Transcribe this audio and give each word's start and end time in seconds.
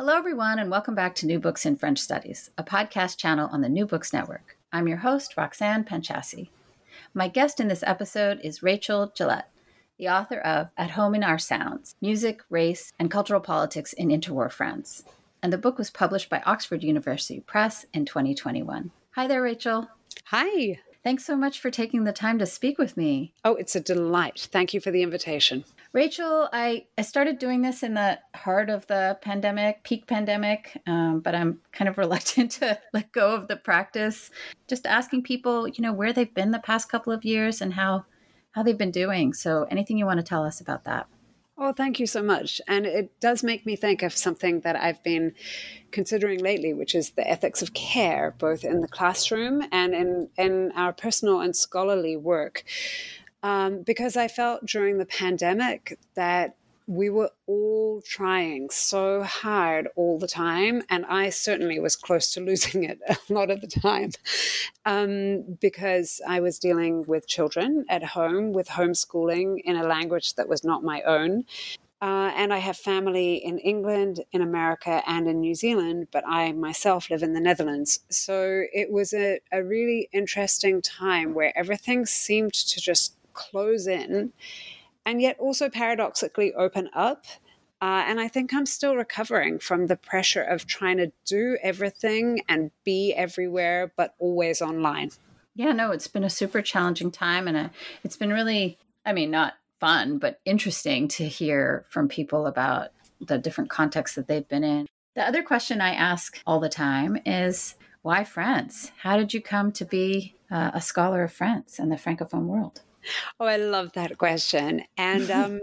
Hello, 0.00 0.16
everyone, 0.16 0.58
and 0.58 0.70
welcome 0.70 0.94
back 0.94 1.14
to 1.16 1.26
New 1.26 1.38
Books 1.38 1.66
in 1.66 1.76
French 1.76 1.98
Studies, 1.98 2.48
a 2.56 2.64
podcast 2.64 3.18
channel 3.18 3.50
on 3.52 3.60
the 3.60 3.68
New 3.68 3.84
Books 3.84 4.14
Network. 4.14 4.56
I'm 4.72 4.88
your 4.88 4.96
host, 4.96 5.36
Roxanne 5.36 5.84
Panchasi. 5.84 6.48
My 7.12 7.28
guest 7.28 7.60
in 7.60 7.68
this 7.68 7.82
episode 7.82 8.40
is 8.42 8.62
Rachel 8.62 9.12
Gillett, 9.14 9.42
the 9.98 10.08
author 10.08 10.38
of 10.38 10.70
At 10.78 10.92
Home 10.92 11.14
in 11.14 11.22
Our 11.22 11.38
Sounds 11.38 11.96
Music, 12.00 12.40
Race, 12.48 12.94
and 12.98 13.10
Cultural 13.10 13.42
Politics 13.42 13.92
in 13.92 14.08
Interwar 14.08 14.50
France. 14.50 15.04
And 15.42 15.52
the 15.52 15.58
book 15.58 15.76
was 15.76 15.90
published 15.90 16.30
by 16.30 16.40
Oxford 16.46 16.82
University 16.82 17.40
Press 17.40 17.84
in 17.92 18.06
2021. 18.06 18.92
Hi 19.16 19.26
there, 19.26 19.42
Rachel. 19.42 19.86
Hi. 20.28 20.80
Thanks 21.02 21.24
so 21.24 21.34
much 21.34 21.60
for 21.60 21.70
taking 21.70 22.04
the 22.04 22.12
time 22.12 22.38
to 22.38 22.46
speak 22.46 22.76
with 22.76 22.96
me. 22.96 23.32
Oh, 23.42 23.54
it's 23.54 23.74
a 23.74 23.80
delight. 23.80 24.48
Thank 24.52 24.74
you 24.74 24.80
for 24.80 24.90
the 24.90 25.02
invitation. 25.02 25.64
Rachel, 25.92 26.48
I, 26.52 26.84
I 26.98 27.02
started 27.02 27.38
doing 27.38 27.62
this 27.62 27.82
in 27.82 27.94
the 27.94 28.18
heart 28.34 28.68
of 28.68 28.86
the 28.86 29.18
pandemic, 29.22 29.82
peak 29.82 30.06
pandemic, 30.06 30.80
um, 30.86 31.20
but 31.20 31.34
I'm 31.34 31.60
kind 31.72 31.88
of 31.88 31.96
reluctant 31.98 32.52
to 32.52 32.78
let 32.92 33.10
go 33.12 33.34
of 33.34 33.48
the 33.48 33.56
practice. 33.56 34.30
Just 34.68 34.86
asking 34.86 35.22
people, 35.22 35.66
you 35.66 35.82
know, 35.82 35.92
where 35.92 36.12
they've 36.12 36.34
been 36.34 36.50
the 36.50 36.58
past 36.58 36.88
couple 36.88 37.12
of 37.12 37.24
years 37.24 37.60
and 37.60 37.74
how 37.74 38.04
how 38.52 38.64
they've 38.64 38.76
been 38.76 38.90
doing. 38.90 39.32
So, 39.32 39.64
anything 39.70 39.96
you 39.96 40.06
want 40.06 40.18
to 40.18 40.24
tell 40.24 40.44
us 40.44 40.60
about 40.60 40.84
that? 40.84 41.06
Oh, 41.62 41.74
thank 41.74 42.00
you 42.00 42.06
so 42.06 42.22
much. 42.22 42.58
And 42.66 42.86
it 42.86 43.20
does 43.20 43.42
make 43.42 43.66
me 43.66 43.76
think 43.76 44.02
of 44.02 44.16
something 44.16 44.60
that 44.60 44.76
I've 44.76 45.02
been 45.02 45.34
considering 45.90 46.40
lately, 46.40 46.72
which 46.72 46.94
is 46.94 47.10
the 47.10 47.28
ethics 47.28 47.60
of 47.60 47.74
care, 47.74 48.34
both 48.38 48.64
in 48.64 48.80
the 48.80 48.88
classroom 48.88 49.62
and 49.70 49.94
in, 49.94 50.30
in 50.38 50.72
our 50.72 50.94
personal 50.94 51.42
and 51.42 51.54
scholarly 51.54 52.16
work 52.16 52.64
um, 53.42 53.82
because 53.82 54.16
I 54.16 54.28
felt 54.28 54.64
during 54.66 54.98
the 54.98 55.06
pandemic 55.06 55.98
that 56.14 56.56
we 56.90 57.08
were 57.08 57.30
all 57.46 58.02
trying 58.04 58.68
so 58.68 59.22
hard 59.22 59.86
all 59.94 60.18
the 60.18 60.26
time. 60.26 60.82
And 60.90 61.06
I 61.06 61.30
certainly 61.30 61.78
was 61.78 61.94
close 61.94 62.32
to 62.34 62.40
losing 62.44 62.82
it 62.82 62.98
a 63.08 63.16
lot 63.32 63.48
of 63.48 63.60
the 63.60 63.68
time 63.68 64.10
um, 64.84 65.56
because 65.60 66.20
I 66.26 66.40
was 66.40 66.58
dealing 66.58 67.04
with 67.06 67.28
children 67.28 67.84
at 67.88 68.02
home 68.02 68.52
with 68.52 68.68
homeschooling 68.68 69.60
in 69.64 69.76
a 69.76 69.86
language 69.86 70.34
that 70.34 70.48
was 70.48 70.64
not 70.64 70.82
my 70.82 71.00
own. 71.02 71.44
Uh, 72.02 72.32
and 72.34 72.52
I 72.52 72.58
have 72.58 72.78
family 72.78 73.34
in 73.34 73.58
England, 73.58 74.24
in 74.32 74.40
America, 74.40 75.02
and 75.06 75.28
in 75.28 75.40
New 75.40 75.54
Zealand, 75.54 76.08
but 76.10 76.24
I 76.26 76.50
myself 76.52 77.10
live 77.10 77.22
in 77.22 77.34
the 77.34 77.40
Netherlands. 77.40 78.00
So 78.08 78.62
it 78.72 78.90
was 78.90 79.12
a, 79.12 79.38
a 79.52 79.62
really 79.62 80.08
interesting 80.12 80.80
time 80.80 81.34
where 81.34 81.56
everything 81.56 82.06
seemed 82.06 82.54
to 82.54 82.80
just 82.80 83.16
close 83.34 83.86
in 83.86 84.32
and 85.04 85.20
yet 85.20 85.38
also 85.38 85.68
paradoxically 85.68 86.52
open 86.54 86.88
up. 86.94 87.24
Uh, 87.82 88.04
and 88.06 88.20
I 88.20 88.28
think 88.28 88.52
I'm 88.52 88.66
still 88.66 88.94
recovering 88.94 89.58
from 89.58 89.86
the 89.86 89.96
pressure 89.96 90.42
of 90.42 90.66
trying 90.66 90.98
to 90.98 91.12
do 91.24 91.56
everything 91.62 92.42
and 92.48 92.70
be 92.84 93.14
everywhere, 93.14 93.92
but 93.96 94.14
always 94.18 94.60
online. 94.60 95.10
Yeah, 95.54 95.72
no, 95.72 95.90
it's 95.90 96.06
been 96.06 96.24
a 96.24 96.30
super 96.30 96.60
challenging 96.60 97.10
time. 97.10 97.48
And 97.48 97.56
a, 97.56 97.70
it's 98.04 98.16
been 98.16 98.32
really, 98.32 98.78
I 99.06 99.14
mean, 99.14 99.30
not 99.30 99.54
fun, 99.78 100.18
but 100.18 100.40
interesting 100.44 101.08
to 101.08 101.26
hear 101.26 101.86
from 101.88 102.06
people 102.06 102.46
about 102.46 102.90
the 103.18 103.38
different 103.38 103.70
contexts 103.70 104.14
that 104.16 104.28
they've 104.28 104.48
been 104.48 104.64
in. 104.64 104.86
The 105.14 105.26
other 105.26 105.42
question 105.42 105.80
I 105.80 105.94
ask 105.94 106.38
all 106.46 106.60
the 106.60 106.68
time 106.68 107.18
is 107.24 107.74
why 108.02 108.24
France? 108.24 108.92
How 109.02 109.16
did 109.16 109.34
you 109.34 109.40
come 109.40 109.72
to 109.72 109.84
be 109.84 110.34
uh, 110.50 110.70
a 110.74 110.80
scholar 110.80 111.24
of 111.24 111.32
France 111.32 111.78
and 111.78 111.90
the 111.90 111.96
Francophone 111.96 112.44
world? 112.44 112.82
Oh, 113.38 113.46
I 113.46 113.56
love 113.56 113.92
that 113.92 114.18
question. 114.18 114.84
And 114.96 115.30
um, 115.30 115.60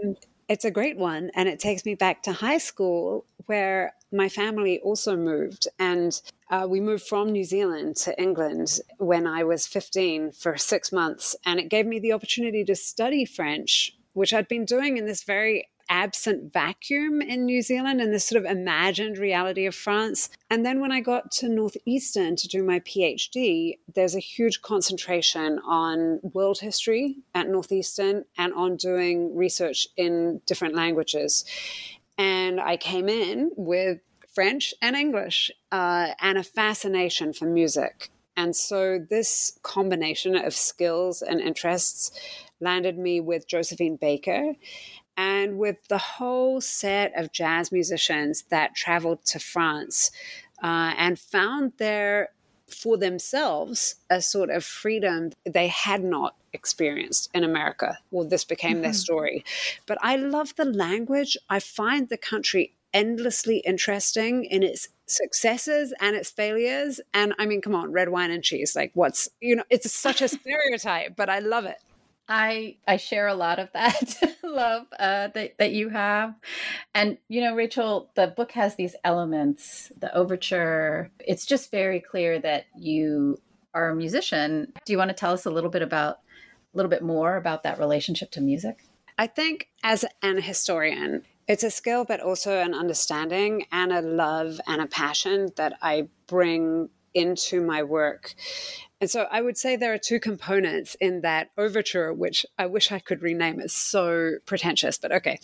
it's 0.48 0.64
a 0.64 0.70
great 0.70 0.96
one. 0.96 1.30
And 1.34 1.48
it 1.48 1.60
takes 1.60 1.84
me 1.84 1.94
back 1.94 2.22
to 2.24 2.32
high 2.32 2.58
school 2.58 3.26
where 3.46 3.94
my 4.12 4.28
family 4.28 4.80
also 4.80 5.16
moved. 5.16 5.68
And 5.78 6.20
uh, 6.50 6.66
we 6.68 6.80
moved 6.80 7.04
from 7.04 7.32
New 7.32 7.44
Zealand 7.44 7.96
to 7.96 8.20
England 8.20 8.80
when 8.98 9.26
I 9.26 9.44
was 9.44 9.66
15 9.66 10.32
for 10.32 10.56
six 10.56 10.92
months. 10.92 11.36
And 11.44 11.60
it 11.60 11.68
gave 11.68 11.86
me 11.86 11.98
the 11.98 12.12
opportunity 12.12 12.64
to 12.64 12.74
study 12.74 13.24
French, 13.24 13.96
which 14.12 14.32
I'd 14.32 14.48
been 14.48 14.64
doing 14.64 14.96
in 14.96 15.06
this 15.06 15.22
very 15.22 15.68
absent 15.88 16.52
vacuum 16.52 17.20
in 17.22 17.44
New 17.44 17.62
Zealand 17.62 18.00
and 18.00 18.12
this 18.12 18.24
sort 18.24 18.44
of 18.44 18.50
imagined 18.50 19.18
reality 19.18 19.66
of 19.66 19.74
France. 19.74 20.30
And 20.50 20.64
then 20.64 20.80
when 20.80 20.92
I 20.92 21.00
got 21.00 21.30
to 21.32 21.48
Northeastern 21.48 22.36
to 22.36 22.48
do 22.48 22.62
my 22.62 22.80
PhD, 22.80 23.78
there's 23.94 24.14
a 24.14 24.20
huge 24.20 24.62
concentration 24.62 25.58
on 25.60 26.20
world 26.22 26.58
history 26.60 27.16
at 27.34 27.48
Northeastern 27.48 28.24
and 28.36 28.52
on 28.54 28.76
doing 28.76 29.34
research 29.34 29.88
in 29.96 30.40
different 30.46 30.74
languages. 30.74 31.44
And 32.16 32.60
I 32.60 32.76
came 32.76 33.08
in 33.08 33.50
with 33.56 34.00
French 34.34 34.74
and 34.82 34.96
English 34.96 35.50
uh, 35.72 36.08
and 36.20 36.38
a 36.38 36.44
fascination 36.44 37.32
for 37.32 37.46
music. 37.46 38.10
And 38.36 38.54
so 38.54 39.04
this 39.10 39.58
combination 39.64 40.36
of 40.36 40.54
skills 40.54 41.22
and 41.22 41.40
interests 41.40 42.12
landed 42.60 42.96
me 42.96 43.20
with 43.20 43.48
Josephine 43.48 43.96
Baker 43.96 44.54
and 45.18 45.58
with 45.58 45.76
the 45.88 45.98
whole 45.98 46.60
set 46.60 47.12
of 47.18 47.32
jazz 47.32 47.72
musicians 47.72 48.44
that 48.50 48.76
traveled 48.76 49.22
to 49.26 49.40
France 49.40 50.12
uh, 50.62 50.94
and 50.96 51.18
found 51.18 51.72
there 51.78 52.30
for 52.68 52.96
themselves 52.96 53.96
a 54.08 54.22
sort 54.22 54.48
of 54.48 54.64
freedom 54.64 55.32
they 55.44 55.66
had 55.66 56.04
not 56.04 56.36
experienced 56.52 57.30
in 57.34 57.42
America. 57.42 57.98
Well, 58.10 58.28
this 58.28 58.44
became 58.44 58.74
mm-hmm. 58.74 58.82
their 58.82 58.92
story. 58.92 59.44
But 59.86 59.98
I 60.00 60.16
love 60.16 60.54
the 60.54 60.64
language. 60.64 61.36
I 61.50 61.58
find 61.58 62.08
the 62.08 62.16
country 62.16 62.74
endlessly 62.94 63.58
interesting 63.58 64.44
in 64.44 64.62
its 64.62 64.88
successes 65.06 65.92
and 66.00 66.14
its 66.14 66.30
failures. 66.30 67.00
And 67.12 67.34
I 67.38 67.46
mean, 67.46 67.60
come 67.60 67.74
on, 67.74 67.90
red 67.90 68.10
wine 68.10 68.30
and 68.30 68.44
cheese. 68.44 68.76
Like, 68.76 68.92
what's, 68.94 69.28
you 69.40 69.56
know, 69.56 69.64
it's 69.68 69.90
such 69.92 70.22
a 70.22 70.28
stereotype, 70.28 71.16
but 71.16 71.28
I 71.28 71.40
love 71.40 71.64
it. 71.64 71.78
I 72.28 72.76
I 72.86 72.98
share 72.98 73.26
a 73.26 73.34
lot 73.34 73.58
of 73.58 73.72
that 73.72 74.36
love 74.42 74.86
uh, 74.98 75.28
that 75.28 75.58
that 75.58 75.72
you 75.72 75.88
have, 75.88 76.34
and 76.94 77.18
you 77.28 77.40
know, 77.40 77.54
Rachel, 77.54 78.10
the 78.14 78.26
book 78.26 78.52
has 78.52 78.76
these 78.76 78.94
elements. 79.04 79.90
The 79.98 80.14
overture. 80.14 81.10
It's 81.20 81.46
just 81.46 81.70
very 81.70 82.00
clear 82.00 82.38
that 82.40 82.66
you 82.76 83.40
are 83.74 83.90
a 83.90 83.96
musician. 83.96 84.72
Do 84.84 84.92
you 84.92 84.98
want 84.98 85.08
to 85.10 85.14
tell 85.14 85.32
us 85.32 85.46
a 85.46 85.50
little 85.50 85.70
bit 85.70 85.82
about 85.82 86.16
a 86.74 86.76
little 86.76 86.90
bit 86.90 87.02
more 87.02 87.36
about 87.36 87.62
that 87.62 87.78
relationship 87.78 88.30
to 88.32 88.40
music? 88.40 88.84
I 89.16 89.26
think 89.26 89.68
as 89.82 90.04
an 90.22 90.40
historian, 90.40 91.24
it's 91.48 91.64
a 91.64 91.70
skill, 91.70 92.04
but 92.04 92.20
also 92.20 92.58
an 92.58 92.74
understanding 92.74 93.64
and 93.72 93.90
a 93.90 94.02
love 94.02 94.60
and 94.66 94.82
a 94.82 94.86
passion 94.86 95.50
that 95.56 95.78
I 95.80 96.08
bring 96.26 96.90
into 97.14 97.60
my 97.60 97.82
work. 97.82 98.34
And 99.00 99.08
so 99.10 99.26
I 99.30 99.40
would 99.40 99.56
say 99.56 99.76
there 99.76 99.92
are 99.92 99.98
two 99.98 100.18
components 100.18 100.96
in 101.00 101.20
that 101.20 101.50
overture, 101.56 102.12
which 102.12 102.44
I 102.58 102.66
wish 102.66 102.90
I 102.90 102.98
could 102.98 103.22
rename. 103.22 103.60
It's 103.60 103.74
so 103.74 104.32
pretentious, 104.44 104.98
but 104.98 105.12
okay. 105.12 105.38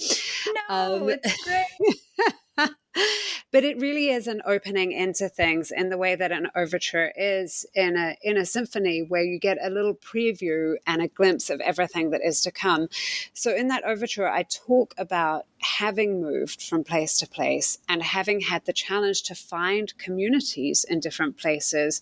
No, 0.69 0.75
um, 0.75 1.09
it's 1.09 1.45
great. 1.45 2.35
but 2.56 3.65
it 3.65 3.79
really 3.79 4.11
is 4.11 4.27
an 4.27 4.43
opening 4.47 4.93
into 4.93 5.29
things 5.29 5.71
in 5.71 5.89
the 5.89 5.99
way 5.99 6.15
that 6.15 6.33
an 6.33 6.49
overture 6.55 7.12
is 7.17 7.67
in 7.75 7.97
a 7.97 8.17
in 8.23 8.37
a 8.37 8.45
symphony 8.45 9.01
where 9.01 9.23
you 9.23 9.39
get 9.39 9.59
a 9.62 9.71
little 9.71 9.95
preview 9.95 10.75
and 10.87 11.03
a 11.03 11.09
glimpse 11.09 11.51
of 11.51 11.61
everything 11.61 12.11
that 12.11 12.21
is 12.25 12.41
to 12.43 12.51
come. 12.51 12.89
So 13.33 13.55
in 13.55 13.69
that 13.69 13.85
overture 13.85 14.29
i 14.29 14.45
talk 14.45 14.95
about 14.99 15.47
having 15.59 16.21
moved 16.21 16.62
from 16.62 16.85
place 16.85 17.19
to 17.19 17.29
place 17.29 17.79
and 17.89 18.03
having 18.03 18.41
had 18.41 18.65
the 18.65 18.73
challenge 18.73 19.23
to 19.25 19.35
find 19.35 19.97
communities 19.99 20.85
in 20.89 21.01
different 21.01 21.37
places 21.37 22.01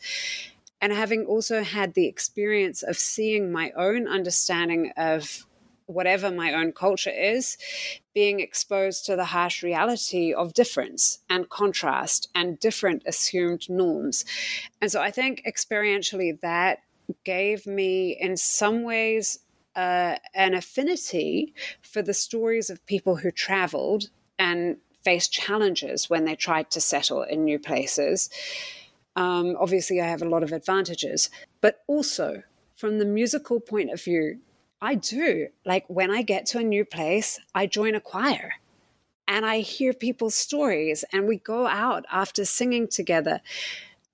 and 0.81 0.93
having 0.93 1.25
also 1.27 1.63
had 1.63 1.95
the 1.95 2.07
experience 2.07 2.83
of 2.83 2.99
seeing 2.99 3.53
my 3.53 3.71
own 3.77 4.09
understanding 4.09 4.93
of 4.97 5.47
whatever 5.93 6.31
my 6.31 6.53
own 6.53 6.73
culture 6.73 7.11
is, 7.11 7.57
being 8.15 8.41
exposed 8.41 9.07
to 9.07 9.17
the 9.17 9.27
harsh 9.27 9.63
reality 9.63 10.33
of 10.33 10.53
difference 10.55 11.21
and 11.29 11.49
contrast 11.49 12.29
and 12.35 12.59
different 12.59 13.03
assumed 13.07 13.69
norms. 13.69 14.25
And 14.81 14.91
so 14.91 15.01
I 15.01 15.11
think 15.11 15.43
experientially 15.47 16.41
that 16.41 16.81
gave 17.25 17.67
me, 17.67 18.17
in 18.21 18.37
some 18.37 18.83
ways, 18.83 19.39
uh, 19.77 20.17
an 20.35 20.55
affinity 20.55 21.55
for 21.81 22.03
the 22.03 22.15
stories 22.15 22.71
of 22.71 22.85
people 22.87 23.17
who 23.17 23.31
traveled 23.31 24.11
and 24.39 24.77
faced 25.03 25.33
challenges 25.33 26.09
when 26.09 26.25
they 26.25 26.37
tried 26.37 26.71
to 26.71 26.81
settle 26.81 27.23
in 27.23 27.45
new 27.45 27.59
places. 27.59 28.31
Um, 29.17 29.57
obviously, 29.59 30.01
I 30.01 30.07
have 30.07 30.23
a 30.23 30.29
lot 30.29 30.43
of 30.43 30.53
advantages, 30.53 31.31
but 31.61 31.83
also 31.87 32.43
from 32.77 32.99
the 32.99 33.05
musical 33.05 33.61
point 33.61 33.91
of 33.91 34.03
view, 34.03 34.41
I 34.83 34.97
do. 34.97 35.47
Like 35.65 35.85
when 35.87 36.11
I 36.11 36.23
get 36.23 36.45
to 36.47 36.59
a 36.59 36.65
new 36.65 36.85
place, 36.85 37.39
I 37.55 37.67
join 37.67 37.95
a 37.95 38.01
choir 38.01 38.55
and 39.29 39.47
I 39.47 39.61
hear 39.61 39.93
people's 39.93 40.35
stories 40.35 41.05
and 41.13 41.29
we 41.29 41.37
go 41.37 41.69
out 41.69 42.05
after 42.11 42.45
singing 42.45 42.89
together. 42.89 43.41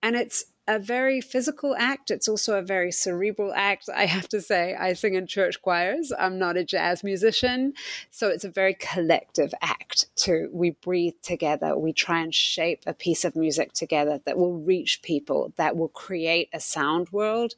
And 0.02 0.14
it's 0.14 0.44
a 0.68 0.78
very 0.78 1.22
physical 1.22 1.74
act. 1.78 2.10
It's 2.10 2.28
also 2.28 2.58
a 2.58 2.62
very 2.62 2.92
cerebral 2.92 3.54
act. 3.54 3.88
I 3.92 4.04
have 4.04 4.28
to 4.28 4.42
say, 4.42 4.74
I 4.74 4.92
sing 4.92 5.14
in 5.14 5.26
church 5.26 5.62
choirs. 5.62 6.12
I'm 6.16 6.38
not 6.38 6.58
a 6.58 6.64
jazz 6.64 7.02
musician. 7.02 7.72
So 8.10 8.28
it's 8.28 8.44
a 8.44 8.50
very 8.50 8.74
collective 8.74 9.54
act 9.62 10.14
to 10.16 10.50
we 10.52 10.72
breathe 10.72 11.14
together. 11.22 11.76
We 11.78 11.94
try 11.94 12.20
and 12.20 12.34
shape 12.34 12.82
a 12.86 12.92
piece 12.92 13.24
of 13.24 13.34
music 13.34 13.72
together 13.72 14.20
that 14.26 14.36
will 14.36 14.58
reach 14.58 15.00
people, 15.00 15.54
that 15.56 15.74
will 15.74 15.88
create 15.88 16.50
a 16.52 16.60
sound 16.60 17.08
world, 17.12 17.54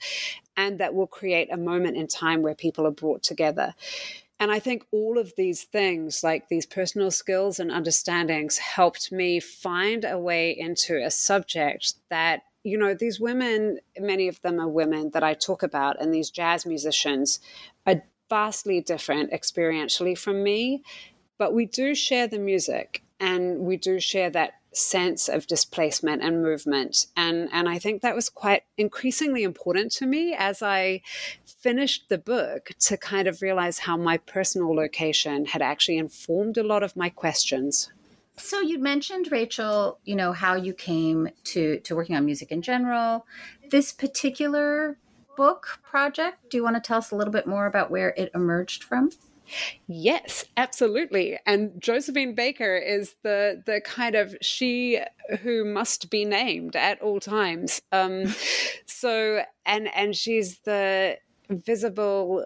and 0.56 0.78
that 0.78 0.94
will 0.94 1.06
create 1.06 1.52
a 1.52 1.56
moment 1.56 1.96
in 1.96 2.06
time 2.06 2.42
where 2.42 2.54
people 2.54 2.86
are 2.86 2.92
brought 2.92 3.22
together. 3.22 3.74
And 4.38 4.50
I 4.50 4.58
think 4.58 4.86
all 4.90 5.18
of 5.18 5.34
these 5.36 5.64
things, 5.64 6.24
like 6.24 6.48
these 6.48 6.64
personal 6.64 7.10
skills 7.10 7.60
and 7.60 7.70
understandings, 7.70 8.58
helped 8.58 9.12
me 9.12 9.38
find 9.38 10.04
a 10.04 10.18
way 10.18 10.50
into 10.56 10.96
a 10.96 11.10
subject 11.10 11.94
that 12.08 12.42
you 12.62 12.76
know, 12.76 12.92
these 12.92 13.18
women, 13.18 13.78
many 13.98 14.28
of 14.28 14.40
them 14.42 14.60
are 14.60 14.68
women 14.68 15.10
that 15.14 15.22
I 15.22 15.34
talk 15.34 15.62
about, 15.62 16.00
and 16.00 16.12
these 16.12 16.30
jazz 16.30 16.66
musicians 16.66 17.40
are 17.86 18.02
vastly 18.28 18.80
different 18.80 19.32
experientially 19.32 20.16
from 20.16 20.42
me, 20.42 20.82
but 21.38 21.54
we 21.54 21.66
do 21.66 21.94
share 21.94 22.26
the 22.26 22.38
music 22.38 23.02
and 23.18 23.60
we 23.60 23.76
do 23.76 23.98
share 23.98 24.30
that 24.30 24.59
sense 24.72 25.28
of 25.28 25.46
displacement 25.46 26.22
and 26.22 26.42
movement 26.42 27.06
and 27.16 27.48
and 27.52 27.68
I 27.68 27.78
think 27.78 28.02
that 28.02 28.14
was 28.14 28.28
quite 28.28 28.62
increasingly 28.76 29.42
important 29.42 29.90
to 29.92 30.06
me 30.06 30.34
as 30.38 30.62
I 30.62 31.02
finished 31.44 32.08
the 32.08 32.18
book 32.18 32.70
to 32.80 32.96
kind 32.96 33.26
of 33.26 33.42
realize 33.42 33.80
how 33.80 33.96
my 33.96 34.16
personal 34.16 34.74
location 34.74 35.46
had 35.46 35.60
actually 35.60 35.98
informed 35.98 36.56
a 36.56 36.62
lot 36.62 36.82
of 36.82 36.96
my 36.96 37.08
questions 37.08 37.90
so 38.36 38.60
you 38.60 38.78
mentioned 38.78 39.30
Rachel, 39.30 39.98
you 40.04 40.16
know, 40.16 40.32
how 40.32 40.54
you 40.54 40.72
came 40.72 41.28
to 41.44 41.78
to 41.80 41.94
working 41.94 42.16
on 42.16 42.24
music 42.24 42.50
in 42.50 42.62
general. 42.62 43.26
This 43.70 43.92
particular 43.92 44.98
book 45.36 45.80
project, 45.82 46.50
do 46.50 46.56
you 46.56 46.62
want 46.62 46.76
to 46.76 46.80
tell 46.80 46.98
us 46.98 47.10
a 47.10 47.16
little 47.16 47.32
bit 47.32 47.46
more 47.46 47.66
about 47.66 47.90
where 47.90 48.14
it 48.16 48.30
emerged 48.34 48.82
from? 48.82 49.10
Yes, 49.86 50.44
absolutely. 50.56 51.38
And 51.46 51.80
Josephine 51.80 52.34
Baker 52.34 52.76
is 52.76 53.14
the 53.22 53.62
the 53.66 53.80
kind 53.80 54.14
of 54.14 54.36
she 54.40 55.00
who 55.42 55.64
must 55.64 56.10
be 56.10 56.24
named 56.24 56.76
at 56.76 57.00
all 57.02 57.20
times. 57.20 57.80
Um, 57.92 58.34
so 58.86 59.42
and 59.66 59.88
and 59.94 60.14
she's 60.16 60.58
the 60.60 61.18
visible 61.48 62.44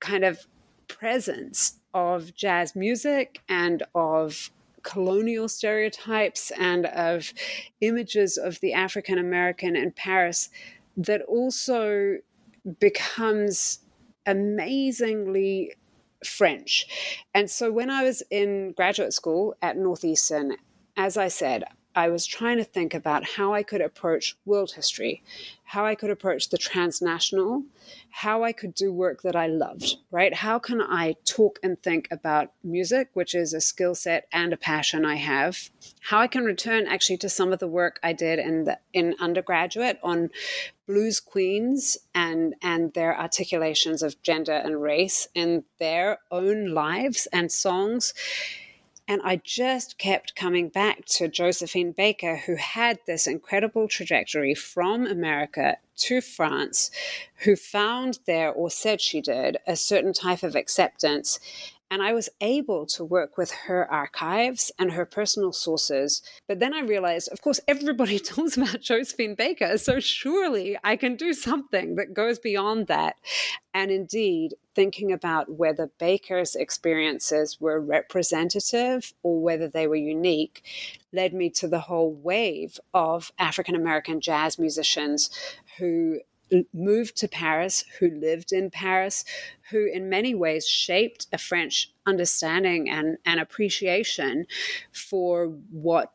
kind 0.00 0.24
of 0.24 0.46
presence 0.88 1.80
of 1.94 2.34
jazz 2.34 2.74
music 2.74 3.40
and 3.48 3.82
of 3.94 4.50
colonial 4.82 5.48
stereotypes 5.48 6.50
and 6.58 6.86
of 6.86 7.32
images 7.80 8.36
of 8.36 8.58
the 8.60 8.72
African 8.72 9.18
American 9.18 9.76
in 9.76 9.92
Paris 9.92 10.50
that 10.96 11.22
also 11.22 12.16
becomes 12.80 13.80
amazingly 14.26 15.74
French. 16.26 16.86
And 17.34 17.50
so 17.50 17.72
when 17.72 17.90
I 17.90 18.04
was 18.04 18.22
in 18.30 18.72
graduate 18.72 19.12
school 19.12 19.54
at 19.62 19.76
Northeastern, 19.76 20.56
as 20.96 21.16
I 21.16 21.28
said, 21.28 21.64
I 21.94 22.08
was 22.08 22.26
trying 22.26 22.56
to 22.58 22.64
think 22.64 22.94
about 22.94 23.24
how 23.24 23.52
I 23.52 23.62
could 23.62 23.80
approach 23.80 24.36
world 24.44 24.72
history, 24.72 25.22
how 25.64 25.84
I 25.84 25.94
could 25.94 26.10
approach 26.10 26.48
the 26.48 26.58
transnational, 26.58 27.64
how 28.10 28.44
I 28.44 28.52
could 28.52 28.74
do 28.74 28.92
work 28.92 29.22
that 29.22 29.36
I 29.36 29.46
loved, 29.46 29.96
right? 30.10 30.34
How 30.34 30.58
can 30.58 30.80
I 30.80 31.16
talk 31.24 31.58
and 31.62 31.82
think 31.82 32.08
about 32.10 32.52
music, 32.62 33.10
which 33.14 33.34
is 33.34 33.52
a 33.52 33.60
skill 33.60 33.94
set 33.94 34.26
and 34.32 34.52
a 34.52 34.56
passion 34.56 35.04
I 35.04 35.16
have? 35.16 35.70
How 36.00 36.18
I 36.18 36.26
can 36.26 36.44
return 36.44 36.86
actually 36.86 37.18
to 37.18 37.28
some 37.28 37.52
of 37.52 37.58
the 37.58 37.68
work 37.68 38.00
I 38.02 38.12
did 38.12 38.38
in 38.38 38.64
the, 38.64 38.78
in 38.92 39.14
undergraduate 39.20 39.98
on 40.02 40.30
blues 40.86 41.20
queens 41.20 41.96
and 42.14 42.54
and 42.60 42.92
their 42.92 43.18
articulations 43.18 44.02
of 44.02 44.20
gender 44.22 44.52
and 44.52 44.82
race 44.82 45.28
in 45.34 45.64
their 45.78 46.18
own 46.30 46.74
lives 46.74 47.28
and 47.32 47.50
songs 47.52 48.12
and 49.12 49.20
I 49.22 49.42
just 49.44 49.98
kept 49.98 50.34
coming 50.34 50.70
back 50.70 51.04
to 51.16 51.28
Josephine 51.28 51.92
Baker, 51.92 52.36
who 52.36 52.56
had 52.56 52.98
this 53.06 53.26
incredible 53.26 53.86
trajectory 53.86 54.54
from 54.54 55.06
America 55.06 55.76
to 55.98 56.22
France, 56.22 56.90
who 57.44 57.54
found 57.54 58.20
there, 58.26 58.50
or 58.50 58.70
said 58.70 59.02
she 59.02 59.20
did, 59.20 59.58
a 59.66 59.76
certain 59.76 60.14
type 60.14 60.42
of 60.42 60.56
acceptance 60.56 61.38
and 61.92 62.02
I 62.02 62.14
was 62.14 62.30
able 62.40 62.86
to 62.86 63.04
work 63.04 63.36
with 63.36 63.50
her 63.50 63.86
archives 63.92 64.72
and 64.78 64.92
her 64.92 65.04
personal 65.04 65.52
sources. 65.52 66.22
But 66.48 66.58
then 66.58 66.72
I 66.72 66.80
realized, 66.80 67.28
of 67.30 67.42
course, 67.42 67.60
everybody 67.68 68.18
talks 68.18 68.56
about 68.56 68.80
Josephine 68.80 69.34
Baker. 69.34 69.76
So 69.76 70.00
surely 70.00 70.78
I 70.82 70.96
can 70.96 71.16
do 71.16 71.34
something 71.34 71.96
that 71.96 72.14
goes 72.14 72.38
beyond 72.38 72.86
that. 72.86 73.16
And 73.74 73.90
indeed, 73.90 74.54
thinking 74.74 75.12
about 75.12 75.50
whether 75.50 75.90
Baker's 75.98 76.54
experiences 76.54 77.60
were 77.60 77.78
representative 77.78 79.12
or 79.22 79.42
whether 79.42 79.68
they 79.68 79.86
were 79.86 79.94
unique 79.94 80.64
led 81.12 81.34
me 81.34 81.50
to 81.50 81.68
the 81.68 81.80
whole 81.80 82.14
wave 82.14 82.80
of 82.94 83.32
African 83.38 83.74
American 83.74 84.22
jazz 84.22 84.58
musicians 84.58 85.28
who 85.76 86.20
moved 86.72 87.16
to 87.18 87.28
Paris, 87.28 87.84
who 87.98 88.10
lived 88.10 88.52
in 88.52 88.70
Paris, 88.70 89.24
who 89.70 89.86
in 89.92 90.08
many 90.08 90.34
ways 90.34 90.66
shaped 90.66 91.26
a 91.32 91.38
French 91.38 91.92
understanding 92.06 92.88
and, 92.88 93.18
and 93.24 93.40
appreciation 93.40 94.46
for 94.92 95.46
what, 95.70 96.12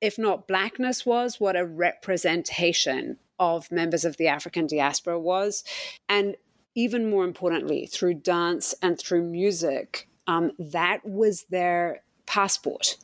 if 0.00 0.18
not 0.18 0.48
blackness 0.48 1.04
was, 1.06 1.40
what 1.40 1.56
a 1.56 1.66
representation 1.66 3.18
of 3.38 3.70
members 3.70 4.04
of 4.04 4.16
the 4.16 4.28
African 4.28 4.66
diaspora 4.66 5.18
was. 5.18 5.64
And 6.08 6.36
even 6.74 7.10
more 7.10 7.24
importantly, 7.24 7.86
through 7.86 8.14
dance 8.14 8.74
and 8.82 8.98
through 8.98 9.22
music, 9.22 10.08
um, 10.26 10.52
that 10.58 11.04
was 11.04 11.44
their 11.50 12.02
passport. 12.26 12.96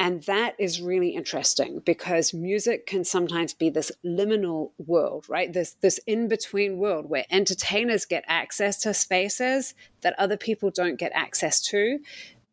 And 0.00 0.22
that 0.24 0.54
is 0.58 0.80
really 0.80 1.10
interesting 1.10 1.82
because 1.84 2.32
music 2.32 2.86
can 2.86 3.04
sometimes 3.04 3.52
be 3.52 3.68
this 3.68 3.90
liminal 4.04 4.70
world, 4.78 5.26
right? 5.28 5.52
This 5.52 5.72
this 5.80 5.98
in-between 6.06 6.78
world 6.78 7.08
where 7.08 7.24
entertainers 7.30 8.04
get 8.04 8.24
access 8.28 8.78
to 8.82 8.94
spaces 8.94 9.74
that 10.02 10.18
other 10.18 10.36
people 10.36 10.70
don't 10.70 10.96
get 10.96 11.10
access 11.14 11.60
to, 11.62 11.98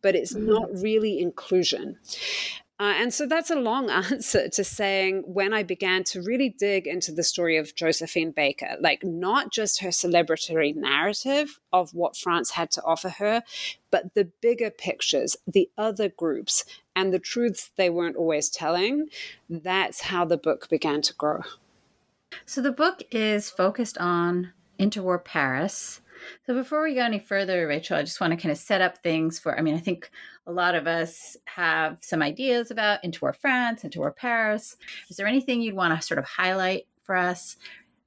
but 0.01 0.15
it's 0.15 0.33
mm-hmm. 0.33 0.47
not 0.47 0.69
really 0.81 1.19
inclusion. 1.19 1.97
Uh, 2.77 2.93
and 2.97 3.13
so 3.13 3.25
that's 3.25 3.49
a 3.49 3.55
long 3.55 3.89
answer 4.11 4.49
to 4.49 4.63
saying 4.63 5.23
when 5.25 5.53
I 5.53 5.63
began 5.63 6.03
to 6.05 6.21
really 6.21 6.49
dig 6.49 6.87
into 6.87 7.11
the 7.11 7.23
story 7.23 7.57
of 7.57 7.73
Josephine 7.75 8.31
Baker, 8.31 8.75
like 8.81 9.03
not 9.03 9.51
just 9.51 9.81
her 9.81 9.89
celebratory 9.89 10.75
narrative 10.75 11.59
of 11.71 11.93
what 11.93 12.17
France 12.17 12.51
had 12.51 12.71
to 12.71 12.83
offer 12.83 13.09
her, 13.09 13.43
but 13.91 14.13
the 14.13 14.29
bigger 14.41 14.69
pictures, 14.69 15.37
the 15.47 15.69
other 15.77 16.09
groups, 16.09 16.65
and 16.95 17.13
the 17.13 17.19
truths 17.19 17.71
they 17.77 17.89
weren't 17.89 18.17
always 18.17 18.49
telling, 18.49 19.07
that's 19.49 20.01
how 20.01 20.25
the 20.25 20.37
book 20.37 20.67
began 20.69 21.01
to 21.01 21.13
grow. 21.13 21.41
So 22.45 22.61
the 22.61 22.71
book 22.71 23.03
is 23.11 23.49
focused 23.49 23.97
on 23.97 24.51
interwar 24.77 25.23
Paris. 25.23 26.01
So 26.45 26.53
before 26.53 26.83
we 26.83 26.95
go 26.95 27.01
any 27.01 27.19
further, 27.19 27.67
Rachel, 27.67 27.97
I 27.97 28.03
just 28.03 28.21
want 28.21 28.31
to 28.31 28.37
kind 28.37 28.51
of 28.51 28.57
set 28.57 28.81
up 28.81 28.99
things 28.99 29.39
for. 29.39 29.57
I 29.57 29.61
mean, 29.61 29.75
I 29.75 29.79
think 29.79 30.09
a 30.47 30.51
lot 30.51 30.75
of 30.75 30.87
us 30.87 31.37
have 31.45 31.97
some 32.01 32.21
ideas 32.21 32.71
about 32.71 33.03
interwar 33.03 33.35
France, 33.35 33.83
interwar 33.83 34.15
Paris. 34.15 34.75
Is 35.09 35.17
there 35.17 35.27
anything 35.27 35.61
you'd 35.61 35.75
want 35.75 35.99
to 35.99 36.05
sort 36.05 36.19
of 36.19 36.25
highlight 36.25 36.87
for 37.03 37.15
us 37.15 37.57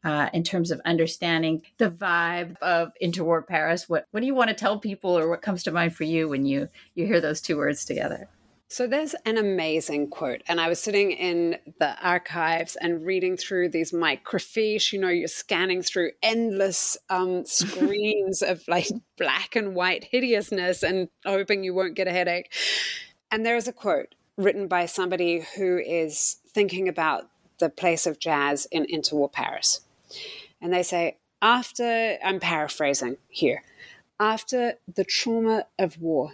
uh, 0.05 0.31
in 0.33 0.45
terms 0.45 0.71
of 0.71 0.81
understanding 0.85 1.63
the 1.79 1.91
vibe 1.91 2.57
of 2.59 2.93
interwar 3.03 3.47
Paris? 3.47 3.89
What 3.89 4.07
What 4.11 4.21
do 4.21 4.27
you 4.27 4.35
want 4.35 4.49
to 4.49 4.55
tell 4.55 4.79
people, 4.79 5.19
or 5.19 5.29
what 5.29 5.43
comes 5.43 5.63
to 5.65 5.73
mind 5.73 5.95
for 5.95 6.05
you 6.05 6.29
when 6.29 6.47
you 6.47 6.69
you 6.95 7.07
hear 7.07 7.21
those 7.21 7.41
two 7.41 7.57
words 7.57 7.85
together? 7.85 8.29
So 8.71 8.87
there's 8.87 9.15
an 9.25 9.39
amazing 9.39 10.09
quote, 10.09 10.43
and 10.47 10.61
I 10.61 10.69
was 10.69 10.79
sitting 10.79 11.11
in 11.11 11.57
the 11.81 11.97
archives 12.07 12.77
and 12.77 13.07
reading 13.07 13.39
through 13.39 13.71
these 13.71 13.93
microfiche. 13.93 14.93
You 14.93 15.01
know, 15.01 15.09
you're 15.09 15.27
scanning 15.27 15.81
through 15.81 16.11
endless 16.23 16.99
um, 17.09 17.45
screens 17.47 18.43
of 18.43 18.69
like 18.69 18.89
black 19.17 19.57
and 19.57 19.75
white 19.75 20.05
hideousness 20.05 20.83
and 20.83 21.09
hoping 21.25 21.65
you 21.65 21.73
won't 21.73 21.95
get 21.95 22.09
a 22.09 22.13
headache. 22.13 22.53
And 23.31 23.47
there 23.47 23.57
is 23.57 23.69
a 23.69 23.73
quote 23.73 24.15
written 24.37 24.69
by 24.69 24.85
somebody 24.85 25.47
who 25.57 25.79
is 25.79 26.37
thinking 26.47 26.89
about 26.89 27.31
the 27.61 27.71
place 27.71 28.07
of 28.07 28.19
jazz 28.19 28.67
in 28.71 28.85
interwar 28.85 29.33
Paris. 29.33 29.81
And 30.61 30.75
they 30.75 30.83
say, 30.83 31.17
after, 31.41 32.19
I'm 32.23 32.39
paraphrasing 32.39 33.17
here, 33.29 33.63
after 34.21 34.75
the 34.95 35.05
trauma 35.05 35.65
of 35.79 35.99
war, 36.03 36.33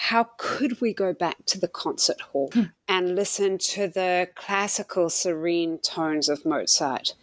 how 0.00 0.30
could 0.36 0.80
we 0.80 0.94
go 0.94 1.12
back 1.12 1.44
to 1.44 1.58
the 1.58 1.66
concert 1.66 2.20
hall 2.20 2.50
hmm. 2.52 2.62
and 2.86 3.16
listen 3.16 3.58
to 3.58 3.88
the 3.88 4.28
classical 4.36 5.10
serene 5.10 5.76
tones 5.78 6.28
of 6.28 6.46
Mozart? 6.46 7.14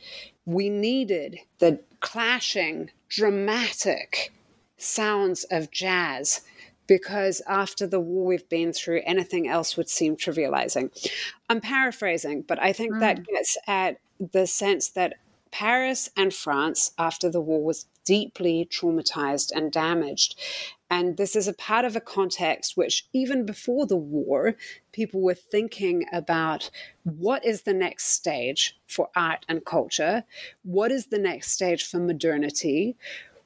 We 0.45 0.69
needed 0.69 1.39
the 1.59 1.79
clashing, 2.01 2.91
dramatic 3.07 4.33
sounds 4.77 5.45
of 5.45 5.71
jazz 5.71 6.41
because 6.85 7.41
after 7.47 7.87
the 7.87 8.01
war 8.01 8.25
we've 8.25 8.49
been 8.49 8.73
through, 8.73 9.03
anything 9.05 9.47
else 9.47 9.77
would 9.77 9.87
seem 9.89 10.17
trivializing. 10.17 10.91
I'm 11.49 11.61
paraphrasing, 11.61 12.41
but 12.41 12.61
I 12.61 12.73
think 12.73 12.95
mm. 12.95 12.99
that 12.99 13.19
hmm. 13.19 13.23
gets 13.33 13.57
at 13.67 13.99
the 14.19 14.45
sense 14.45 14.89
that 14.89 15.13
Paris 15.49 16.09
and 16.17 16.33
France 16.33 16.91
after 16.97 17.29
the 17.29 17.39
war 17.39 17.63
was 17.63 17.85
deeply 18.05 18.67
traumatized 18.71 19.51
and 19.53 19.71
damaged. 19.71 20.39
And 20.89 21.17
this 21.17 21.35
is 21.35 21.47
a 21.47 21.53
part 21.53 21.83
of 21.83 21.95
a 21.95 22.01
context 22.01 22.77
which, 22.77 23.07
even 23.11 23.45
before 23.45 23.85
the 23.85 23.97
war, 23.97 24.55
people 24.91 25.21
were 25.21 25.33
thinking 25.33 26.05
about 26.13 26.69
what 27.03 27.43
is 27.43 27.63
the 27.63 27.73
next 27.73 28.07
stage 28.07 28.77
for 28.87 29.09
art 29.15 29.45
and 29.49 29.65
culture? 29.65 30.23
What 30.63 30.91
is 30.91 31.07
the 31.07 31.19
next 31.19 31.51
stage 31.51 31.83
for 31.85 31.99
modernity? 31.99 32.95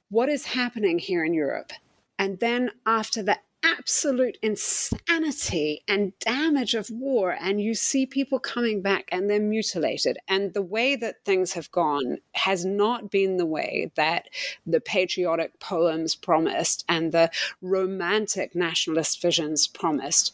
What 0.10 0.30
is 0.30 0.46
happening 0.46 1.00
here 1.00 1.24
in 1.24 1.34
Europe? 1.34 1.72
And 2.18 2.40
then, 2.40 2.72
after 2.86 3.24
the 3.24 3.40
absolute 3.64 4.38
insanity 4.42 5.84
and 5.88 6.18
damage 6.20 6.76
of 6.76 6.90
war 6.90 7.36
and 7.40 7.62
you 7.62 7.74
see 7.74 8.06
people 8.06 8.40
coming 8.40 8.82
back 8.82 9.10
and 9.12 9.30
they're 9.30 9.40
mutilated 9.40 10.18
and 10.28 10.54
the 10.54 10.62
way 10.62 10.96
that 10.96 11.24
things 11.26 11.54
have 11.54 11.70
gone 11.72 12.18
has 12.34 12.64
not 12.64 13.12
been 13.12 13.38
the 13.38 13.46
way 13.46 13.92
that 13.96 14.30
the 14.66 14.80
patriotic 14.80 15.60
poems 15.60 16.16
promised 16.16 16.86
and 16.88 17.12
the 17.12 17.30
romantic 17.62 18.56
nationalist 18.56 19.22
visions 19.22 19.68
promised 19.68 20.34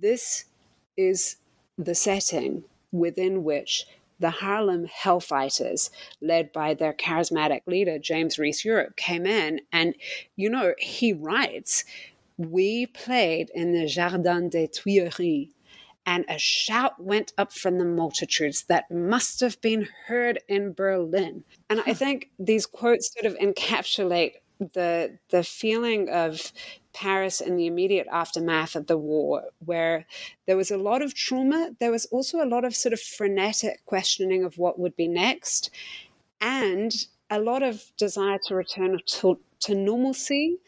this 0.00 0.46
is 0.96 1.36
the 1.76 1.94
setting 1.94 2.64
within 2.92 3.44
which 3.44 3.86
the 4.20 4.30
Harlem 4.30 4.86
Hellfighters, 4.86 5.90
led 6.20 6.52
by 6.52 6.72
their 6.72 6.92
charismatic 6.92 7.62
leader, 7.66 7.98
James 7.98 8.38
Reese 8.38 8.64
Europe, 8.64 8.96
came 8.96 9.26
in. 9.26 9.60
And, 9.72 9.94
you 10.36 10.48
know, 10.48 10.74
he 10.78 11.12
writes 11.12 11.84
we 12.36 12.86
played 12.86 13.50
in 13.54 13.72
the 13.72 13.86
Jardin 13.86 14.48
des 14.48 14.68
Tuileries, 14.68 15.48
and 16.06 16.24
a 16.28 16.38
shout 16.38 17.02
went 17.02 17.32
up 17.38 17.52
from 17.52 17.78
the 17.78 17.84
multitudes 17.84 18.64
that 18.64 18.90
must 18.90 19.40
have 19.40 19.60
been 19.60 19.88
heard 20.06 20.38
in 20.48 20.72
Berlin. 20.74 21.44
And 21.70 21.82
I 21.86 21.94
think 21.94 22.30
these 22.38 22.66
quotes 22.66 23.12
sort 23.14 23.26
of 23.26 23.38
encapsulate 23.38 24.34
the 24.58 25.18
the 25.30 25.42
feeling 25.42 26.08
of 26.10 26.52
Paris 26.92 27.40
in 27.40 27.56
the 27.56 27.66
immediate 27.66 28.06
aftermath 28.12 28.76
of 28.76 28.86
the 28.86 28.98
war, 28.98 29.44
where 29.64 30.06
there 30.46 30.56
was 30.56 30.70
a 30.70 30.78
lot 30.78 31.02
of 31.02 31.14
trauma, 31.14 31.70
there 31.80 31.90
was 31.90 32.06
also 32.06 32.42
a 32.42 32.46
lot 32.46 32.64
of 32.64 32.76
sort 32.76 32.92
of 32.92 33.00
frenetic 33.00 33.84
questioning 33.84 34.44
of 34.44 34.58
what 34.58 34.78
would 34.78 34.94
be 34.96 35.08
next, 35.08 35.70
and 36.40 36.92
a 37.30 37.40
lot 37.40 37.62
of 37.62 37.82
desire 37.96 38.38
to 38.46 38.54
return 38.54 38.98
to, 39.06 39.40
to 39.60 39.74
normalcy, 39.74 40.58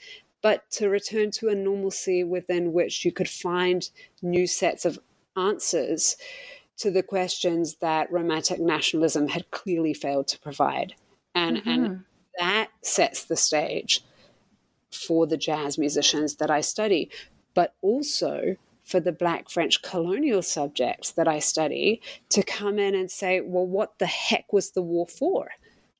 but 0.43 0.71
to 0.71 0.88
return 0.88 1.31
to 1.33 1.49
a 1.49 1.55
normalcy 1.55 2.25
within 2.25 2.73
which 2.73 3.05
you 3.05 3.12
could 3.12 3.28
find 3.28 3.90
new 4.23 4.47
sets 4.47 4.85
of 4.85 4.99
answers 5.37 6.16
to 6.78 6.90
the 6.90 7.02
questions 7.02 7.76
that 7.76 8.11
romantic 8.12 8.61
nationalism 8.61 9.28
had 9.28 9.50
clearly 9.50 9.95
failed 9.95 10.28
to 10.28 10.38
provide. 10.38 10.95
And, 11.35 11.59
mm-hmm. 11.59 11.69
and 11.69 12.05
that 12.38 12.69
sets 12.83 13.25
the 13.25 13.37
stage 13.37 14.02
for 14.90 15.26
the 15.26 15.37
jazz 15.37 15.78
musicians 15.78 16.37
that 16.37 16.50
I 16.50 16.61
study, 16.61 17.11
but 17.55 17.75
also 17.83 18.57
for 18.85 19.00
the 19.00 19.12
Black 19.12 19.50
French 19.50 19.83
colonial 19.83 20.43
subjects 20.43 21.11
that 21.12 21.26
I 21.26 21.40
study 21.40 22.00
to 22.31 22.43
come 22.43 22.78
in 22.78 22.95
and 22.95 23.11
say, 23.11 23.40
well, 23.40 23.66
what 23.66 23.99
the 23.99 24.07
heck 24.07 24.52
was 24.52 24.71
the 24.71 24.83
war 24.83 25.07
for? 25.07 25.50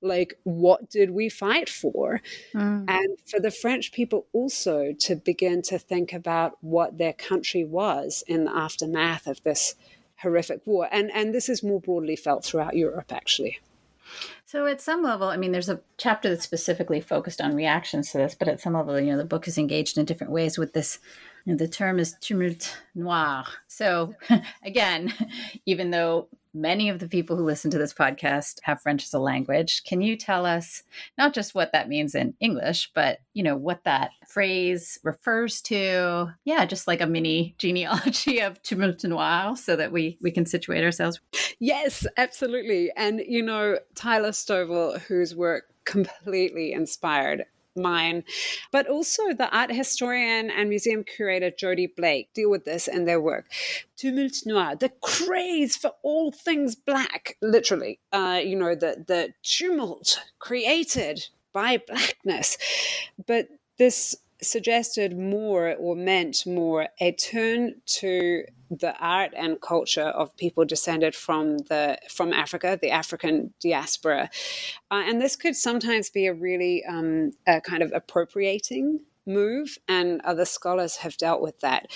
Like 0.03 0.39
what 0.45 0.91
did 0.91 1.11
we 1.11 1.29
fight 1.29 1.69
for? 1.69 2.21
Mm. 2.55 2.85
and 2.89 3.19
for 3.27 3.41
the 3.41 3.51
french 3.51 3.93
people 3.93 4.27
also 4.33 4.93
to 5.01 5.17
begin 5.17 5.63
to 5.63 5.79
think 5.79 6.13
about 6.13 6.59
what 6.61 6.99
their 6.99 7.13
country 7.13 7.65
was 7.65 8.23
in 8.27 8.45
the 8.45 8.57
aftermath 8.57 9.27
of 9.27 9.43
this 9.43 9.75
horrific 10.23 10.61
war. 10.67 10.89
And 10.91 11.11
and 11.13 11.35
this 11.35 11.49
is 11.49 11.63
more 11.63 11.81
broadly 11.81 12.17
felt 12.17 12.45
throughout 12.45 12.77
europe 12.77 13.13
actually. 13.13 13.59
So 14.45 14.67
at 14.67 14.81
some 14.81 15.03
level 15.03 15.29
i 15.29 15.37
mean 15.37 15.53
there's 15.53 15.69
a 15.69 15.81
chapter 15.99 16.29
that's 16.29 16.45
specifically 16.45 17.01
focused 17.01 17.41
on 17.41 17.55
reactions 17.55 18.13
to 18.13 18.19
this 18.19 18.35
but 18.35 18.49
at 18.49 18.61
some 18.61 18.75
level 18.75 18.99
you 19.01 19.11
know 19.11 19.19
the 19.19 19.25
book 19.25 19.49
is 19.49 19.59
engaged 19.59 19.99
in 19.99 20.05
different 20.05 20.33
ways 20.33 20.57
with 20.59 20.73
this 20.73 20.99
you 21.45 21.53
know, 21.53 21.57
the 21.57 21.69
term 21.69 21.99
is 22.01 22.17
tumulte 22.21 22.75
noir. 22.95 23.45
So 23.69 24.15
again 24.65 25.13
even 25.67 25.91
though 25.91 26.29
many 26.57 26.89
of 26.89 26.99
the 26.99 27.09
people 27.09 27.37
who 27.37 27.45
listen 27.45 27.71
to 27.71 27.79
this 27.79 27.93
podcast 27.93 28.59
have 28.63 28.81
French 28.81 29.05
as 29.05 29.13
a 29.13 29.19
language. 29.19 29.85
Can 29.85 30.01
you 30.01 30.17
tell 30.17 30.47
us 30.47 30.83
not 31.19 31.35
just 31.35 31.55
what 31.55 31.73
that 31.73 31.89
means 31.89 32.15
in 32.15 32.35
English, 32.41 32.91
but 32.95 33.19
you 33.35 33.43
know 33.43 33.57
what 33.57 33.85
that 33.85 34.11
phrase 34.27 34.99
refers 35.05 35.61
to? 35.63 36.33
Yeah, 36.45 36.65
just 36.65 36.87
like 36.87 37.01
a 37.01 37.07
mini 37.07 37.55
genealogy 37.59 38.41
of 38.41 38.63
Tumulte 38.63 39.05
Noir 39.05 39.57
so 39.57 39.77
that 39.77 39.93
we 39.93 40.19
we 40.21 40.31
can 40.31 40.47
situate 40.47 40.83
ourselves. 40.83 41.21
Yes, 41.61 42.07
absolutely. 42.17 42.91
And 42.97 43.21
you 43.21 43.43
know, 43.43 43.79
Tyler 43.95 44.31
Stovall, 44.31 44.99
whose 45.01 45.35
work 45.35 45.65
completely 45.85 46.73
inspired 46.73 47.45
mine, 47.77 48.25
but 48.73 48.89
also 48.89 49.33
the 49.33 49.49
art 49.57 49.73
historian 49.73 50.51
and 50.51 50.69
museum 50.69 51.05
curator 51.05 51.51
Jody 51.51 51.87
Blake 51.87 52.33
deal 52.35 52.51
with 52.51 52.65
this 52.65 52.89
in 52.89 53.05
their 53.05 53.21
work. 53.21 53.47
Tumulte 53.97 54.47
noir, 54.47 54.77
the 54.77 54.91
craze 55.01 55.77
for 55.77 55.93
all 56.03 56.33
things 56.33 56.75
black, 56.75 57.37
literally, 57.41 57.99
uh, 58.13 58.41
you 58.43 58.57
know, 58.57 58.75
the, 58.75 59.05
the 59.07 59.33
tumult 59.43 60.21
created 60.39 61.27
by 61.53 61.79
blackness. 61.87 62.59
But 63.27 63.49
this 63.79 64.17
suggested 64.43 65.19
more 65.19 65.75
or 65.79 65.97
meant 65.97 66.47
more 66.47 66.89
a 67.01 67.13
turn 67.13 67.75
to 67.87 68.45
the 68.71 68.95
art 68.99 69.33
and 69.37 69.61
culture 69.61 70.03
of 70.09 70.37
people 70.37 70.65
descended 70.65 71.15
from 71.15 71.59
the 71.59 71.99
from 72.11 72.33
Africa, 72.33 72.79
the 72.81 72.91
African 72.91 73.55
diaspora, 73.61 74.29
uh, 74.91 75.03
and 75.07 75.21
this 75.21 75.37
could 75.37 75.57
sometimes 75.57 76.11
be 76.11 76.27
a 76.27 76.35
really 76.35 76.85
um, 76.85 77.33
a 77.47 77.61
kind 77.61 77.83
of 77.83 77.93
appropriating 77.95 79.01
move, 79.27 79.79
and 79.89 80.21
other 80.23 80.45
scholars 80.45 80.97
have 80.97 81.17
dealt 81.17 81.41
with 81.41 81.61
that. 81.61 81.89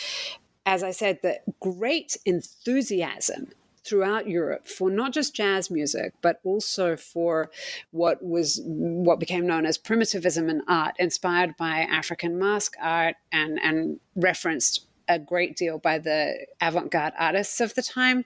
As 0.67 0.83
I 0.83 0.91
said, 0.93 1.21
the 1.23 1.41
great 1.61 2.17
enthusiasm 2.25 3.49
throughout 3.85 4.29
Europe 4.29 4.69
for 4.69 4.91
not 4.91 5.13
just 5.13 5.35
jazz 5.35 5.71
music, 5.71 6.13
but 6.23 6.41
also 6.45 6.97
for 6.97 7.51
what 7.91 8.23
was 8.23 8.61
what 8.65 9.21
became 9.21 9.47
known 9.47 9.67
as 9.67 9.79
primitivism 9.79 10.49
in 10.49 10.63
art, 10.69 10.95
inspired 10.99 11.57
by 11.57 11.81
African 11.81 12.39
mask 12.39 12.75
art 12.81 13.17
and, 13.33 13.59
and 13.63 14.01
referenced 14.15 14.87
a 15.09 15.19
great 15.19 15.57
deal 15.57 15.79
by 15.79 15.99
the 15.99 16.47
avant 16.61 16.91
garde 16.91 17.15
artists 17.19 17.61
of 17.61 17.75
the 17.75 17.83
time. 17.83 18.25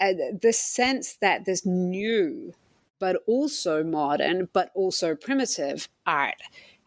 Uh, 0.00 0.12
the 0.40 0.52
sense 0.52 1.16
that 1.20 1.44
this 1.44 1.64
new, 1.64 2.52
but 2.98 3.16
also 3.26 3.82
modern, 3.82 4.48
but 4.52 4.70
also 4.74 5.14
primitive 5.14 5.88
art 6.06 6.36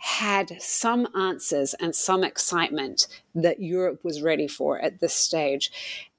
had 0.05 0.55
some 0.61 1.07
answers 1.17 1.73
and 1.73 1.95
some 1.95 2.23
excitement 2.23 3.07
that 3.33 3.59
Europe 3.59 4.03
was 4.03 4.21
ready 4.21 4.47
for 4.47 4.79
at 4.79 4.99
this 4.99 5.15
stage, 5.15 5.71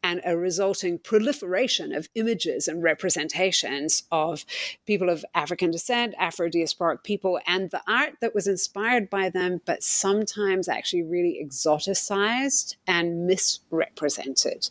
and 0.02 0.20
a 0.26 0.36
resulting 0.36 0.98
proliferation 0.98 1.94
of 1.94 2.08
images 2.16 2.66
and 2.66 2.82
representations 2.82 4.02
of 4.10 4.44
people 4.86 5.08
of 5.08 5.24
African 5.36 5.70
descent, 5.70 6.16
Afro 6.18 6.48
diasporic 6.48 7.04
people, 7.04 7.38
and 7.46 7.70
the 7.70 7.80
art 7.86 8.14
that 8.20 8.34
was 8.34 8.48
inspired 8.48 9.08
by 9.08 9.30
them, 9.30 9.60
but 9.64 9.84
sometimes 9.84 10.68
actually 10.68 11.04
really 11.04 11.40
exoticized 11.40 12.74
and 12.88 13.24
misrepresented 13.24 14.68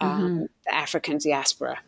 um, 0.00 0.10
mm-hmm. 0.10 0.44
the 0.64 0.74
African 0.74 1.18
diaspora. 1.18 1.78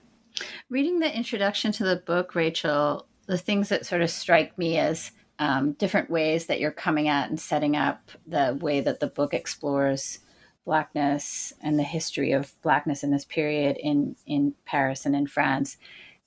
Reading 0.70 1.00
the 1.00 1.12
introduction 1.12 1.73
to 1.73 1.82
the 1.82 1.97
book, 1.97 2.37
Rachel, 2.37 3.04
the 3.26 3.37
things 3.37 3.68
that 3.68 3.85
sort 3.85 4.00
of 4.00 4.11
strike 4.11 4.56
me 4.56 4.78
as 4.78 5.11
um, 5.38 5.73
different 5.73 6.11
ways 6.11 6.47
that 6.47 6.61
you're 6.61 6.71
coming 6.71 7.09
at 7.09 7.28
and 7.28 7.38
setting 7.38 7.76
up 7.76 8.11
the 8.26 8.59
way 8.61 8.80
that 8.80 9.00
the 9.00 9.07
book 9.07 9.35
explores 9.35 10.18
blackness 10.64 11.52
and 11.62 11.78
the 11.78 11.85
history 11.85 12.33
of 12.33 12.52
blackness 12.62 13.02
in 13.02 13.11
this 13.11 13.25
period 13.25 13.76
in 13.78 14.16
in 14.26 14.54
Paris 14.66 15.07
and 15.07 15.16
in 15.16 15.26
France. 15.26 15.78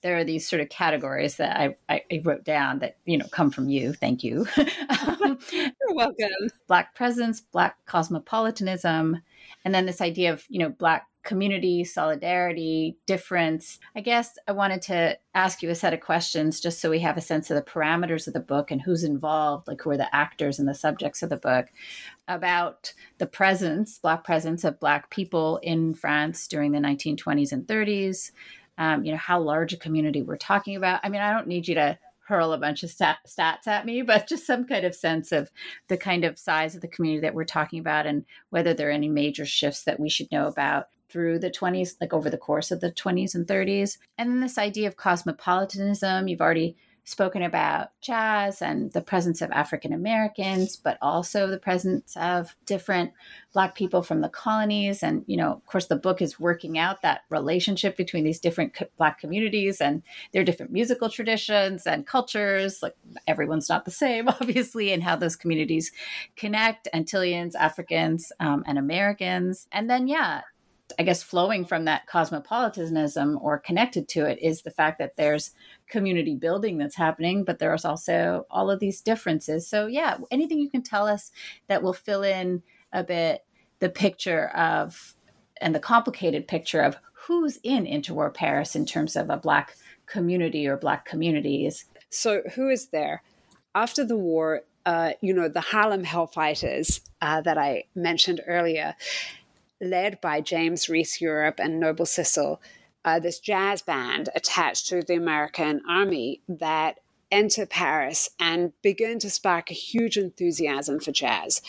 There 0.01 0.17
are 0.17 0.23
these 0.23 0.47
sort 0.47 0.61
of 0.61 0.69
categories 0.69 1.37
that 1.37 1.57
I, 1.57 1.75
I 1.89 2.21
wrote 2.23 2.43
down 2.43 2.79
that 2.79 2.97
you 3.05 3.17
know 3.17 3.27
come 3.31 3.51
from 3.51 3.69
you. 3.69 3.93
Thank 3.93 4.23
you. 4.23 4.47
um, 4.57 5.39
You're 5.51 5.93
welcome. 5.93 6.49
Black 6.67 6.95
presence, 6.95 7.41
black 7.41 7.77
cosmopolitanism, 7.85 9.21
and 9.63 9.75
then 9.75 9.85
this 9.85 10.01
idea 10.01 10.33
of 10.33 10.45
you 10.49 10.59
know 10.59 10.69
black 10.69 11.07
community, 11.23 11.83
solidarity, 11.83 12.97
difference. 13.05 13.79
I 13.95 14.01
guess 14.01 14.37
I 14.47 14.53
wanted 14.53 14.81
to 14.83 15.17
ask 15.35 15.61
you 15.61 15.69
a 15.69 15.75
set 15.75 15.93
of 15.93 16.01
questions 16.01 16.59
just 16.59 16.79
so 16.79 16.89
we 16.89 16.99
have 16.99 17.17
a 17.17 17.21
sense 17.21 17.51
of 17.51 17.55
the 17.55 17.71
parameters 17.71 18.27
of 18.27 18.33
the 18.33 18.39
book 18.39 18.71
and 18.71 18.81
who's 18.81 19.03
involved, 19.03 19.67
like 19.67 19.81
who 19.81 19.91
are 19.91 19.97
the 19.97 20.13
actors 20.15 20.57
and 20.57 20.67
the 20.67 20.73
subjects 20.73 21.21
of 21.21 21.29
the 21.29 21.37
book, 21.37 21.67
about 22.27 22.93
the 23.19 23.27
presence, 23.27 23.99
Black 23.99 24.23
presence 24.23 24.63
of 24.63 24.79
Black 24.79 25.09
people 25.09 25.57
in 25.57 25.93
France 25.93 26.47
during 26.47 26.71
the 26.71 26.79
1920s 26.79 27.51
and 27.51 27.67
30s. 27.67 28.31
Um, 28.77 29.03
you 29.03 29.11
know, 29.11 29.17
how 29.17 29.39
large 29.39 29.73
a 29.73 29.77
community 29.77 30.21
we're 30.21 30.37
talking 30.37 30.75
about. 30.75 31.01
I 31.03 31.09
mean, 31.09 31.21
I 31.21 31.33
don't 31.33 31.47
need 31.47 31.67
you 31.67 31.75
to 31.75 31.99
hurl 32.31 32.53
a 32.53 32.57
bunch 32.57 32.81
of 32.81 32.89
stat- 32.89 33.19
stats 33.27 33.67
at 33.67 33.85
me, 33.85 34.01
but 34.01 34.27
just 34.27 34.47
some 34.47 34.65
kind 34.65 34.85
of 34.85 34.95
sense 34.95 35.31
of 35.31 35.51
the 35.89 35.97
kind 35.97 36.23
of 36.23 36.39
size 36.39 36.73
of 36.73 36.81
the 36.81 36.87
community 36.87 37.21
that 37.21 37.33
we're 37.33 37.43
talking 37.43 37.79
about 37.79 38.05
and 38.05 38.25
whether 38.49 38.73
there 38.73 38.87
are 38.87 38.91
any 38.91 39.09
major 39.09 39.45
shifts 39.45 39.83
that 39.83 39.99
we 39.99 40.09
should 40.09 40.31
know 40.31 40.47
about 40.47 40.87
through 41.09 41.37
the 41.39 41.51
20s, 41.51 41.95
like 41.99 42.13
over 42.13 42.29
the 42.29 42.37
course 42.37 42.71
of 42.71 42.79
the 42.79 42.91
20s 42.91 43.35
and 43.35 43.45
30s. 43.45 43.97
And 44.17 44.29
then 44.29 44.39
this 44.39 44.57
idea 44.57 44.87
of 44.87 44.95
cosmopolitanism, 44.95 46.29
you've 46.29 46.41
already 46.41 46.77
spoken 47.11 47.43
about 47.43 47.89
jazz 48.01 48.61
and 48.61 48.91
the 48.93 49.01
presence 49.01 49.41
of 49.41 49.51
African 49.51 49.93
Americans, 49.93 50.75
but 50.75 50.97
also 51.01 51.47
the 51.47 51.59
presence 51.59 52.15
of 52.17 52.55
different 52.65 53.11
Black 53.53 53.75
people 53.75 54.01
from 54.01 54.21
the 54.21 54.29
colonies. 54.29 55.03
And, 55.03 55.23
you 55.27 55.35
know, 55.35 55.51
of 55.51 55.65
course, 55.65 55.87
the 55.87 55.95
book 55.95 56.21
is 56.21 56.39
working 56.39 56.77
out 56.77 57.01
that 57.01 57.21
relationship 57.29 57.97
between 57.97 58.23
these 58.23 58.39
different 58.39 58.77
Black 58.97 59.19
communities 59.19 59.81
and 59.81 60.01
their 60.31 60.43
different 60.43 60.71
musical 60.71 61.09
traditions 61.09 61.85
and 61.85 62.07
cultures. 62.07 62.81
Like 62.81 62.95
everyone's 63.27 63.69
not 63.69 63.85
the 63.85 63.91
same, 63.91 64.27
obviously, 64.29 64.91
and 64.91 65.03
how 65.03 65.17
those 65.17 65.35
communities 65.35 65.91
connect 66.35 66.87
Antilleans, 66.93 67.55
Africans, 67.55 68.31
um, 68.39 68.63
and 68.65 68.79
Americans. 68.79 69.67
And 69.71 69.89
then, 69.89 70.07
yeah, 70.07 70.41
I 70.99 71.03
guess 71.03 71.23
flowing 71.23 71.65
from 71.65 71.85
that 71.85 72.07
cosmopolitanism 72.07 73.39
or 73.41 73.59
connected 73.59 74.07
to 74.09 74.25
it 74.25 74.39
is 74.41 74.61
the 74.61 74.71
fact 74.71 74.99
that 74.99 75.15
there's 75.15 75.51
community 75.87 76.35
building 76.35 76.77
that's 76.77 76.95
happening, 76.95 77.43
but 77.43 77.59
there's 77.59 77.85
also 77.85 78.45
all 78.49 78.69
of 78.69 78.79
these 78.79 79.01
differences. 79.01 79.67
So, 79.67 79.87
yeah, 79.87 80.17
anything 80.31 80.59
you 80.59 80.69
can 80.69 80.83
tell 80.83 81.07
us 81.07 81.31
that 81.67 81.83
will 81.83 81.93
fill 81.93 82.23
in 82.23 82.63
a 82.93 83.03
bit 83.03 83.43
the 83.79 83.89
picture 83.89 84.49
of 84.49 85.15
and 85.59 85.75
the 85.75 85.79
complicated 85.79 86.47
picture 86.47 86.81
of 86.81 86.97
who's 87.13 87.59
in 87.63 87.85
interwar 87.85 88.33
Paris 88.33 88.75
in 88.75 88.85
terms 88.85 89.15
of 89.15 89.29
a 89.29 89.37
Black 89.37 89.75
community 90.07 90.67
or 90.67 90.77
Black 90.77 91.05
communities. 91.05 91.85
So, 92.09 92.41
who 92.55 92.69
is 92.69 92.87
there? 92.87 93.23
After 93.73 94.03
the 94.03 94.17
war, 94.17 94.63
uh, 94.85 95.11
you 95.21 95.33
know, 95.33 95.47
the 95.47 95.61
Harlem 95.61 96.03
Hellfighters 96.03 97.01
uh, 97.21 97.41
that 97.41 97.57
I 97.57 97.85
mentioned 97.95 98.41
earlier 98.47 98.95
led 99.81 100.21
by 100.21 100.39
James 100.39 100.87
Reese 100.87 101.19
Europe 101.19 101.59
and 101.59 101.79
Noble 101.79 102.05
Sissle, 102.05 102.59
uh, 103.03 103.19
this 103.19 103.39
jazz 103.39 103.81
band 103.81 104.29
attached 104.35 104.87
to 104.87 105.01
the 105.01 105.15
American 105.15 105.81
Army 105.89 106.41
that 106.47 106.99
enter 107.31 107.65
Paris 107.65 108.29
and 108.39 108.73
begin 108.81 109.17
to 109.19 109.29
spark 109.29 109.71
a 109.71 109.75
huge 109.75 110.17
enthusiasm 110.17 110.99
for 110.99 111.11
jazz. 111.11 111.61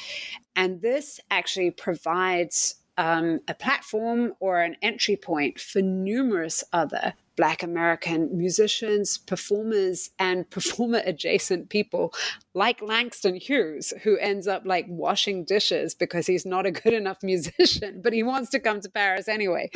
And 0.54 0.82
this 0.82 1.20
actually 1.30 1.70
provides 1.70 2.76
um, 2.98 3.40
a 3.48 3.54
platform 3.54 4.34
or 4.40 4.60
an 4.60 4.76
entry 4.82 5.16
point 5.16 5.58
for 5.58 5.80
numerous 5.80 6.62
other 6.72 7.14
Black 7.42 7.64
American 7.64 8.38
musicians, 8.38 9.18
performers, 9.18 10.10
and 10.16 10.48
performer 10.56 11.02
adjacent 11.04 11.70
people 11.70 12.14
like 12.54 12.80
Langston 12.80 13.34
Hughes, 13.34 13.92
who 14.04 14.16
ends 14.18 14.46
up 14.46 14.62
like 14.64 14.86
washing 14.88 15.42
dishes 15.42 15.92
because 15.92 16.28
he's 16.28 16.46
not 16.46 16.66
a 16.66 16.70
good 16.70 16.92
enough 16.92 17.20
musician, 17.20 18.00
but 18.00 18.12
he 18.12 18.22
wants 18.22 18.48
to 18.50 18.60
come 18.60 18.80
to 18.80 18.88
Paris 18.88 19.26
anyway. 19.26 19.68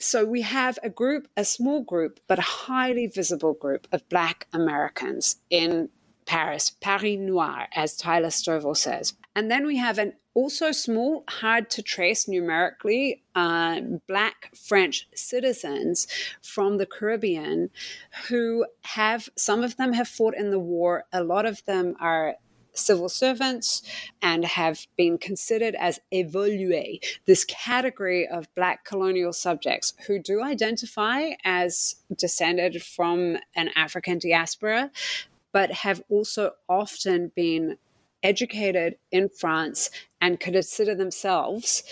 so 0.00 0.24
we 0.24 0.40
have 0.40 0.78
a 0.82 0.88
group, 0.88 1.28
a 1.36 1.44
small 1.44 1.82
group, 1.82 2.18
but 2.28 2.38
a 2.38 2.50
highly 2.66 3.08
visible 3.08 3.52
group 3.52 3.86
of 3.92 4.08
Black 4.08 4.46
Americans 4.54 5.36
in 5.50 5.90
Paris, 6.24 6.70
Paris 6.80 7.18
Noir, 7.18 7.66
as 7.74 7.94
Tyler 7.94 8.28
Stovall 8.28 8.74
says. 8.74 9.12
And 9.36 9.50
then 9.50 9.66
we 9.66 9.76
have 9.76 9.98
an 9.98 10.14
also 10.34 10.72
small, 10.72 11.24
hard 11.28 11.70
to 11.70 11.82
trace 11.82 12.26
numerically, 12.26 13.22
uh, 13.34 13.80
Black 14.06 14.50
French 14.54 15.08
citizens 15.14 16.06
from 16.42 16.78
the 16.78 16.86
Caribbean 16.86 17.70
who 18.28 18.66
have, 18.82 19.28
some 19.36 19.62
of 19.62 19.76
them 19.76 19.92
have 19.92 20.08
fought 20.08 20.34
in 20.34 20.50
the 20.50 20.58
war, 20.58 21.04
a 21.12 21.22
lot 21.22 21.46
of 21.46 21.64
them 21.66 21.94
are 22.00 22.36
civil 22.74 23.08
servants 23.08 23.82
and 24.22 24.44
have 24.44 24.86
been 24.96 25.18
considered 25.18 25.74
as 25.74 26.00
évolués, 26.12 27.00
this 27.26 27.44
category 27.44 28.26
of 28.26 28.52
Black 28.54 28.84
colonial 28.84 29.32
subjects 29.32 29.92
who 30.06 30.18
do 30.18 30.42
identify 30.42 31.30
as 31.44 31.96
descended 32.16 32.82
from 32.82 33.36
an 33.54 33.68
African 33.76 34.18
diaspora, 34.18 34.90
but 35.52 35.70
have 35.70 36.02
also 36.08 36.52
often 36.68 37.30
been 37.34 37.76
educated 38.22 38.96
in 39.10 39.28
France 39.28 39.90
and 40.20 40.38
consider 40.38 40.94
themselves 40.94 41.82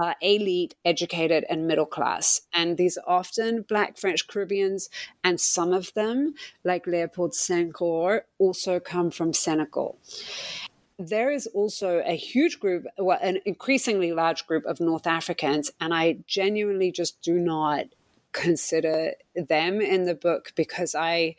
uh, 0.00 0.14
elite, 0.20 0.74
educated, 0.84 1.44
and 1.50 1.66
middle 1.66 1.86
class. 1.86 2.42
And 2.54 2.76
these 2.76 2.96
are 2.96 3.18
often 3.18 3.62
Black 3.62 3.98
French 3.98 4.26
Caribbeans, 4.26 4.88
and 5.24 5.40
some 5.40 5.72
of 5.72 5.92
them, 5.94 6.34
like 6.64 6.86
Leopold 6.86 7.32
Senghor, 7.32 8.22
also 8.38 8.80
come 8.80 9.10
from 9.10 9.32
Senegal. 9.32 9.98
There 10.98 11.30
is 11.30 11.46
also 11.48 12.02
a 12.04 12.14
huge 12.14 12.60
group, 12.60 12.86
well, 12.98 13.18
an 13.20 13.38
increasingly 13.44 14.12
large 14.12 14.46
group 14.46 14.64
of 14.66 14.80
North 14.80 15.06
Africans, 15.06 15.70
and 15.80 15.92
I 15.92 16.18
genuinely 16.26 16.92
just 16.92 17.20
do 17.22 17.34
not 17.34 17.86
consider 18.32 19.14
them 19.34 19.80
in 19.80 20.04
the 20.04 20.14
book 20.14 20.52
because 20.54 20.94
I 20.94 21.34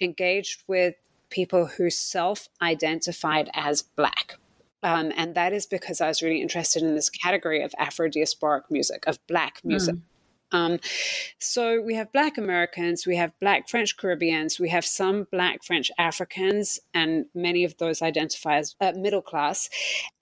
engaged 0.00 0.62
with 0.66 0.96
people 1.30 1.66
who 1.66 1.90
self 1.90 2.48
identified 2.60 3.50
as 3.54 3.82
Black. 3.82 4.38
Um, 4.82 5.12
and 5.16 5.34
that 5.34 5.52
is 5.52 5.64
because 5.66 6.00
I 6.00 6.08
was 6.08 6.22
really 6.22 6.42
interested 6.42 6.82
in 6.82 6.94
this 6.94 7.08
category 7.08 7.62
of 7.62 7.74
Afro 7.78 8.08
diasporic 8.08 8.64
music, 8.70 9.04
of 9.06 9.18
Black 9.26 9.60
music. 9.64 9.94
Mm. 9.94 10.02
Um, 10.52 10.78
so 11.38 11.80
we 11.80 11.94
have 11.94 12.12
Black 12.12 12.38
Americans, 12.38 13.06
we 13.06 13.16
have 13.16 13.32
Black 13.40 13.68
French 13.68 13.96
Caribbeans, 13.96 14.60
we 14.60 14.68
have 14.68 14.84
some 14.84 15.26
Black 15.32 15.64
French 15.64 15.90
Africans, 15.98 16.78
and 16.94 17.26
many 17.34 17.64
of 17.64 17.76
those 17.78 18.02
identify 18.02 18.58
as 18.58 18.76
uh, 18.80 18.92
middle 18.94 19.22
class. 19.22 19.68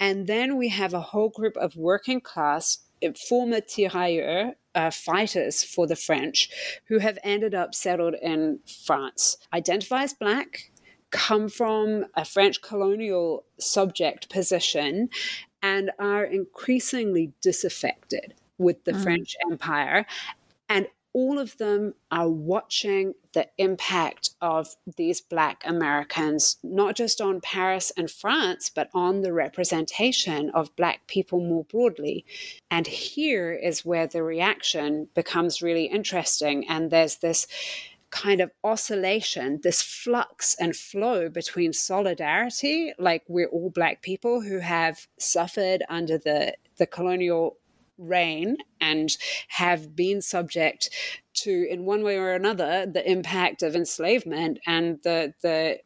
And 0.00 0.26
then 0.26 0.56
we 0.56 0.68
have 0.70 0.94
a 0.94 1.00
whole 1.00 1.28
group 1.28 1.56
of 1.58 1.76
working 1.76 2.22
class, 2.22 2.78
uh, 3.04 3.10
former 3.28 3.60
tirailleurs, 3.60 4.54
uh, 4.74 4.90
fighters 4.90 5.62
for 5.62 5.86
the 5.86 5.96
French, 5.96 6.48
who 6.86 6.98
have 6.98 7.18
ended 7.22 7.54
up 7.54 7.74
settled 7.74 8.14
in 8.22 8.60
France, 8.86 9.36
identify 9.52 10.04
as 10.04 10.14
Black, 10.14 10.71
come 11.12 11.48
from 11.48 12.06
a 12.14 12.24
French 12.24 12.60
colonial 12.60 13.44
subject 13.58 14.28
position 14.28 15.08
and 15.62 15.92
are 15.98 16.24
increasingly 16.24 17.32
disaffected 17.40 18.34
with 18.58 18.82
the 18.84 18.92
mm. 18.92 19.02
French 19.02 19.36
Empire 19.48 20.06
and 20.68 20.88
all 21.14 21.38
of 21.38 21.56
them 21.58 21.94
are 22.10 22.28
watching 22.28 23.14
the 23.34 23.46
impact 23.58 24.30
of 24.40 24.74
these 24.96 25.20
Black 25.20 25.62
Americans, 25.66 26.56
not 26.62 26.96
just 26.96 27.20
on 27.20 27.40
Paris 27.40 27.92
and 27.96 28.10
France, 28.10 28.70
but 28.74 28.88
on 28.94 29.20
the 29.20 29.32
representation 29.32 30.50
of 30.50 30.74
Black 30.76 31.06
people 31.06 31.40
more 31.40 31.64
broadly. 31.64 32.24
And 32.70 32.86
here 32.86 33.52
is 33.52 33.84
where 33.84 34.06
the 34.06 34.22
reaction 34.22 35.08
becomes 35.14 35.60
really 35.60 35.84
interesting. 35.84 36.66
And 36.68 36.90
there's 36.90 37.16
this 37.16 37.46
kind 38.12 38.40
of 38.40 38.52
oscillation, 38.62 39.58
this 39.62 39.82
flux 39.82 40.54
and 40.60 40.76
flow 40.76 41.28
between 41.28 41.72
solidarity, 41.72 42.92
like 42.98 43.24
we're 43.26 43.48
all 43.48 43.70
Black 43.70 44.02
people 44.02 44.42
who 44.42 44.58
have 44.58 45.08
suffered 45.18 45.82
under 45.88 46.18
the, 46.18 46.54
the 46.76 46.86
colonial 46.86 47.56
reign 47.98 48.58
and 48.80 49.16
have 49.48 49.96
been 49.96 50.20
subject 50.20 50.90
to, 51.34 51.66
in 51.70 51.84
one 51.84 52.04
way 52.04 52.16
or 52.16 52.32
another, 52.32 52.86
the 52.86 53.10
impact 53.10 53.62
of 53.62 53.74
enslavement 53.74 54.58
and 54.66 54.98
the 55.02 55.32
the 55.42 55.78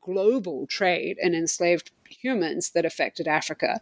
global 0.00 0.66
trade 0.66 1.16
in 1.20 1.34
enslaved 1.34 1.90
humans 2.08 2.70
that 2.70 2.84
affected 2.84 3.28
Africa. 3.28 3.80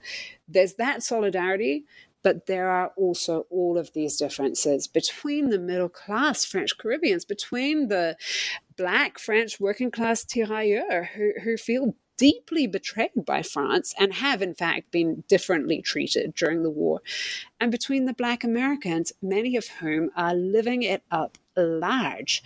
There's 0.48 0.74
that 0.74 1.02
solidarity, 1.02 1.84
but 2.22 2.46
there 2.46 2.68
are 2.68 2.92
also 2.96 3.46
all 3.50 3.78
of 3.78 3.92
these 3.92 4.16
differences 4.16 4.86
between 4.86 5.50
the 5.50 5.58
middle 5.58 5.88
class 5.88 6.44
French 6.44 6.76
Caribbeans, 6.78 7.24
between 7.24 7.88
the 7.88 8.16
black 8.76 9.18
French 9.18 9.60
working 9.60 9.90
class 9.90 10.24
tirailleurs 10.24 11.08
who, 11.14 11.32
who 11.42 11.56
feel 11.56 11.94
deeply 12.20 12.66
betrayed 12.66 13.24
by 13.24 13.42
France 13.42 13.94
and 13.98 14.12
have, 14.12 14.42
in 14.42 14.54
fact, 14.54 14.90
been 14.90 15.24
differently 15.26 15.80
treated 15.80 16.34
during 16.34 16.62
the 16.62 16.68
war, 16.68 17.00
and 17.58 17.72
between 17.72 18.04
the 18.04 18.12
Black 18.12 18.44
Americans, 18.44 19.10
many 19.22 19.56
of 19.56 19.66
whom 19.80 20.10
are 20.14 20.34
living 20.34 20.82
it 20.82 21.02
up 21.10 21.38
large, 21.62 22.42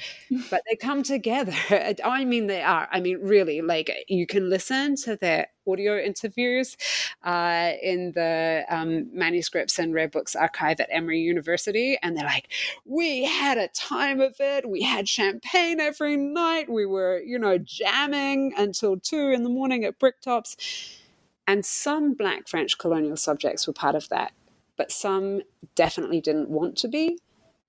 but 0.50 0.62
they 0.68 0.76
come 0.76 1.02
together. 1.02 1.54
I 2.04 2.24
mean, 2.24 2.46
they 2.46 2.62
are. 2.62 2.88
I 2.90 3.00
mean, 3.00 3.18
really, 3.20 3.60
like 3.60 3.90
you 4.08 4.26
can 4.26 4.50
listen 4.50 4.96
to 4.96 5.16
their 5.16 5.48
audio 5.66 5.98
interviews 5.98 6.76
uh, 7.22 7.72
in 7.82 8.12
the 8.12 8.64
um, 8.68 9.08
manuscripts 9.16 9.78
and 9.78 9.94
rare 9.94 10.08
books 10.08 10.36
archive 10.36 10.80
at 10.80 10.88
Emory 10.90 11.20
University, 11.20 11.98
and 12.02 12.16
they're 12.16 12.24
like, 12.24 12.48
"We 12.84 13.24
had 13.24 13.58
a 13.58 13.68
time 13.68 14.20
of 14.20 14.36
it. 14.40 14.68
We 14.68 14.82
had 14.82 15.08
champagne 15.08 15.80
every 15.80 16.16
night. 16.16 16.68
We 16.68 16.86
were, 16.86 17.20
you 17.20 17.38
know, 17.38 17.58
jamming 17.58 18.52
until 18.56 18.98
two 18.98 19.30
in 19.30 19.42
the 19.42 19.50
morning 19.50 19.84
at 19.84 19.98
Bricktop's." 19.98 21.00
And 21.46 21.64
some 21.64 22.14
Black 22.14 22.48
French 22.48 22.78
colonial 22.78 23.18
subjects 23.18 23.66
were 23.66 23.74
part 23.74 23.94
of 23.94 24.08
that, 24.08 24.32
but 24.78 24.90
some 24.90 25.42
definitely 25.74 26.20
didn't 26.20 26.48
want 26.48 26.76
to 26.78 26.88
be 26.88 27.18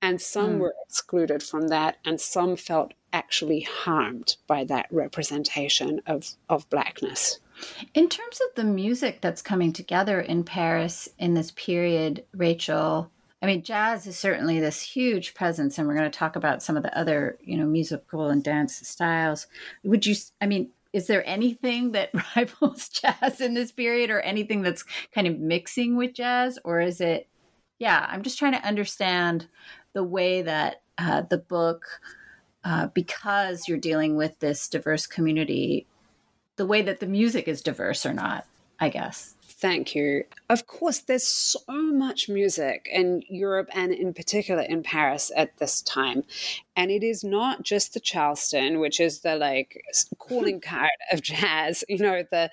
and 0.05 0.21
some 0.21 0.57
mm. 0.57 0.59
were 0.59 0.75
excluded 0.85 1.41
from 1.41 1.69
that, 1.69 1.97
and 2.05 2.21
some 2.21 2.55
felt 2.55 2.93
actually 3.11 3.61
harmed 3.61 4.37
by 4.45 4.63
that 4.65 4.85
representation 4.91 5.99
of, 6.05 6.35
of 6.47 6.69
blackness. 6.69 7.39
In 7.95 8.07
terms 8.07 8.39
of 8.39 8.55
the 8.55 8.63
music 8.63 9.19
that's 9.21 9.41
coming 9.41 9.73
together 9.73 10.21
in 10.21 10.43
Paris 10.43 11.09
in 11.17 11.33
this 11.33 11.49
period, 11.51 12.23
Rachel, 12.35 13.09
I 13.41 13.47
mean, 13.47 13.63
jazz 13.63 14.05
is 14.05 14.17
certainly 14.17 14.59
this 14.59 14.79
huge 14.79 15.33
presence, 15.33 15.79
and 15.79 15.87
we're 15.87 15.97
going 15.97 16.11
to 16.11 16.19
talk 16.19 16.35
about 16.35 16.61
some 16.61 16.77
of 16.77 16.83
the 16.83 16.95
other, 16.95 17.39
you 17.41 17.57
know, 17.57 17.65
musical 17.65 18.27
and 18.29 18.43
dance 18.43 18.87
styles. 18.87 19.47
Would 19.83 20.05
you, 20.05 20.15
I 20.39 20.45
mean, 20.45 20.69
is 20.93 21.07
there 21.07 21.27
anything 21.27 21.93
that 21.93 22.11
rivals 22.35 22.89
jazz 22.89 23.41
in 23.41 23.55
this 23.55 23.71
period 23.71 24.11
or 24.11 24.19
anything 24.21 24.61
that's 24.61 24.85
kind 25.15 25.25
of 25.25 25.39
mixing 25.39 25.95
with 25.95 26.13
jazz? 26.13 26.59
Or 26.63 26.79
is 26.79 27.01
it, 27.01 27.27
yeah, 27.79 28.05
I'm 28.07 28.21
just 28.21 28.37
trying 28.37 28.53
to 28.53 28.67
understand 28.67 29.47
the 29.95 30.03
way 30.03 30.43
that 30.43 30.81
uh, 30.97 31.21
the 31.21 31.37
book, 31.39 32.01
uh, 32.63 32.87
because 32.87 33.67
you're 33.67 33.77
dealing 33.79 34.15
with 34.15 34.37
this 34.39 34.67
diverse 34.67 35.07
community, 35.07 35.87
the 36.57 36.65
way 36.65 36.81
that 36.81 36.99
the 36.99 37.07
music 37.07 37.47
is 37.47 37.61
diverse 37.61 38.05
or 38.05 38.13
not, 38.13 38.45
I 38.79 38.89
guess. 38.89 39.34
Thank 39.57 39.95
you. 39.95 40.25
Of 40.49 40.67
course, 40.67 40.99
there's 40.99 41.25
so 41.25 41.61
much 41.69 42.27
music 42.27 42.89
in 42.91 43.23
Europe 43.29 43.69
and 43.73 43.93
in 43.93 44.13
particular 44.13 44.61
in 44.61 44.83
Paris 44.83 45.31
at 45.35 45.55
this 45.57 45.81
time. 45.81 46.23
And 46.75 46.91
it 46.91 47.03
is 47.03 47.23
not 47.23 47.63
just 47.63 47.93
the 47.93 48.01
Charleston, 48.01 48.81
which 48.81 48.99
is 48.99 49.21
the 49.21 49.37
like 49.37 49.81
calling 50.19 50.59
card 50.65 50.89
of 51.13 51.21
jazz, 51.21 51.85
you 51.87 51.99
know, 51.99 52.25
the 52.29 52.51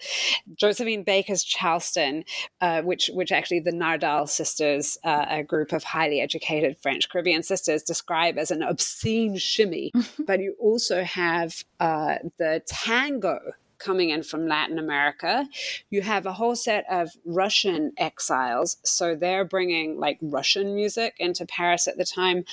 Josephine 0.54 1.02
Baker's 1.02 1.42
Charleston, 1.42 2.24
uh, 2.60 2.82
which 2.82 3.10
which 3.12 3.32
actually 3.32 3.60
the 3.60 3.72
Nardal 3.72 4.28
sisters, 4.28 4.96
uh, 5.02 5.26
a 5.28 5.42
group 5.42 5.72
of 5.72 5.82
highly 5.82 6.20
educated 6.20 6.78
French 6.80 7.08
Caribbean 7.08 7.42
sisters, 7.42 7.82
describe 7.82 8.38
as 8.38 8.52
an 8.52 8.62
obscene 8.62 9.36
shimmy. 9.36 9.90
but 10.20 10.38
you 10.38 10.54
also 10.60 11.02
have 11.02 11.64
uh, 11.80 12.18
the 12.38 12.62
tango 12.66 13.40
coming 13.82 14.10
in 14.10 14.22
from 14.22 14.46
Latin 14.46 14.78
America. 14.78 15.48
You 15.90 16.02
have 16.02 16.26
a 16.26 16.32
whole 16.32 16.56
set 16.56 16.84
of 16.90 17.10
Russian 17.24 17.92
exiles. 17.98 18.76
So 18.84 19.14
they're 19.14 19.44
bringing 19.44 19.98
like 19.98 20.18
Russian 20.20 20.74
music 20.74 21.14
into 21.18 21.46
Paris 21.46 21.88
at 21.88 21.96
the 21.96 22.04
time. 22.04 22.44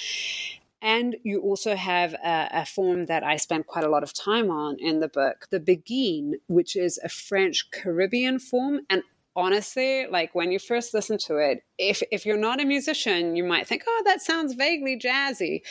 And 0.81 1.17
you 1.23 1.41
also 1.41 1.75
have 1.75 2.13
a, 2.13 2.49
a, 2.53 2.65
form 2.65 3.07
that 3.07 3.21
I 3.21 3.35
spent 3.35 3.67
quite 3.67 3.83
a 3.83 3.89
lot 3.89 4.03
of 4.03 4.13
time 4.13 4.49
on 4.49 4.77
in 4.79 5.01
the 5.01 5.09
book, 5.09 5.47
the 5.49 5.59
Biguine, 5.59 6.35
which 6.47 6.77
is 6.77 6.97
a 7.03 7.09
French 7.09 7.69
Caribbean 7.71 8.39
form. 8.39 8.81
And 8.89 9.03
honestly, 9.35 10.07
like 10.07 10.33
when 10.33 10.53
you 10.53 10.59
first 10.59 10.93
listen 10.93 11.17
to 11.17 11.35
it, 11.37 11.63
if, 11.77 12.01
if 12.11 12.25
you're 12.25 12.37
not 12.37 12.61
a 12.61 12.65
musician, 12.65 13.35
you 13.35 13.43
might 13.43 13.67
think, 13.67 13.83
oh, 13.87 14.01
that 14.05 14.21
sounds 14.21 14.53
vaguely 14.53 14.97
jazzy. 14.97 15.63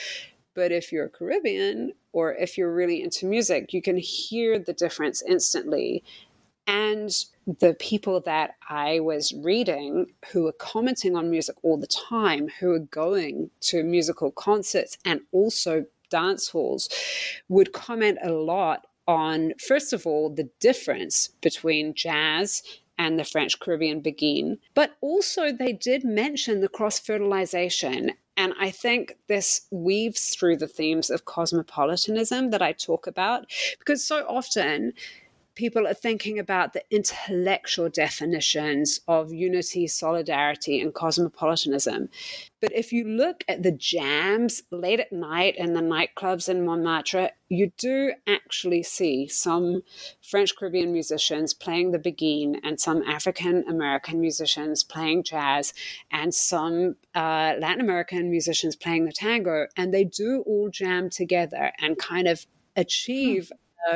But 0.54 0.72
if 0.72 0.92
you're 0.92 1.08
Caribbean 1.08 1.92
or 2.18 2.34
if 2.34 2.58
you're 2.58 2.74
really 2.74 3.00
into 3.00 3.26
music, 3.26 3.72
you 3.72 3.80
can 3.80 3.96
hear 3.96 4.58
the 4.58 4.72
difference 4.72 5.22
instantly. 5.22 6.02
And 6.66 7.10
the 7.60 7.74
people 7.78 8.20
that 8.22 8.56
I 8.68 8.98
was 8.98 9.32
reading 9.32 10.06
who 10.32 10.42
were 10.42 10.52
commenting 10.52 11.14
on 11.14 11.30
music 11.30 11.54
all 11.62 11.78
the 11.78 11.86
time, 11.86 12.48
who 12.58 12.70
were 12.70 12.80
going 12.80 13.50
to 13.70 13.84
musical 13.84 14.32
concerts 14.32 14.98
and 15.04 15.20
also 15.30 15.86
dance 16.10 16.48
halls, 16.48 16.88
would 17.48 17.72
comment 17.72 18.18
a 18.24 18.32
lot 18.32 18.88
on, 19.06 19.52
first 19.64 19.92
of 19.92 20.04
all, 20.04 20.28
the 20.28 20.50
difference 20.58 21.28
between 21.40 21.94
jazz 21.94 22.64
and 22.98 23.18
the 23.18 23.24
French 23.24 23.58
Caribbean 23.60 24.02
Biguine. 24.02 24.58
But 24.74 24.96
also, 25.00 25.52
they 25.52 25.72
did 25.72 26.04
mention 26.04 26.60
the 26.60 26.68
cross 26.68 26.98
fertilization 26.98 28.12
and 28.38 28.54
I 28.60 28.70
think 28.70 29.16
this 29.26 29.66
weaves 29.72 30.36
through 30.36 30.58
the 30.58 30.68
themes 30.68 31.10
of 31.10 31.24
cosmopolitanism 31.24 32.50
that 32.50 32.62
I 32.62 32.70
talk 32.70 33.08
about, 33.08 33.50
because 33.80 34.04
so 34.04 34.24
often 34.28 34.92
people 35.58 35.88
are 35.88 35.94
thinking 35.94 36.38
about 36.38 36.72
the 36.72 36.84
intellectual 36.88 37.88
definitions 37.88 39.00
of 39.08 39.32
unity, 39.32 39.88
solidarity, 39.88 40.80
and 40.80 40.94
cosmopolitanism. 40.94 42.08
But 42.60 42.70
if 42.72 42.92
you 42.92 43.02
look 43.04 43.42
at 43.48 43.64
the 43.64 43.72
jams 43.72 44.62
late 44.70 45.00
at 45.00 45.12
night 45.12 45.56
in 45.56 45.74
the 45.74 45.80
nightclubs 45.80 46.48
in 46.48 46.64
Montmartre, 46.64 47.32
you 47.48 47.72
do 47.76 48.12
actually 48.28 48.84
see 48.84 49.26
some 49.26 49.82
French 50.22 50.54
Caribbean 50.56 50.92
musicians 50.92 51.54
playing 51.54 51.90
the 51.90 51.98
Biguine 51.98 52.60
and 52.62 52.78
some 52.78 53.02
African 53.02 53.64
American 53.68 54.20
musicians 54.20 54.84
playing 54.84 55.24
jazz 55.24 55.74
and 56.12 56.32
some 56.32 56.94
uh, 57.16 57.54
Latin 57.58 57.80
American 57.80 58.30
musicians 58.30 58.76
playing 58.76 59.06
the 59.06 59.12
tango. 59.12 59.66
And 59.76 59.92
they 59.92 60.04
do 60.04 60.44
all 60.46 60.68
jam 60.70 61.10
together 61.10 61.72
and 61.80 61.98
kind 61.98 62.28
of 62.28 62.46
achieve 62.76 63.50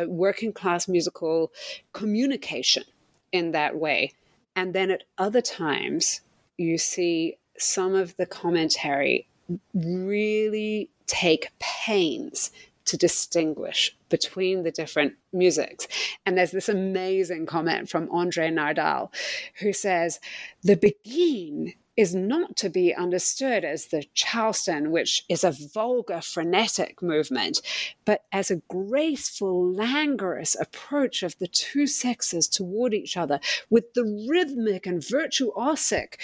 working 0.07 0.53
class 0.53 0.89
musical 0.89 1.53
communication 1.93 2.85
in 3.33 3.53
that 3.53 3.77
way. 3.77 4.13
And 4.55 4.75
then 4.75 4.91
at 4.91 5.05
other 5.19 5.41
times, 5.41 6.21
you 6.59 6.79
see 6.79 7.39
some 7.59 7.95
of 7.95 8.17
the 8.17 8.27
commentary 8.27 9.27
really 9.75 10.91
take 11.07 11.51
pains 11.59 12.51
to 12.85 12.97
distinguish 12.97 13.97
between 14.09 14.65
the 14.65 14.71
different 14.71 15.15
musics. 15.33 15.87
And 16.27 16.37
there's 16.37 16.51
this 16.51 16.69
amazing 16.69 17.47
comment 17.47 17.89
from 17.89 18.09
Andrée 18.09 18.53
Nardal 18.53 19.11
who 19.61 19.73
says, 19.73 20.21
The 20.63 20.77
Biguine 20.77 21.75
is 21.97 22.15
not 22.15 22.57
to 22.57 22.71
be 22.71 22.95
understood 22.95 23.65
as 23.65 23.87
the 23.87 24.05
Charleston, 24.15 24.91
which 24.91 25.25
is 25.29 25.45
a 25.45 25.53
vulgar, 25.53 26.21
frenetic 26.21 27.03
movement, 27.03 27.61
but 28.05 28.25
as 28.33 28.51
a 28.51 28.63
graceful, 28.69 29.73
languorous 29.73 30.57
approach 30.59 31.23
of 31.23 31.39
the 31.39 31.47
two 31.47 31.87
sexes 31.87 32.49
toward 32.49 32.95
each 32.95 33.17
other, 33.17 33.41
with 33.69 33.93
the 33.95 34.27
rhythmic 34.29 34.87
and 34.87 35.03
virtuosic 35.03 36.15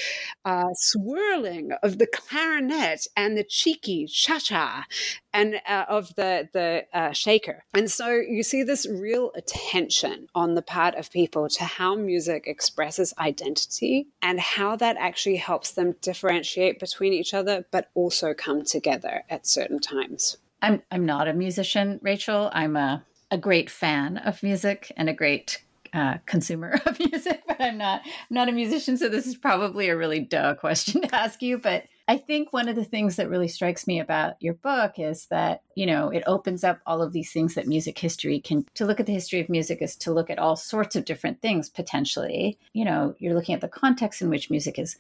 uh, 0.45 0.73
swirling 0.75 1.73
of 1.83 1.99
the 1.99 2.07
clarinet 2.07 3.07
and 3.17 3.37
the 3.37 3.45
cheeky 3.45 4.07
cha 4.07 4.39
cha 4.39 4.87
and 5.33 5.61
uh, 5.67 5.85
of 5.88 6.14
the 6.17 6.49
the 6.53 6.85
uh, 6.93 7.12
shaker. 7.12 7.64
And 7.75 7.91
so 7.91 8.09
you 8.09 8.43
see 8.43 8.62
this 8.62 8.87
real 8.88 9.31
attention 9.35 10.29
on 10.35 10.55
the 10.55 10.62
part 10.62 10.95
of 10.95 11.11
people 11.11 11.49
to 11.51 11.64
how 11.64 11.95
music 11.95 12.45
expresses 12.47 13.14
identity 13.19 14.09
and 14.23 14.41
how 14.41 14.77
that 14.77 14.97
actually 14.99 15.37
helps 15.37 15.73
them 15.73 15.97
differentiate 16.01 16.79
between 16.79 17.12
each 17.12 17.35
other, 17.35 17.67
but 17.71 17.91
also 17.95 18.35
come 18.35 18.64
together 18.64 19.25
at 19.29 19.47
certain 19.47 19.81
times. 19.81 20.38
I'm 20.62 20.83
I'm 20.91 21.07
not 21.07 21.29
a 21.29 21.33
musician, 21.33 22.01
Rachel. 22.03 22.51
I'm 22.53 22.77
a 22.77 23.05
a 23.31 23.38
great 23.38 23.71
fan 23.71 24.17
of 24.19 24.43
music 24.43 24.91
and 24.97 25.09
a 25.09 25.12
great 25.12 25.62
uh, 25.93 26.19
consumer 26.27 26.81
of 26.87 26.99
music, 26.99 27.43
but 27.47 27.61
I'm 27.61 27.79
not 27.79 28.03
I'm 28.05 28.35
not 28.35 28.49
a 28.49 28.53
musician, 28.53 28.97
so 28.97 29.09
this 29.09 29.27
is 29.27 29.37
probably 29.37 29.88
a 29.88 29.97
really 29.97 30.21
duh 30.21 30.55
question 30.55 31.03
to 31.03 31.14
ask 31.14 31.43
you. 31.43 31.59
But 31.59 31.85
I 32.09 32.16
think 32.16 32.55
one 32.55 32.68
of 32.68 32.75
the 32.75 32.85
things 32.85 33.16
that 33.16 33.29
really 33.29 33.49
strikes 33.49 33.87
me 33.87 34.01
about 34.01 34.40
your 34.40 34.55
book 34.55 34.94
is 34.99 35.27
that 35.27 35.62
you 35.75 35.85
know 35.85 36.09
it 36.09 36.25
opens 36.27 36.64
up 36.64 36.81
all 36.87 37.03
of 37.03 37.12
these 37.12 37.31
things 37.31 37.55
that 37.55 37.66
music 37.66 37.99
history 37.99 38.40
can. 38.40 38.64
To 38.75 38.87
look 38.87 38.99
at 38.99 39.05
the 39.05 39.12
history 39.12 39.40
of 39.40 39.51
music 39.51 39.83
is 39.83 39.94
to 39.97 40.12
look 40.12 40.31
at 40.31 40.38
all 40.38 40.57
sorts 40.57 40.97
of 40.97 41.05
different 41.05 41.42
things 41.42 41.68
potentially. 41.68 42.59
You 42.73 42.87
know, 42.87 43.14
you're 43.18 43.35
looking 43.35 43.55
at 43.55 43.61
the 43.61 43.68
context 43.68 44.23
in 44.23 44.31
which 44.31 44.51
music 44.51 44.79
is 44.79 44.97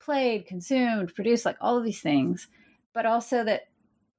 played, 0.00 0.46
consumed, 0.46 1.14
produced, 1.14 1.44
like 1.44 1.56
all 1.60 1.78
of 1.78 1.84
these 1.84 2.00
things, 2.00 2.48
but 2.92 3.06
also 3.06 3.44
that 3.44 3.68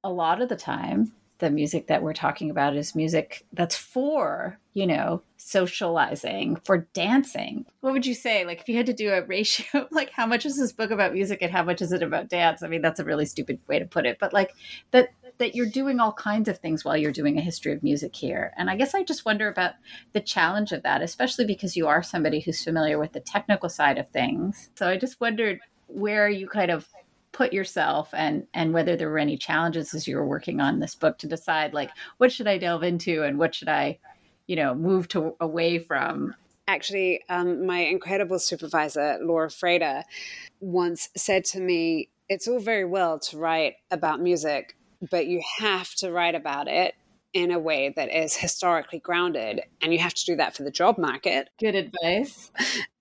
a 0.02 0.10
lot 0.10 0.40
of 0.40 0.48
the 0.48 0.56
time 0.56 1.12
the 1.40 1.50
music 1.50 1.88
that 1.88 2.02
we're 2.02 2.12
talking 2.12 2.50
about 2.50 2.76
is 2.76 2.94
music 2.94 3.44
that's 3.52 3.74
for, 3.74 4.58
you 4.74 4.86
know, 4.86 5.22
socializing, 5.36 6.56
for 6.56 6.86
dancing. 6.92 7.66
What 7.80 7.92
would 7.92 8.06
you 8.06 8.14
say? 8.14 8.44
Like, 8.44 8.60
if 8.60 8.68
you 8.68 8.76
had 8.76 8.86
to 8.86 8.92
do 8.92 9.12
a 9.12 9.24
ratio, 9.24 9.88
like, 9.90 10.10
how 10.10 10.26
much 10.26 10.46
is 10.46 10.58
this 10.58 10.72
book 10.72 10.90
about 10.90 11.14
music 11.14 11.40
and 11.42 11.50
how 11.50 11.64
much 11.64 11.82
is 11.82 11.92
it 11.92 12.02
about 12.02 12.28
dance? 12.28 12.62
I 12.62 12.68
mean, 12.68 12.82
that's 12.82 13.00
a 13.00 13.04
really 13.04 13.26
stupid 13.26 13.58
way 13.66 13.78
to 13.78 13.86
put 13.86 14.06
it, 14.06 14.18
but 14.20 14.32
like 14.32 14.54
that, 14.92 15.08
that 15.38 15.54
you're 15.54 15.66
doing 15.66 15.98
all 15.98 16.12
kinds 16.12 16.48
of 16.48 16.58
things 16.58 16.84
while 16.84 16.96
you're 16.96 17.10
doing 17.10 17.38
a 17.38 17.42
history 17.42 17.72
of 17.72 17.82
music 17.82 18.14
here. 18.14 18.52
And 18.56 18.70
I 18.70 18.76
guess 18.76 18.94
I 18.94 19.02
just 19.02 19.24
wonder 19.24 19.48
about 19.48 19.72
the 20.12 20.20
challenge 20.20 20.72
of 20.72 20.82
that, 20.82 21.02
especially 21.02 21.46
because 21.46 21.76
you 21.76 21.88
are 21.88 22.02
somebody 22.02 22.40
who's 22.40 22.62
familiar 22.62 22.98
with 22.98 23.12
the 23.12 23.20
technical 23.20 23.68
side 23.68 23.98
of 23.98 24.08
things. 24.10 24.70
So 24.76 24.88
I 24.88 24.98
just 24.98 25.20
wondered 25.20 25.60
where 25.86 26.28
you 26.28 26.46
kind 26.46 26.70
of 26.70 26.86
put 27.32 27.52
yourself 27.52 28.10
and 28.12 28.46
and 28.54 28.72
whether 28.72 28.96
there 28.96 29.10
were 29.10 29.18
any 29.18 29.36
challenges 29.36 29.94
as 29.94 30.06
you 30.06 30.16
were 30.16 30.26
working 30.26 30.60
on 30.60 30.80
this 30.80 30.94
book 30.94 31.18
to 31.18 31.26
decide 31.26 31.72
like 31.72 31.90
what 32.18 32.32
should 32.32 32.46
I 32.46 32.58
delve 32.58 32.82
into 32.82 33.22
and 33.22 33.38
what 33.38 33.54
should 33.54 33.68
I 33.68 33.98
you 34.46 34.56
know 34.56 34.74
move 34.74 35.08
to 35.08 35.36
away 35.40 35.78
from? 35.78 36.34
Actually 36.66 37.22
um, 37.28 37.66
my 37.66 37.80
incredible 37.80 38.38
supervisor 38.38 39.18
Laura 39.22 39.48
Frader 39.48 40.02
once 40.60 41.08
said 41.16 41.44
to 41.46 41.60
me 41.60 42.10
it's 42.28 42.48
all 42.48 42.60
very 42.60 42.84
well 42.84 43.18
to 43.18 43.38
write 43.38 43.74
about 43.90 44.20
music 44.20 44.76
but 45.10 45.26
you 45.26 45.40
have 45.58 45.94
to 45.96 46.10
write 46.10 46.34
about 46.34 46.68
it 46.68 46.94
in 47.32 47.52
a 47.52 47.58
way 47.58 47.92
that 47.94 48.12
is 48.12 48.34
historically 48.36 48.98
grounded 48.98 49.62
and 49.80 49.92
you 49.92 49.98
have 50.00 50.14
to 50.14 50.24
do 50.24 50.36
that 50.36 50.56
for 50.56 50.64
the 50.64 50.70
job 50.70 50.98
market. 50.98 51.48
Good 51.60 51.74
advice. 51.74 52.50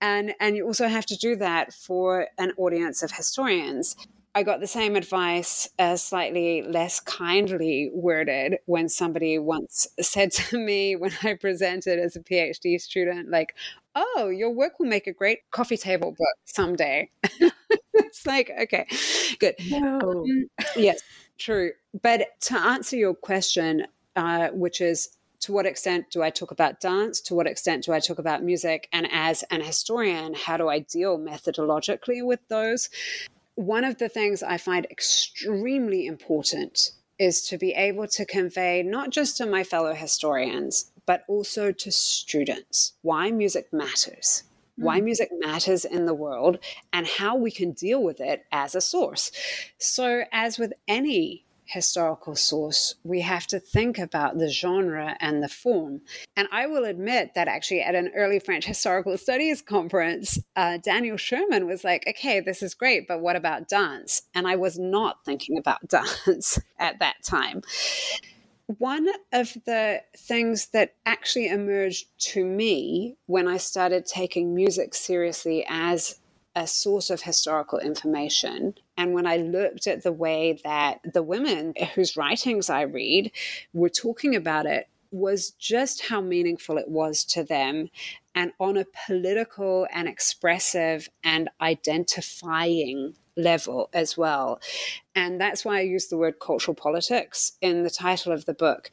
And 0.02 0.34
and 0.39 0.56
you 0.56 0.65
also 0.65 0.88
have 0.88 1.06
to 1.08 1.18
do 1.18 1.36
that 1.38 1.74
for 1.74 2.28
an 2.38 2.54
audience 2.58 3.04
of 3.04 3.12
historians 3.12 3.98
I 4.36 4.44
got 4.44 4.60
the 4.60 4.68
same 4.68 4.96
advice, 4.96 5.68
uh, 5.80 5.96
slightly 5.96 6.62
less 6.62 7.00
kindly 7.00 7.89
worded, 7.94 8.58
when 8.65 8.88
somebody 8.88 9.39
once 9.39 9.88
said 10.00 10.32
to 10.34 10.58
me 10.58 10.96
when 10.96 11.12
I 11.24 11.34
presented 11.34 12.00
as 12.00 12.15
a 12.15 12.20
PhD 12.20 12.80
student, 12.80 13.30
like, 13.30 13.56
oh, 13.96 14.30
your 14.34 14.52
work 14.52 14.80
will 14.80 14.88
make 14.88 15.08
a 15.08 15.13
great 15.13 15.39
coffee 15.52 15.78
table 15.78 16.12
book 16.12 16.36
someday. 16.46 17.10
it's 17.94 18.26
like, 18.26 18.52
okay, 18.62 18.88
good. 19.39 19.56
No. 19.70 20.00
Um, 20.00 20.48
yes, 20.76 21.02
true. 21.38 21.72
But 22.02 22.28
to 22.42 22.58
answer 22.58 22.96
your 22.96 23.15
question, 23.15 23.88
uh, 24.15 24.50
which 24.50 24.80
is 24.82 25.10
to 25.42 25.54
what 25.54 25.65
extent 25.65 26.06
do 26.12 26.22
I 26.22 26.30
talk 26.30 26.52
about 26.52 26.82
dance? 26.82 27.22
To 27.22 27.36
what 27.36 27.48
extent 27.48 27.86
do 27.86 27.94
I 27.94 28.00
talk 28.00 28.20
about 28.20 28.44
music? 28.44 28.89
And 28.92 29.08
as 29.12 29.44
an 29.44 29.62
historian, 29.62 30.34
how 30.34 30.58
do 30.58 30.68
I 30.68 30.80
deal 30.80 31.18
methodologically 31.18 32.24
with 32.26 32.42
those? 32.50 32.89
One 33.60 33.84
of 33.84 33.98
the 33.98 34.08
things 34.08 34.41
I 34.41 34.58
find 34.58 34.86
extremely 34.89 36.06
important 36.06 36.91
is 37.17 37.41
to 37.50 37.58
be 37.58 37.74
able 37.74 38.08
to 38.08 38.26
convey 38.26 38.82
not 38.82 39.10
just 39.10 39.36
to 39.36 39.45
my 39.45 39.65
fellow 39.65 39.93
historians, 39.93 40.93
but 41.06 41.26
also 41.28 41.74
to 41.74 41.91
students 41.91 42.93
why 43.02 43.32
music 43.32 43.67
matters, 43.74 44.43
mm-hmm. 44.74 44.86
why 44.86 45.02
music 45.02 45.28
matters 45.39 45.84
in 45.84 46.06
the 46.06 46.13
world, 46.13 46.60
and 46.93 47.06
how 47.06 47.36
we 47.36 47.52
can 47.52 47.74
deal 47.74 48.02
with 48.02 48.22
it 48.22 48.45
as 48.54 48.76
a 48.76 48.82
source. 48.82 49.30
So, 49.78 50.24
as 50.32 50.58
with 50.58 50.72
any 50.88 51.43
historical 51.69 52.36
source, 52.36 52.95
we 53.03 53.21
have 53.21 53.45
to 53.47 53.60
think 53.60 53.99
about 53.99 54.39
the 54.39 54.49
genre 54.49 55.15
and 55.19 55.43
the 55.43 55.47
form. 55.47 56.01
And 56.36 56.47
I 56.51 56.65
will 56.65 56.84
admit 56.84 57.36
that 57.36 57.47
actually 57.47 57.82
at 57.82 57.95
an 57.95 58.12
early 58.15 58.39
French 58.39 58.65
historical 58.73 59.17
studies 59.17 59.62
conference, 59.62 60.39
uh, 60.55 60.77
Daniel 60.77 61.17
Sherman 61.17 61.67
was 61.67 61.84
like, 61.84 62.05
okay, 62.08 62.39
this 62.39 62.63
is 62.63 62.73
great, 62.73 63.08
but 63.08 63.21
what 63.21 63.36
about 63.36 63.67
dance? 63.67 64.23
And 64.34 64.47
I 64.47 64.55
was 64.55 64.79
not 64.79 65.23
thinking 65.25 65.58
about 65.58 65.88
dance 65.88 66.60
at 66.79 66.99
that 66.99 67.17
time. 67.23 67.62
One 68.77 69.10
of 69.32 69.53
the 69.65 70.01
things 70.15 70.67
that 70.73 70.93
actually 71.05 71.47
emerged 71.47 72.05
to 72.34 72.45
me 72.45 73.17
when 73.25 73.47
I 73.47 73.58
started 73.58 74.05
taking 74.05 74.53
music 74.53 74.93
seriously 74.93 75.65
as 75.67 76.18
a 76.60 76.67
source 76.67 77.10
of 77.10 77.22
historical 77.22 77.80
information. 77.80 78.76
And 78.98 79.13
when 79.13 79.26
I 79.26 79.38
looked 79.38 79.88
at 79.88 80.04
the 80.04 80.12
way 80.12 80.60
that 80.63 81.00
the 81.13 81.24
women 81.24 81.74
whose 81.95 82.17
writings 82.17 82.69
I 82.69 82.82
read 82.82 83.32
were 83.74 83.89
talking 83.89 84.36
about 84.36 84.65
it, 84.67 84.88
was 85.12 85.52
just 85.52 86.06
how 86.06 86.22
meaningful 86.22 86.78
it 86.78 86.88
was 86.88 87.24
to 87.24 87.43
them 87.43 87.89
and 88.36 88.52
on 88.60 88.78
a 88.78 88.86
political 89.08 89.88
and 89.91 90.08
expressive 90.08 91.10
and 91.24 91.50
identifying 91.62 93.15
level 93.36 93.89
as 93.93 94.17
well. 94.17 94.60
And 95.15 95.41
that's 95.41 95.65
why 95.65 95.80
I 95.80 95.82
use 95.82 96.08
the 96.08 96.17
word 96.17 96.39
cultural 96.39 96.76
politics 96.76 97.54
in 97.62 97.84
the 97.84 97.89
title 97.89 98.32
of 98.32 98.45
the 98.45 98.54
book. 98.54 98.91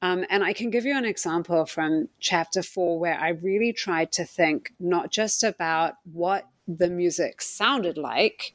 Um, 0.00 0.24
and 0.30 0.42
I 0.42 0.54
can 0.54 0.70
give 0.70 0.86
you 0.86 0.96
an 0.96 1.04
example 1.04 1.66
from 1.66 2.08
chapter 2.20 2.62
four, 2.62 2.98
where 2.98 3.18
I 3.20 3.30
really 3.30 3.72
tried 3.72 4.12
to 4.12 4.24
think 4.24 4.72
not 4.80 5.10
just 5.10 5.44
about 5.44 5.94
what 6.10 6.46
the 6.78 6.90
music 6.90 7.42
sounded 7.42 7.98
like. 7.98 8.54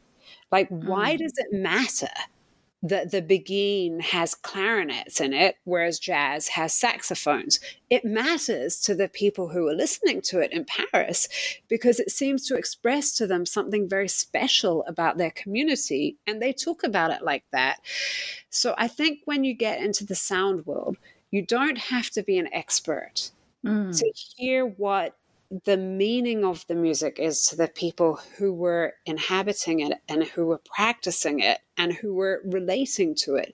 Like, 0.51 0.69
mm. 0.69 0.85
why 0.85 1.15
does 1.15 1.33
it 1.37 1.51
matter 1.51 2.07
that 2.83 3.09
the 3.09 3.21
Biguine 3.21 3.99
has 3.99 4.35
clarinets 4.35 5.19
in 5.19 5.33
it, 5.33 5.57
whereas 5.63 5.97
jazz 5.97 6.49
has 6.49 6.73
saxophones? 6.73 7.59
It 7.89 8.05
matters 8.05 8.79
to 8.81 8.93
the 8.93 9.07
people 9.07 9.49
who 9.49 9.67
are 9.67 9.73
listening 9.73 10.21
to 10.23 10.39
it 10.39 10.51
in 10.51 10.65
Paris 10.65 11.27
because 11.67 11.99
it 11.99 12.11
seems 12.11 12.47
to 12.47 12.55
express 12.55 13.15
to 13.17 13.27
them 13.27 13.45
something 13.45 13.89
very 13.89 14.07
special 14.07 14.83
about 14.85 15.17
their 15.17 15.31
community, 15.31 16.17
and 16.27 16.41
they 16.41 16.53
talk 16.53 16.83
about 16.83 17.11
it 17.11 17.23
like 17.23 17.43
that. 17.51 17.79
So 18.49 18.75
I 18.77 18.87
think 18.87 19.19
when 19.25 19.43
you 19.43 19.53
get 19.53 19.81
into 19.81 20.05
the 20.05 20.15
sound 20.15 20.65
world, 20.65 20.97
you 21.31 21.45
don't 21.45 21.77
have 21.77 22.09
to 22.11 22.23
be 22.23 22.37
an 22.37 22.53
expert 22.53 23.31
mm. 23.65 23.97
to 23.97 24.13
hear 24.15 24.65
what 24.65 25.17
the 25.63 25.77
meaning 25.77 26.43
of 26.43 26.65
the 26.67 26.75
music 26.75 27.19
is 27.19 27.45
to 27.47 27.55
the 27.55 27.67
people 27.67 28.19
who 28.37 28.51
were 28.53 28.93
inhabiting 29.05 29.79
it 29.79 29.93
and 30.09 30.23
who 30.23 30.45
were 30.45 30.61
practicing 30.75 31.39
it 31.39 31.59
and 31.77 31.93
who 31.93 32.13
were 32.13 32.41
relating 32.45 33.15
to 33.15 33.35
it. 33.35 33.53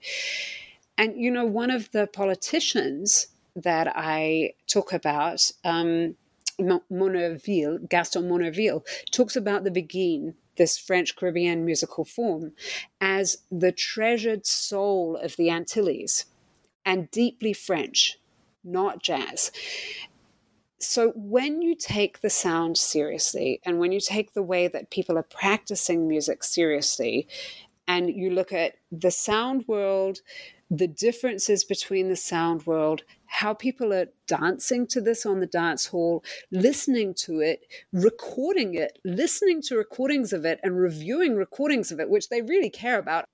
And, 0.96 1.16
you 1.16 1.30
know, 1.30 1.44
one 1.44 1.70
of 1.70 1.90
the 1.92 2.06
politicians 2.06 3.28
that 3.54 3.92
I 3.94 4.54
talk 4.66 4.92
about, 4.92 5.50
um, 5.64 6.16
Gaston 6.58 8.28
Monnerville, 8.28 8.82
talks 9.10 9.36
about 9.36 9.64
the 9.64 9.70
Biguine, 9.70 10.34
this 10.56 10.78
French 10.78 11.16
Caribbean 11.16 11.64
musical 11.64 12.04
form, 12.04 12.52
as 13.00 13.38
the 13.50 13.72
treasured 13.72 14.46
soul 14.46 15.16
of 15.16 15.36
the 15.36 15.50
Antilles 15.50 16.26
and 16.84 17.10
deeply 17.10 17.52
French, 17.52 18.18
not 18.64 19.02
jazz 19.02 19.50
so 20.82 21.12
when 21.14 21.62
you 21.62 21.74
take 21.74 22.20
the 22.20 22.30
sound 22.30 22.76
seriously 22.76 23.60
and 23.64 23.78
when 23.78 23.92
you 23.92 24.00
take 24.00 24.34
the 24.34 24.42
way 24.42 24.68
that 24.68 24.90
people 24.90 25.16
are 25.16 25.22
practicing 25.22 26.08
music 26.08 26.42
seriously 26.42 27.28
and 27.86 28.10
you 28.10 28.30
look 28.30 28.52
at 28.52 28.74
the 28.90 29.10
sound 29.10 29.64
world 29.66 30.20
the 30.70 30.88
differences 30.88 31.64
between 31.64 32.08
the 32.08 32.16
sound 32.16 32.66
world 32.66 33.02
how 33.26 33.52
people 33.52 33.92
are 33.92 34.06
dancing 34.26 34.86
to 34.86 35.00
this 35.00 35.26
on 35.26 35.40
the 35.40 35.46
dance 35.46 35.86
hall 35.86 36.24
listening 36.50 37.12
to 37.12 37.40
it 37.40 37.66
recording 37.92 38.74
it 38.74 38.98
listening 39.04 39.60
to 39.60 39.76
recordings 39.76 40.32
of 40.32 40.44
it 40.44 40.58
and 40.62 40.78
reviewing 40.78 41.36
recordings 41.36 41.92
of 41.92 42.00
it 42.00 42.08
which 42.08 42.28
they 42.28 42.42
really 42.42 42.70
care 42.70 42.98
about 42.98 43.24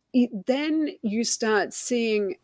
then 0.47 0.89
you 1.03 1.23
start 1.23 1.73
seeing 1.73 2.35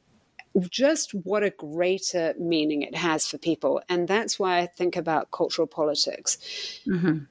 just 0.71 1.13
what 1.13 1.43
a 1.43 1.51
greater 1.51 2.35
meaning 2.39 2.83
it 2.83 2.95
has 2.95 3.27
for 3.27 3.39
people. 3.39 3.83
And 3.89 4.07
that's 4.09 4.39
why 4.39 4.59
I 4.59 4.67
think 4.67 4.97
about 4.97 5.31
cultural 5.31 5.67
politics. 5.67 6.39
Mm-hmm. 6.87 7.25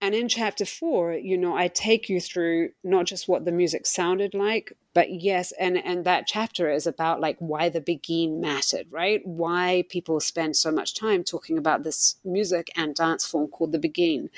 And 0.00 0.14
in 0.14 0.28
chapter 0.28 0.64
four, 0.64 1.14
you 1.14 1.36
know, 1.36 1.56
I 1.56 1.66
take 1.66 2.08
you 2.08 2.20
through 2.20 2.70
not 2.84 3.06
just 3.06 3.26
what 3.26 3.44
the 3.44 3.50
music 3.50 3.84
sounded 3.84 4.32
like, 4.32 4.72
but 4.94 5.10
yes, 5.10 5.52
and 5.58 5.76
and 5.76 6.04
that 6.04 6.28
chapter 6.28 6.70
is 6.70 6.86
about 6.86 7.20
like 7.20 7.36
why 7.40 7.68
the 7.68 7.80
Biguine 7.80 8.38
mattered, 8.38 8.86
right? 8.92 9.26
Why 9.26 9.84
people 9.88 10.20
spend 10.20 10.56
so 10.56 10.70
much 10.70 10.94
time 10.94 11.24
talking 11.24 11.58
about 11.58 11.82
this 11.82 12.16
music 12.24 12.70
and 12.76 12.94
dance 12.94 13.26
form 13.26 13.48
called 13.48 13.72
the 13.72 13.78
Biguine 13.80 14.30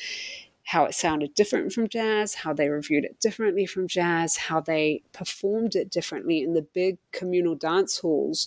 how 0.70 0.84
it 0.84 0.94
sounded 0.94 1.34
different 1.34 1.72
from 1.72 1.88
jazz, 1.88 2.32
how 2.32 2.52
they 2.52 2.68
reviewed 2.68 3.04
it 3.04 3.18
differently 3.18 3.66
from 3.66 3.88
jazz, 3.88 4.36
how 4.36 4.60
they 4.60 5.02
performed 5.12 5.74
it 5.74 5.90
differently 5.90 6.44
in 6.44 6.54
the 6.54 6.62
big 6.62 6.96
communal 7.10 7.56
dance 7.56 7.98
halls 7.98 8.46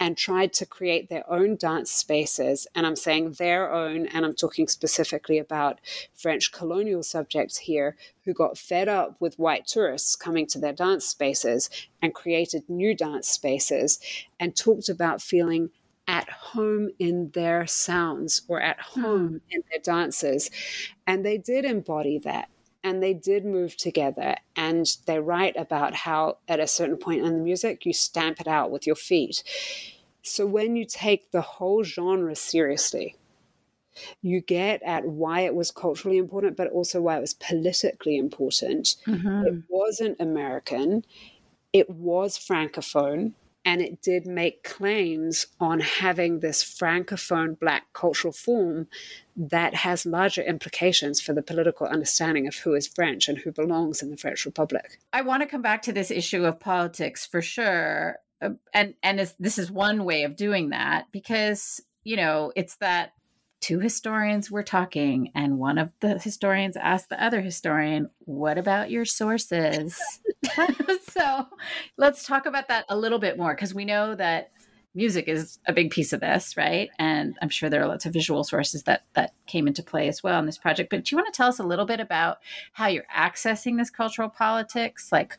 and 0.00 0.16
tried 0.16 0.50
to 0.50 0.64
create 0.64 1.10
their 1.10 1.30
own 1.30 1.56
dance 1.56 1.90
spaces. 1.90 2.66
And 2.74 2.86
I'm 2.86 2.96
saying 2.96 3.32
their 3.32 3.70
own, 3.70 4.06
and 4.06 4.24
I'm 4.24 4.34
talking 4.34 4.66
specifically 4.66 5.36
about 5.36 5.78
French 6.14 6.52
colonial 6.52 7.02
subjects 7.02 7.58
here 7.58 7.98
who 8.24 8.32
got 8.32 8.56
fed 8.56 8.88
up 8.88 9.20
with 9.20 9.38
white 9.38 9.66
tourists 9.66 10.16
coming 10.16 10.46
to 10.46 10.58
their 10.58 10.72
dance 10.72 11.04
spaces 11.04 11.68
and 12.00 12.14
created 12.14 12.62
new 12.70 12.94
dance 12.94 13.28
spaces 13.28 13.98
and 14.40 14.56
talked 14.56 14.88
about 14.88 15.20
feeling 15.20 15.68
at 16.08 16.28
home 16.30 16.88
in 16.98 17.30
their 17.34 17.66
sounds 17.66 18.42
or 18.48 18.60
at 18.60 18.78
hmm. 18.80 19.00
home 19.02 19.40
in 19.50 19.62
their 19.70 19.80
dances. 19.80 20.50
And 21.06 21.24
they 21.24 21.38
did 21.38 21.64
embody 21.64 22.18
that 22.20 22.48
and 22.82 23.02
they 23.02 23.14
did 23.14 23.44
move 23.44 23.76
together 23.76 24.36
and 24.56 24.96
they 25.06 25.18
write 25.18 25.56
about 25.56 25.94
how 25.94 26.38
at 26.48 26.60
a 26.60 26.66
certain 26.66 26.96
point 26.96 27.24
in 27.24 27.32
the 27.36 27.44
music 27.44 27.84
you 27.84 27.92
stamp 27.92 28.40
it 28.40 28.46
out 28.46 28.70
with 28.70 28.86
your 28.86 28.96
feet 28.96 29.42
so 30.22 30.46
when 30.46 30.76
you 30.76 30.84
take 30.84 31.30
the 31.30 31.40
whole 31.40 31.82
genre 31.82 32.34
seriously 32.34 33.16
you 34.22 34.40
get 34.40 34.80
at 34.84 35.04
why 35.04 35.40
it 35.40 35.54
was 35.54 35.70
culturally 35.70 36.18
important 36.18 36.56
but 36.56 36.70
also 36.70 37.00
why 37.00 37.16
it 37.16 37.20
was 37.20 37.34
politically 37.34 38.16
important 38.16 38.96
mm-hmm. 39.06 39.46
it 39.46 39.62
wasn't 39.68 40.16
american 40.20 41.04
it 41.72 41.90
was 41.90 42.38
francophone 42.38 43.32
and 43.68 43.82
it 43.82 44.00
did 44.00 44.24
make 44.24 44.64
claims 44.64 45.46
on 45.60 45.80
having 45.80 46.40
this 46.40 46.64
francophone 46.64 47.58
black 47.60 47.84
cultural 47.92 48.32
form 48.32 48.88
that 49.36 49.74
has 49.74 50.06
larger 50.06 50.40
implications 50.40 51.20
for 51.20 51.34
the 51.34 51.42
political 51.42 51.86
understanding 51.86 52.48
of 52.48 52.56
who 52.56 52.72
is 52.72 52.88
French 52.88 53.28
and 53.28 53.36
who 53.36 53.52
belongs 53.52 54.00
in 54.00 54.10
the 54.10 54.16
French 54.16 54.46
Republic. 54.46 54.98
I 55.12 55.20
want 55.20 55.42
to 55.42 55.46
come 55.46 55.60
back 55.60 55.82
to 55.82 55.92
this 55.92 56.10
issue 56.10 56.46
of 56.46 56.58
politics 56.58 57.26
for 57.26 57.42
sure. 57.42 58.16
And 58.72 58.94
and 59.02 59.30
this 59.38 59.58
is 59.58 59.70
one 59.70 60.04
way 60.06 60.22
of 60.22 60.34
doing 60.34 60.70
that 60.70 61.08
because 61.12 61.82
you 62.04 62.16
know 62.16 62.52
it's 62.56 62.76
that 62.76 63.12
two 63.60 63.80
historians 63.80 64.50
were 64.50 64.62
talking 64.62 65.30
and 65.34 65.58
one 65.58 65.76
of 65.76 65.92
the 66.00 66.18
historians 66.18 66.76
asked 66.76 67.10
the 67.10 67.22
other 67.22 67.42
historian 67.42 68.08
what 68.20 68.56
about 68.56 68.90
your 68.90 69.04
sources 69.04 70.00
so 71.10 71.46
let's 71.96 72.26
talk 72.26 72.46
about 72.46 72.68
that 72.68 72.84
a 72.88 72.96
little 72.96 73.18
bit 73.18 73.36
more 73.38 73.54
because 73.54 73.74
we 73.74 73.84
know 73.84 74.14
that 74.14 74.50
music 74.94 75.28
is 75.28 75.58
a 75.66 75.72
big 75.72 75.90
piece 75.90 76.12
of 76.12 76.20
this 76.20 76.56
right? 76.56 76.90
And 76.98 77.36
i'm 77.42 77.48
sure 77.48 77.70
there 77.70 77.82
are 77.82 77.88
lots 77.88 78.06
of 78.06 78.12
visual 78.12 78.44
sources 78.44 78.84
that 78.84 79.04
that 79.14 79.32
came 79.46 79.66
into 79.66 79.82
play 79.82 80.08
as 80.08 80.22
well 80.22 80.38
in 80.38 80.46
this 80.46 80.58
project. 80.58 80.90
But 80.90 81.04
do 81.04 81.14
you 81.14 81.18
want 81.18 81.32
to 81.32 81.36
tell 81.36 81.48
us 81.48 81.58
a 81.58 81.64
little 81.64 81.86
bit 81.86 82.00
about 82.00 82.38
how 82.72 82.86
you're 82.86 83.04
accessing 83.14 83.76
this 83.76 83.90
cultural 83.90 84.28
politics? 84.28 85.10
Like 85.12 85.38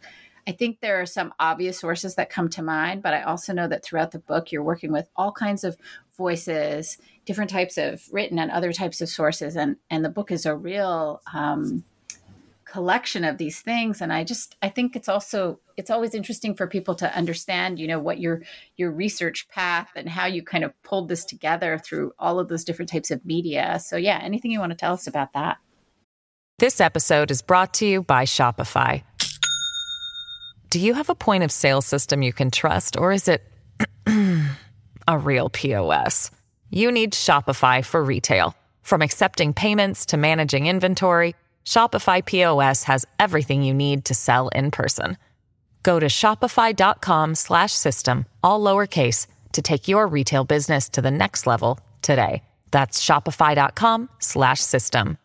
I 0.49 0.51
think 0.51 0.79
there 0.79 0.99
are 0.99 1.05
some 1.05 1.31
obvious 1.39 1.79
sources 1.79 2.15
that 2.15 2.31
come 2.31 2.49
to 2.49 2.63
mind, 2.63 3.03
but 3.03 3.13
I 3.13 3.21
also 3.21 3.53
know 3.53 3.67
that 3.67 3.83
throughout 3.83 4.09
the 4.09 4.17
book, 4.19 4.51
you're 4.51 4.63
working 4.63 4.91
with 4.91 5.07
all 5.15 5.31
kinds 5.31 5.63
of 5.63 5.77
voices, 6.17 6.97
different 7.25 7.51
types 7.51 7.77
of 7.77 8.01
written 8.11 8.39
and 8.39 8.49
other 8.49 8.73
types 8.73 8.99
of 8.99 9.09
sources, 9.09 9.55
and 9.55 9.75
and 9.91 10.03
the 10.03 10.09
book 10.09 10.31
is 10.31 10.47
a 10.47 10.55
real 10.55 11.21
um, 11.33 11.83
collection 12.69 13.23
of 13.23 13.37
these 13.37 13.61
things. 13.61 14.01
And 14.01 14.13
I 14.13 14.23
just 14.23 14.55
I 14.61 14.69
think 14.69 14.95
it's 14.95 15.09
also 15.09 15.59
it's 15.77 15.89
always 15.89 16.13
interesting 16.13 16.55
for 16.55 16.67
people 16.67 16.95
to 16.95 17.15
understand, 17.15 17.79
you 17.79 17.87
know, 17.87 17.99
what 17.99 18.19
your 18.19 18.43
your 18.77 18.91
research 18.91 19.47
path 19.49 19.89
and 19.95 20.07
how 20.07 20.25
you 20.25 20.43
kind 20.43 20.63
of 20.63 20.71
pulled 20.83 21.09
this 21.09 21.25
together 21.25 21.77
through 21.77 22.13
all 22.19 22.39
of 22.39 22.47
those 22.47 22.63
different 22.63 22.89
types 22.89 23.11
of 23.11 23.25
media. 23.25 23.79
So 23.79 23.97
yeah, 23.97 24.19
anything 24.21 24.51
you 24.51 24.59
want 24.59 24.71
to 24.71 24.77
tell 24.77 24.93
us 24.93 25.07
about 25.07 25.33
that? 25.33 25.57
This 26.59 26.81
episode 26.81 27.31
is 27.31 27.41
brought 27.41 27.73
to 27.75 27.85
you 27.85 28.03
by 28.03 28.25
Shopify. 28.25 29.03
Do 30.69 30.79
you 30.79 30.93
have 30.93 31.09
a 31.09 31.15
point 31.15 31.43
of 31.43 31.51
sale 31.51 31.81
system 31.81 32.21
you 32.21 32.33
can 32.33 32.51
trust, 32.51 32.97
or 32.97 33.11
is 33.11 33.27
it 33.27 33.41
a 35.07 35.17
real 35.17 35.49
POS? 35.49 36.29
You 36.69 36.91
need 36.91 37.13
Shopify 37.13 37.83
for 37.83 38.03
retail. 38.03 38.55
From 38.83 39.01
accepting 39.01 39.53
payments 39.53 40.05
to 40.07 40.17
managing 40.17 40.67
inventory, 40.67 41.35
Shopify 41.69 42.25
POS 42.25 42.83
has 42.85 43.05
everything 43.19 43.61
you 43.61 43.75
need 43.75 44.05
to 44.05 44.15
sell 44.15 44.47
in 44.49 44.71
person. 44.71 45.17
Go 45.83 45.99
to 45.99 46.07
shopify.com/system 46.07 48.25
all 48.43 48.59
lowercase 48.59 49.27
to 49.51 49.61
take 49.61 49.87
your 49.87 50.07
retail 50.07 50.43
business 50.43 50.89
to 50.89 50.99
the 50.99 51.11
next 51.11 51.45
level 51.45 51.79
today. 52.01 52.41
That's 52.71 53.05
shopify.com/system. 53.05 55.17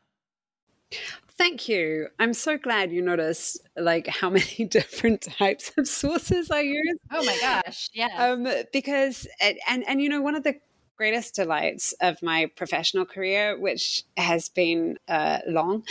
Thank 1.36 1.68
you. 1.68 2.06
I'm 2.18 2.34
so 2.34 2.58
glad 2.58 2.92
you 2.92 3.00
noticed 3.00 3.58
like 3.76 4.06
how 4.06 4.28
many 4.38 4.66
different 4.68 5.22
types 5.22 5.72
of 5.78 5.88
sources 5.88 6.50
I 6.50 6.60
use. 6.60 6.98
Oh 7.10 7.24
my 7.24 7.38
gosh, 7.40 7.88
yeah. 7.94 8.10
Um, 8.18 8.46
because 8.70 9.26
and 9.40 9.82
and 9.88 10.02
you 10.02 10.10
know 10.10 10.20
one 10.20 10.34
of 10.34 10.42
the 10.42 10.56
greatest 10.96 11.34
delights 11.34 11.92
of 12.00 12.22
my 12.22 12.50
professional 12.56 13.04
career, 13.04 13.58
which 13.58 14.04
has 14.16 14.48
been 14.48 14.98
uh, 15.08 15.38
long 15.46 15.84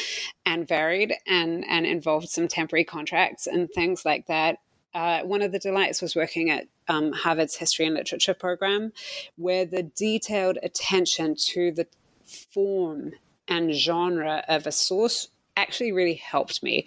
and 0.45 0.67
varied 0.67 1.13
and 1.27 1.65
and 1.67 1.85
involved 1.85 2.29
some 2.29 2.47
temporary 2.47 2.83
contracts 2.83 3.47
and 3.47 3.69
things 3.71 4.05
like 4.05 4.27
that. 4.27 4.59
Uh, 4.93 5.21
one 5.23 5.41
of 5.41 5.51
the 5.51 5.59
delights 5.59 6.01
was 6.01 6.15
working 6.15 6.51
at 6.51 6.67
um, 6.87 7.11
Harvard's 7.11 7.55
History 7.55 7.85
and 7.85 7.95
Literature 7.95 8.33
program, 8.33 8.93
where 9.37 9.65
the 9.65 9.83
detailed 9.83 10.59
attention 10.61 11.35
to 11.35 11.71
the 11.71 11.87
form 12.25 13.13
and 13.47 13.73
genre 13.73 14.43
of 14.47 14.67
a 14.67 14.71
source 14.71 15.29
actually 15.55 15.91
really 15.91 16.15
helped 16.15 16.63
me. 16.63 16.85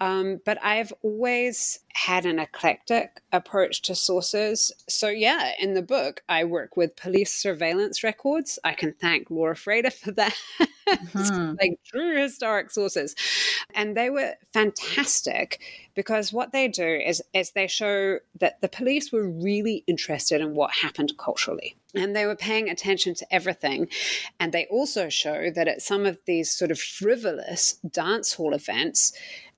Um, 0.00 0.40
but 0.44 0.58
I've 0.62 0.92
always 1.02 1.80
had 1.94 2.26
an 2.26 2.38
eclectic 2.38 3.22
approach 3.32 3.82
to 3.82 3.94
sources. 3.94 4.72
So, 4.88 5.08
yeah, 5.08 5.52
in 5.58 5.74
the 5.74 5.82
book, 5.82 6.22
I 6.28 6.44
work 6.44 6.76
with 6.76 6.96
police 6.96 7.32
surveillance 7.32 8.04
records. 8.04 8.58
I 8.62 8.74
can 8.74 8.92
thank 8.92 9.30
Laura 9.30 9.54
Frader 9.54 9.92
for 9.92 10.12
that. 10.12 10.34
Mm-hmm. 10.86 11.54
like 11.60 11.80
true 11.84 12.16
historic 12.16 12.70
sources. 12.70 13.16
And 13.74 13.96
they 13.96 14.08
were 14.08 14.34
fantastic 14.52 15.60
because 15.96 16.32
what 16.32 16.52
they 16.52 16.68
do 16.68 16.86
is, 16.86 17.20
is 17.34 17.50
they 17.50 17.66
show 17.66 18.20
that 18.38 18.60
the 18.60 18.68
police 18.68 19.10
were 19.10 19.28
really 19.28 19.82
interested 19.88 20.40
in 20.40 20.54
what 20.54 20.70
happened 20.70 21.18
culturally 21.18 21.74
and 21.96 22.14
they 22.14 22.26
were 22.26 22.36
paying 22.36 22.68
attention 22.68 23.14
to 23.14 23.34
everything. 23.34 23.88
And 24.38 24.52
they 24.52 24.66
also 24.66 25.08
show 25.08 25.50
that 25.50 25.66
at 25.66 25.82
some 25.82 26.06
of 26.06 26.18
these 26.26 26.52
sort 26.52 26.70
of 26.70 26.78
frivolous 26.78 27.74
dance 27.90 28.34
hall 28.34 28.54
events, 28.54 29.12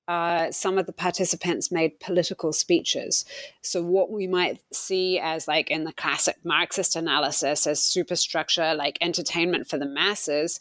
uh, 0.09 0.51
some 0.51 0.79
of 0.79 0.87
the 0.87 0.93
participants 0.93 1.71
made 1.71 2.01
political 2.01 2.51
speeches. 2.53 3.27
So, 3.61 3.83
what 3.83 4.11
we 4.11 4.27
might 4.27 4.61
see 4.73 5.19
as, 5.19 5.47
like, 5.47 5.71
in 5.71 5.85
the 5.85 5.93
classic 5.93 6.37
Marxist 6.45 6.97
analysis, 6.97 7.67
as 7.67 7.85
superstructure, 7.85 8.75
like 8.75 8.97
entertainment 9.03 9.69
for 9.69 9.77
the 9.77 9.87
masses, 9.87 10.59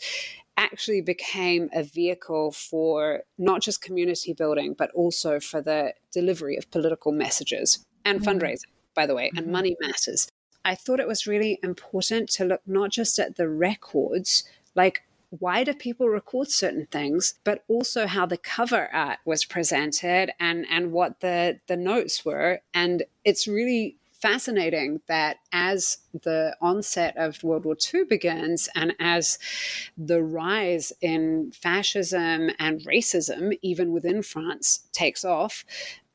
actually 0.58 1.02
became 1.02 1.70
a 1.74 1.84
vehicle 1.84 2.52
for 2.52 3.22
not 3.38 3.62
just 3.62 3.82
community 3.82 4.34
building, 4.34 4.76
but 4.78 4.92
also 4.92 5.40
for 5.40 5.62
the 5.62 5.94
delivery 6.12 6.58
of 6.58 6.70
political 6.70 7.14
messages 7.14 7.86
and 8.04 8.20
mm-hmm. 8.20 8.30
fundraising, 8.30 8.66
by 8.96 9.06
the 9.06 9.16
way, 9.16 9.28
mm-hmm. 9.28 9.38
and 9.38 9.48
money 9.48 9.78
matters. 9.80 10.28
I 10.66 10.76
thought 10.76 11.00
it 11.00 11.08
was 11.08 11.26
really 11.26 11.58
important 11.64 12.30
to 12.32 12.44
look 12.44 12.62
not 12.68 12.92
just 12.92 13.18
at 13.18 13.38
the 13.38 13.48
records, 13.48 14.44
like 14.76 15.04
why 15.30 15.64
do 15.64 15.74
people 15.74 16.08
record 16.08 16.50
certain 16.50 16.88
things, 16.92 17.36
but 17.44 17.64
also 17.68 18.08
how 18.08 18.26
the 18.26 18.38
cover 18.38 18.90
art 18.94 19.20
was 19.26 19.46
presented 19.46 20.32
and, 20.40 20.66
and 20.70 20.92
what 20.92 21.20
the, 21.20 21.60
the 21.68 21.78
notes 21.78 22.24
were. 22.24 22.60
And 22.74 23.04
it's 23.26 23.48
really 23.48 23.98
fascinating 24.22 25.02
that 25.08 25.38
as 25.52 26.00
the 26.24 26.56
onset 26.62 27.16
of 27.18 27.44
World 27.44 27.66
War 27.66 27.76
II 27.94 28.06
begins 28.06 28.68
and 28.76 28.94
as 29.00 29.38
the 29.98 30.24
rise 30.24 30.92
in 31.02 31.52
fascism 31.52 32.50
and 32.58 32.82
racism, 32.82 33.58
even 33.62 33.92
within 33.92 34.24
France, 34.24 34.88
takes 34.92 35.24
off, 35.24 35.64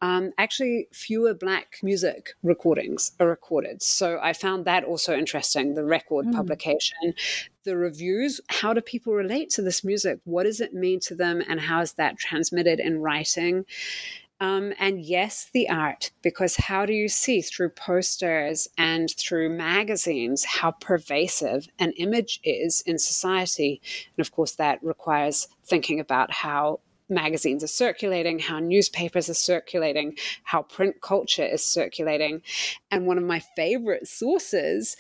um, 0.03 0.33
actually 0.37 0.89
fewer 0.93 1.33
black 1.33 1.79
music 1.83 2.35
recordings 2.43 3.13
are 3.21 3.29
recorded. 3.29 3.81
So 3.83 4.19
I 4.21 4.33
found 4.33 4.65
that 4.65 4.83
also 4.83 5.17
interesting 5.17 5.75
the 5.75 5.85
record 5.85 6.27
mm. 6.27 6.35
publication, 6.35 7.15
the 7.63 7.77
reviews. 7.77 8.41
How 8.49 8.75
do 8.75 8.81
people 8.81 9.15
relate 9.15 9.49
to 9.51 9.63
this 9.63 9.85
music? 9.85 10.19
What 10.25 10.43
does 10.43 10.61
it 10.61 10.75
mean 10.75 10.99
to 11.01 11.15
them? 11.15 11.41
And 11.49 11.61
how 11.61 11.81
is 11.81 11.93
that 11.95 12.19
transmitted 12.19 12.81
in 12.81 13.01
writing? 13.01 13.65
Um, 14.41 14.73
and 14.81 15.01
yes, 15.01 15.49
the 15.55 15.69
art, 15.69 16.11
because 16.21 16.57
how 16.57 16.85
do 16.85 16.93
you 16.93 17.09
see 17.09 17.41
through 17.43 17.69
posters 17.69 18.67
and 18.77 19.09
through 19.09 19.51
magazines 19.51 20.45
how 20.45 20.73
pervasive 20.73 21.69
an 21.79 21.93
image 21.93 22.41
is 22.43 22.81
in 22.85 22.99
society? 22.99 23.81
And 24.17 24.27
of 24.27 24.33
course, 24.33 24.57
that 24.57 24.83
requires 24.83 25.47
thinking 25.65 26.01
about 26.01 26.33
how 26.33 26.81
magazines 27.13 27.63
are 27.63 27.69
circulating, 27.69 28.41
how 28.41 28.59
newspapers 28.59 29.29
are 29.31 29.35
circulating, 29.35 30.17
how 30.43 30.63
print 30.63 31.01
culture 31.01 31.45
is 31.45 31.65
circulating. 31.65 32.43
And 32.91 33.07
one 33.07 33.19
of 33.19 33.25
my 33.25 33.41
favorite 33.55 34.09
sources, 34.09 34.97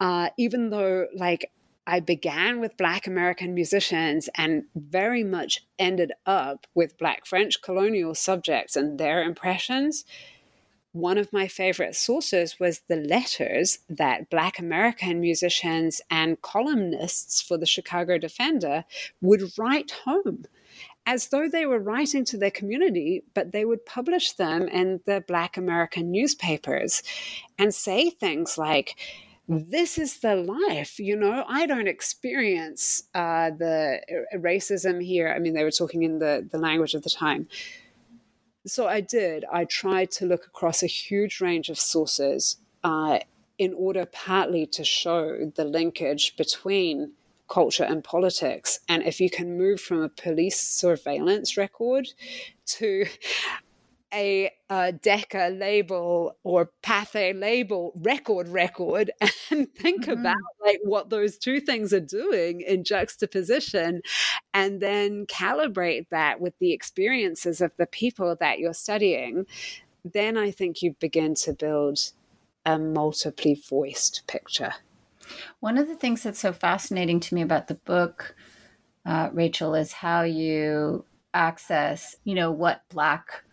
uh, 0.00 0.28
even 0.36 0.70
though 0.70 1.06
like 1.14 1.50
I 1.86 2.00
began 2.00 2.60
with 2.60 2.76
Black 2.76 3.06
American 3.06 3.54
musicians 3.54 4.28
and 4.36 4.64
very 4.76 5.24
much 5.24 5.66
ended 5.78 6.12
up 6.26 6.66
with 6.74 6.96
Black 6.96 7.26
French 7.26 7.60
colonial 7.60 8.14
subjects 8.14 8.76
and 8.76 8.98
their 8.98 9.22
impressions. 9.22 10.04
One 10.92 11.18
of 11.18 11.32
my 11.32 11.48
favorite 11.48 11.96
sources 11.96 12.60
was 12.60 12.82
the 12.86 12.96
letters 12.96 13.78
that 13.88 14.30
Black 14.30 14.58
American 14.58 15.20
musicians 15.20 16.00
and 16.10 16.40
columnists 16.42 17.40
for 17.40 17.56
the 17.56 17.66
Chicago 17.66 18.18
Defender 18.18 18.84
would 19.20 19.58
write 19.58 19.90
home 20.04 20.44
as 21.06 21.28
though 21.28 21.48
they 21.48 21.66
were 21.66 21.78
writing 21.78 22.24
to 22.26 22.36
their 22.36 22.50
community, 22.50 23.24
but 23.34 23.52
they 23.52 23.64
would 23.64 23.84
publish 23.84 24.32
them 24.32 24.68
in 24.68 25.00
the 25.04 25.24
Black 25.26 25.56
American 25.56 26.10
newspapers 26.10 27.02
and 27.58 27.74
say 27.74 28.10
things 28.10 28.56
like, 28.56 28.96
this 29.48 29.98
is 29.98 30.20
the 30.20 30.36
life 30.36 31.00
you 31.00 31.16
know 31.16 31.44
i 31.48 31.66
don't 31.66 31.88
experience 31.88 33.02
uh, 33.14 33.50
the 33.50 34.00
uh, 34.08 34.36
racism 34.38 35.04
here. 35.04 35.32
I 35.34 35.38
mean 35.40 35.52
they 35.52 35.64
were 35.64 35.70
talking 35.70 36.04
in 36.04 36.20
the, 36.20 36.48
the 36.50 36.58
language 36.58 36.94
of 36.94 37.02
the 37.02 37.10
time. 37.10 37.48
So 38.66 38.86
i 38.86 39.00
did. 39.00 39.44
I 39.52 39.64
tried 39.64 40.10
to 40.12 40.26
look 40.26 40.46
across 40.46 40.82
a 40.82 40.86
huge 40.86 41.40
range 41.40 41.68
of 41.68 41.78
sources 41.78 42.56
uh, 42.84 43.18
in 43.58 43.74
order 43.74 44.06
partly 44.06 44.66
to 44.66 44.84
show 44.84 45.50
the 45.54 45.64
linkage 45.64 46.36
between 46.36 47.12
culture 47.52 47.84
and 47.84 48.02
politics 48.02 48.80
and 48.88 49.02
if 49.02 49.20
you 49.20 49.28
can 49.28 49.58
move 49.58 49.78
from 49.78 50.00
a 50.00 50.08
police 50.08 50.58
surveillance 50.58 51.58
record 51.58 52.08
to 52.64 53.04
a, 54.14 54.50
a 54.70 54.92
Decca 54.92 55.54
label 55.58 56.36
or 56.44 56.70
Pathé 56.82 57.38
label 57.38 57.92
record 57.94 58.48
record 58.48 59.10
and 59.50 59.70
think 59.74 60.04
mm-hmm. 60.04 60.12
about 60.12 60.36
like 60.64 60.80
what 60.82 61.10
those 61.10 61.36
two 61.36 61.60
things 61.60 61.92
are 61.92 62.00
doing 62.00 62.62
in 62.62 62.84
juxtaposition 62.84 64.00
and 64.54 64.80
then 64.80 65.26
calibrate 65.26 66.06
that 66.10 66.40
with 66.40 66.54
the 66.58 66.72
experiences 66.72 67.60
of 67.60 67.72
the 67.76 67.86
people 67.86 68.34
that 68.40 68.60
you're 68.60 68.72
studying 68.72 69.44
then 70.04 70.38
I 70.38 70.50
think 70.50 70.82
you 70.82 70.96
begin 70.98 71.34
to 71.36 71.52
build 71.52 71.98
a 72.64 72.78
multiply 72.78 73.54
voiced 73.68 74.22
picture. 74.26 74.74
One 75.60 75.78
of 75.78 75.88
the 75.88 75.96
things 75.96 76.22
that's 76.22 76.40
so 76.40 76.52
fascinating 76.52 77.20
to 77.20 77.34
me 77.34 77.42
about 77.42 77.68
the 77.68 77.74
book, 77.74 78.34
uh, 79.06 79.30
Rachel, 79.32 79.74
is 79.74 79.92
how 79.92 80.22
you 80.22 81.04
access, 81.34 82.16
you 82.24 82.34
know, 82.34 82.50
what 82.50 82.82
Black 82.88 83.44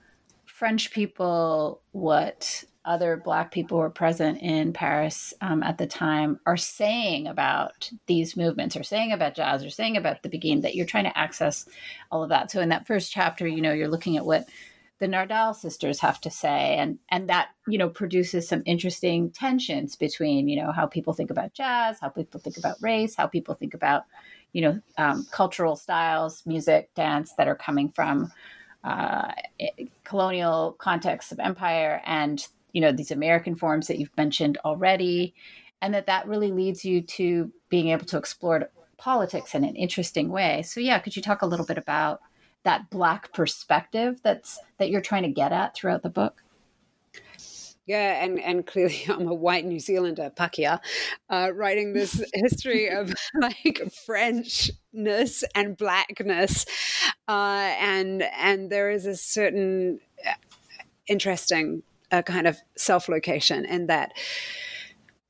French 0.45 0.91
people, 0.91 1.81
what 1.91 2.63
other 2.85 3.17
Black 3.17 3.51
people 3.51 3.77
were 3.77 3.89
present 3.89 4.41
in 4.41 4.73
Paris 4.73 5.33
um, 5.41 5.61
at 5.63 5.77
the 5.77 5.85
time 5.85 6.39
are 6.45 6.57
saying 6.57 7.27
about 7.27 7.89
these 8.07 8.35
movements, 8.35 8.75
or 8.75 8.83
saying 8.83 9.11
about 9.11 9.35
jazz, 9.35 9.63
or 9.63 9.69
saying 9.69 9.95
about 9.95 10.23
the 10.23 10.29
Beguine, 10.29 10.61
that 10.61 10.75
you're 10.75 10.85
trying 10.85 11.03
to 11.03 11.17
access 11.17 11.67
all 12.11 12.23
of 12.23 12.29
that. 12.29 12.51
So 12.51 12.61
in 12.61 12.69
that 12.69 12.87
first 12.87 13.11
chapter, 13.11 13.47
you 13.47 13.61
know, 13.61 13.73
you're 13.73 13.87
looking 13.87 14.17
at 14.17 14.25
what 14.25 14.47
the 14.99 15.07
Nardal 15.07 15.55
sisters 15.55 15.99
have 16.01 16.19
to 16.21 16.29
say, 16.29 16.75
and 16.77 16.99
and 17.09 17.29
that 17.29 17.49
you 17.67 17.77
know 17.77 17.89
produces 17.89 18.47
some 18.47 18.63
interesting 18.65 19.31
tensions 19.31 19.95
between 19.95 20.47
you 20.47 20.61
know 20.61 20.71
how 20.71 20.85
people 20.85 21.13
think 21.13 21.31
about 21.31 21.53
jazz, 21.53 21.99
how 21.99 22.09
people 22.09 22.39
think 22.39 22.57
about 22.57 22.77
race, 22.81 23.15
how 23.15 23.27
people 23.27 23.55
think 23.55 23.73
about 23.73 24.03
you 24.53 24.61
know 24.61 24.79
um, 24.97 25.25
cultural 25.31 25.75
styles, 25.75 26.43
music, 26.45 26.89
dance 26.95 27.33
that 27.37 27.47
are 27.47 27.55
coming 27.55 27.89
from 27.89 28.31
uh, 28.83 29.31
colonial 30.03 30.73
contexts 30.79 31.31
of 31.31 31.39
empire 31.39 32.01
and 32.05 32.47
you 32.71 32.79
know 32.79 32.91
these 32.91 33.11
american 33.11 33.55
forms 33.55 33.87
that 33.87 33.99
you've 33.99 34.15
mentioned 34.15 34.57
already 34.63 35.33
and 35.81 35.93
that 35.93 36.05
that 36.05 36.27
really 36.27 36.51
leads 36.51 36.85
you 36.85 37.01
to 37.01 37.51
being 37.67 37.89
able 37.89 38.05
to 38.05 38.17
explore 38.17 38.69
politics 38.97 39.55
in 39.55 39.63
an 39.63 39.75
interesting 39.75 40.29
way. 40.29 40.61
So 40.61 40.79
yeah 40.79 40.99
could 40.99 41.15
you 41.15 41.21
talk 41.21 41.41
a 41.41 41.45
little 41.45 41.65
bit 41.65 41.77
about 41.77 42.21
that 42.63 42.89
black 42.89 43.33
perspective 43.33 44.19
that's 44.23 44.59
that 44.77 44.89
you're 44.89 45.01
trying 45.01 45.23
to 45.23 45.29
get 45.29 45.51
at 45.51 45.75
throughout 45.75 46.03
the 46.03 46.09
book 46.09 46.43
yeah, 47.89 48.23
and, 48.23 48.39
and 48.39 48.67
clearly 48.67 49.03
I'm 49.09 49.27
a 49.27 49.33
white 49.33 49.65
New 49.65 49.79
Zealander, 49.79 50.31
Pakeha, 50.35 50.79
uh, 51.27 51.49
writing 51.55 51.93
this 51.93 52.23
history 52.35 52.87
of 52.87 53.11
like 53.33 53.81
Frenchness 54.07 55.43
and 55.55 55.75
blackness, 55.75 56.67
uh, 57.27 57.73
and 57.79 58.21
and 58.21 58.69
there 58.69 58.91
is 58.91 59.07
a 59.07 59.15
certain 59.15 59.99
uh, 60.23 60.33
interesting 61.07 61.81
uh, 62.11 62.21
kind 62.21 62.45
of 62.45 62.59
self 62.77 63.09
location 63.09 63.65
in 63.65 63.87
that. 63.87 64.13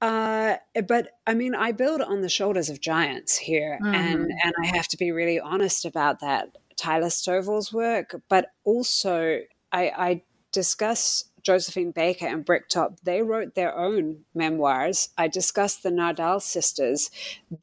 Uh, 0.02 0.58
but 0.86 1.12
I 1.26 1.36
mean, 1.36 1.56
I 1.56 1.72
build 1.72 2.02
on 2.02 2.20
the 2.20 2.30
shoulders 2.30 2.70
of 2.70 2.82
giants 2.82 3.38
here, 3.38 3.80
mm-hmm. 3.82 3.96
and 3.96 4.32
and 4.44 4.54
I 4.62 4.68
have 4.76 4.90
to 4.90 4.98
be 4.98 5.14
really 5.14 5.40
honest 5.40 5.86
about 5.86 6.20
that. 6.20 6.58
Tyler 6.80 7.08
Stovall's 7.08 7.74
work, 7.74 8.22
but 8.30 8.52
also 8.64 9.40
I, 9.72 9.92
I 9.96 10.22
discuss 10.52 11.26
Josephine 11.42 11.92
Baker 11.92 12.28
and 12.28 12.46
Bricktop, 12.46 13.00
they 13.02 13.22
wrote 13.22 13.56
their 13.56 13.76
own 13.76 14.26
memoirs. 14.34 15.10
I 15.18 15.28
discussed 15.28 15.84
the 15.84 15.90
Nardal 15.90 16.42
sisters. 16.42 17.10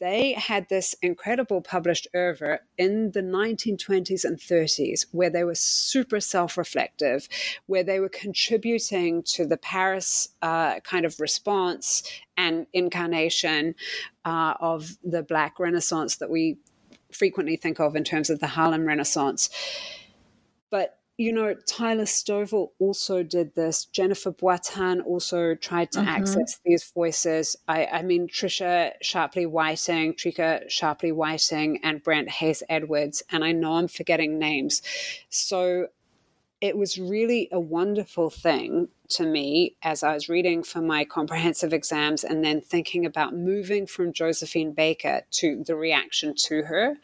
They 0.01 0.33
had 0.33 0.69
this 0.69 0.95
incredible 1.03 1.61
published 1.61 2.09
oeuvre 2.15 2.61
in 2.79 3.13
the 3.13 3.21
1920s 3.21 4.25
and 4.25 4.39
30s 4.39 5.07
where 5.13 5.31
they 5.31 5.45
were 5.45 5.55
super 5.55 6.21
self 6.21 6.57
reflective, 6.57 7.29
where 7.67 7.85
they 7.85 8.01
were 8.01 8.09
contributing 8.09 9.23
to 9.25 9.47
the 9.47 9.59
Paris 9.59 10.31
uh, 10.43 10.81
kind 10.81 11.05
of 11.05 11.21
response 11.21 12.03
and 12.37 12.67
incarnation 12.73 13.75
uh, 14.25 14.55
of 14.61 14.97
the 15.05 15.23
Black 15.23 15.59
Renaissance 15.59 16.17
that 16.17 16.31
we 16.31 16.59
frequently 17.17 17.57
think 17.57 17.81
of 17.81 17.97
in 17.97 18.05
terms 18.05 18.31
of 18.31 18.41
the 18.41 18.47
Harlem 18.47 18.87
Renaissance. 18.87 19.49
But 20.71 20.99
you 21.19 21.33
know, 21.33 21.55
Tyler 21.67 22.05
Stovall 22.05 22.73
also 22.79 23.23
did 23.23 23.55
this. 23.55 23.87
Jennifer 23.87 24.31
Boittin 24.31 25.03
also 25.07 25.55
tried 25.55 25.91
to 25.93 26.01
mm-hmm. 26.01 26.09
access 26.09 26.61
these 26.65 26.85
voices. 26.91 27.57
I, 27.67 27.87
I 27.87 28.03
mean, 28.03 28.29
Trisha 28.29 28.93
Sharpley 29.03 29.49
Whiting, 29.49 30.13
Trika 30.15 30.67
Sharpley 30.69 31.15
Whiting, 31.15 31.81
and 31.83 32.03
Brent 32.03 32.29
Hayes 32.29 32.63
Edwards. 32.69 33.23
And 33.31 33.43
I 33.45 33.53
know 33.53 33.75
I'm 33.75 33.89
forgetting 33.89 34.39
names. 34.39 34.83
So 35.31 35.89
it 36.61 36.77
was 36.77 36.99
really 36.99 37.49
a 37.53 37.61
wonderful 37.61 38.31
thing 38.31 38.89
to 39.09 39.25
me 39.25 39.77
as 39.83 40.03
I 40.03 40.15
was 40.15 40.29
reading 40.29 40.63
for 40.63 40.81
my 40.81 41.05
comprehensive 41.05 41.73
exams 41.73 42.25
and 42.25 42.45
then 42.45 42.61
thinking 42.61 43.05
about 43.05 43.35
moving 43.35 43.87
from 43.87 44.13
Josephine 44.13 44.73
Baker 44.73 45.23
to 45.33 45.63
the 45.65 45.77
reaction 45.77 46.35
to 46.45 46.63
her 46.63 46.97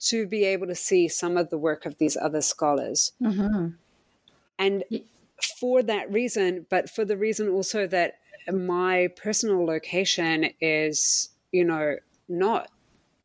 to 0.00 0.26
be 0.26 0.44
able 0.44 0.68
to 0.68 0.74
see 0.74 1.08
some 1.08 1.36
of 1.36 1.50
the 1.50 1.58
work 1.58 1.86
of 1.86 1.98
these 1.98 2.16
other 2.16 2.40
scholars. 2.40 3.12
Mm-hmm. 3.20 3.68
And 4.58 4.84
for 5.58 5.82
that 5.82 6.12
reason, 6.12 6.66
but 6.70 6.88
for 6.88 7.04
the 7.04 7.16
reason 7.16 7.48
also 7.48 7.86
that 7.88 8.18
my 8.50 9.08
personal 9.16 9.64
location 9.64 10.50
is, 10.60 11.30
you 11.52 11.64
know, 11.64 11.96
not 12.28 12.70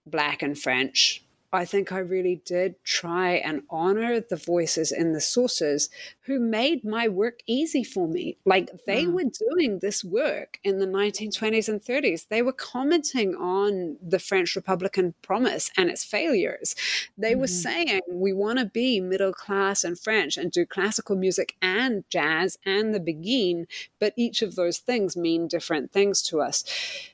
black 0.05 0.41
and 0.41 0.57
French, 0.57 1.22
I 1.53 1.65
think 1.65 1.91
I 1.91 1.99
really 1.99 2.41
did 2.45 2.83
try 2.83 3.33
and 3.33 3.61
honor 3.69 4.19
the 4.19 4.35
voices 4.35 4.91
in 4.91 5.13
the 5.13 5.21
sources 5.21 5.89
who 6.21 6.39
made 6.39 6.83
my 6.83 7.07
work 7.07 7.41
easy 7.45 7.83
for 7.83 8.07
me. 8.07 8.37
Like 8.43 8.71
they 8.87 9.05
mm. 9.05 9.13
were 9.13 9.23
doing 9.23 9.79
this 9.79 10.03
work 10.03 10.59
in 10.63 10.79
the 10.79 10.87
1920s 10.87 11.69
and 11.69 11.81
30s. 11.81 12.27
They 12.27 12.41
were 12.41 12.53
commenting 12.53 13.35
on 13.35 13.97
the 14.01 14.19
French 14.19 14.55
Republican 14.55 15.13
promise 15.21 15.69
and 15.77 15.89
its 15.89 16.03
failures. 16.03 16.75
They 17.17 17.33
mm. 17.33 17.39
were 17.39 17.45
mm-hmm. 17.45 17.69
saying, 17.69 18.01
we 18.09 18.33
want 18.33 18.57
to 18.59 18.65
be 18.65 18.99
middle 18.99 19.33
class 19.33 19.83
and 19.83 19.99
French 19.99 20.37
and 20.37 20.51
do 20.51 20.65
classical 20.65 21.15
music 21.15 21.55
and 21.61 22.03
jazz 22.09 22.57
and 22.65 22.95
the 22.95 22.99
Beguine, 22.99 23.67
but 23.99 24.13
each 24.17 24.41
of 24.41 24.55
those 24.55 24.79
things 24.79 25.15
mean 25.15 25.47
different 25.47 25.91
things 25.91 26.23
to 26.23 26.41
us. 26.41 26.63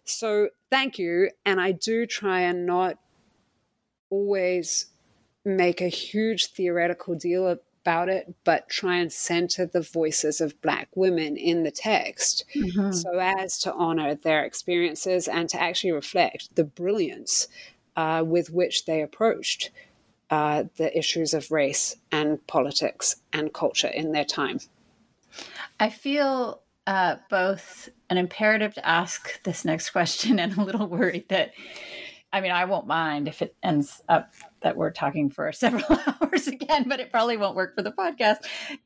So 0.05 0.49
thank 0.69 0.97
you. 0.97 1.31
And 1.45 1.59
I 1.59 1.73
do 1.73 2.05
try 2.05 2.41
and 2.41 2.65
not 2.65 2.97
always 4.09 4.87
make 5.45 5.81
a 5.81 5.87
huge 5.87 6.47
theoretical 6.47 7.15
deal 7.15 7.47
about 7.47 8.09
it, 8.09 8.33
but 8.43 8.69
try 8.69 8.97
and 8.97 9.11
center 9.11 9.65
the 9.65 9.81
voices 9.81 10.41
of 10.41 10.61
Black 10.61 10.89
women 10.95 11.37
in 11.37 11.63
the 11.63 11.71
text 11.71 12.45
mm-hmm. 12.55 12.91
so 12.91 13.17
as 13.19 13.57
to 13.59 13.73
honor 13.73 14.15
their 14.15 14.43
experiences 14.43 15.27
and 15.27 15.49
to 15.49 15.61
actually 15.61 15.91
reflect 15.91 16.55
the 16.55 16.63
brilliance 16.63 17.47
uh, 17.95 18.23
with 18.25 18.49
which 18.51 18.85
they 18.85 19.01
approached 19.01 19.71
uh, 20.29 20.65
the 20.77 20.95
issues 20.97 21.33
of 21.33 21.51
race 21.51 21.95
and 22.11 22.45
politics 22.47 23.17
and 23.33 23.53
culture 23.53 23.87
in 23.87 24.11
their 24.11 24.25
time. 24.25 24.59
I 25.79 25.89
feel 25.89 26.61
uh, 26.85 27.15
both 27.29 27.89
an 28.09 28.17
imperative 28.17 28.73
to 28.75 28.87
ask 28.87 29.41
this 29.43 29.65
next 29.65 29.91
question 29.91 30.39
and 30.39 30.57
a 30.57 30.63
little 30.63 30.87
worried 30.87 31.29
that 31.29 31.53
I 32.31 32.41
mean, 32.41 32.51
I 32.51 32.65
won't 32.65 32.87
mind 32.87 33.27
if 33.27 33.41
it 33.41 33.55
ends 33.63 34.01
up 34.07 34.33
that 34.61 34.77
we're 34.77 34.91
talking 34.91 35.29
for 35.29 35.51
several 35.53 35.99
hours 36.21 36.47
again, 36.47 36.87
but 36.87 36.99
it 36.99 37.11
probably 37.11 37.37
won't 37.37 37.55
work 37.55 37.75
for 37.75 37.81
the 37.81 37.91
podcast 37.91 38.37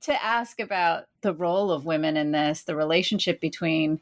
to 0.01 0.23
ask 0.23 0.59
about 0.59 1.05
the 1.21 1.33
role 1.33 1.71
of 1.71 1.85
women 1.85 2.17
in 2.17 2.31
this, 2.31 2.63
the 2.63 2.75
relationship 2.75 3.39
between 3.39 3.99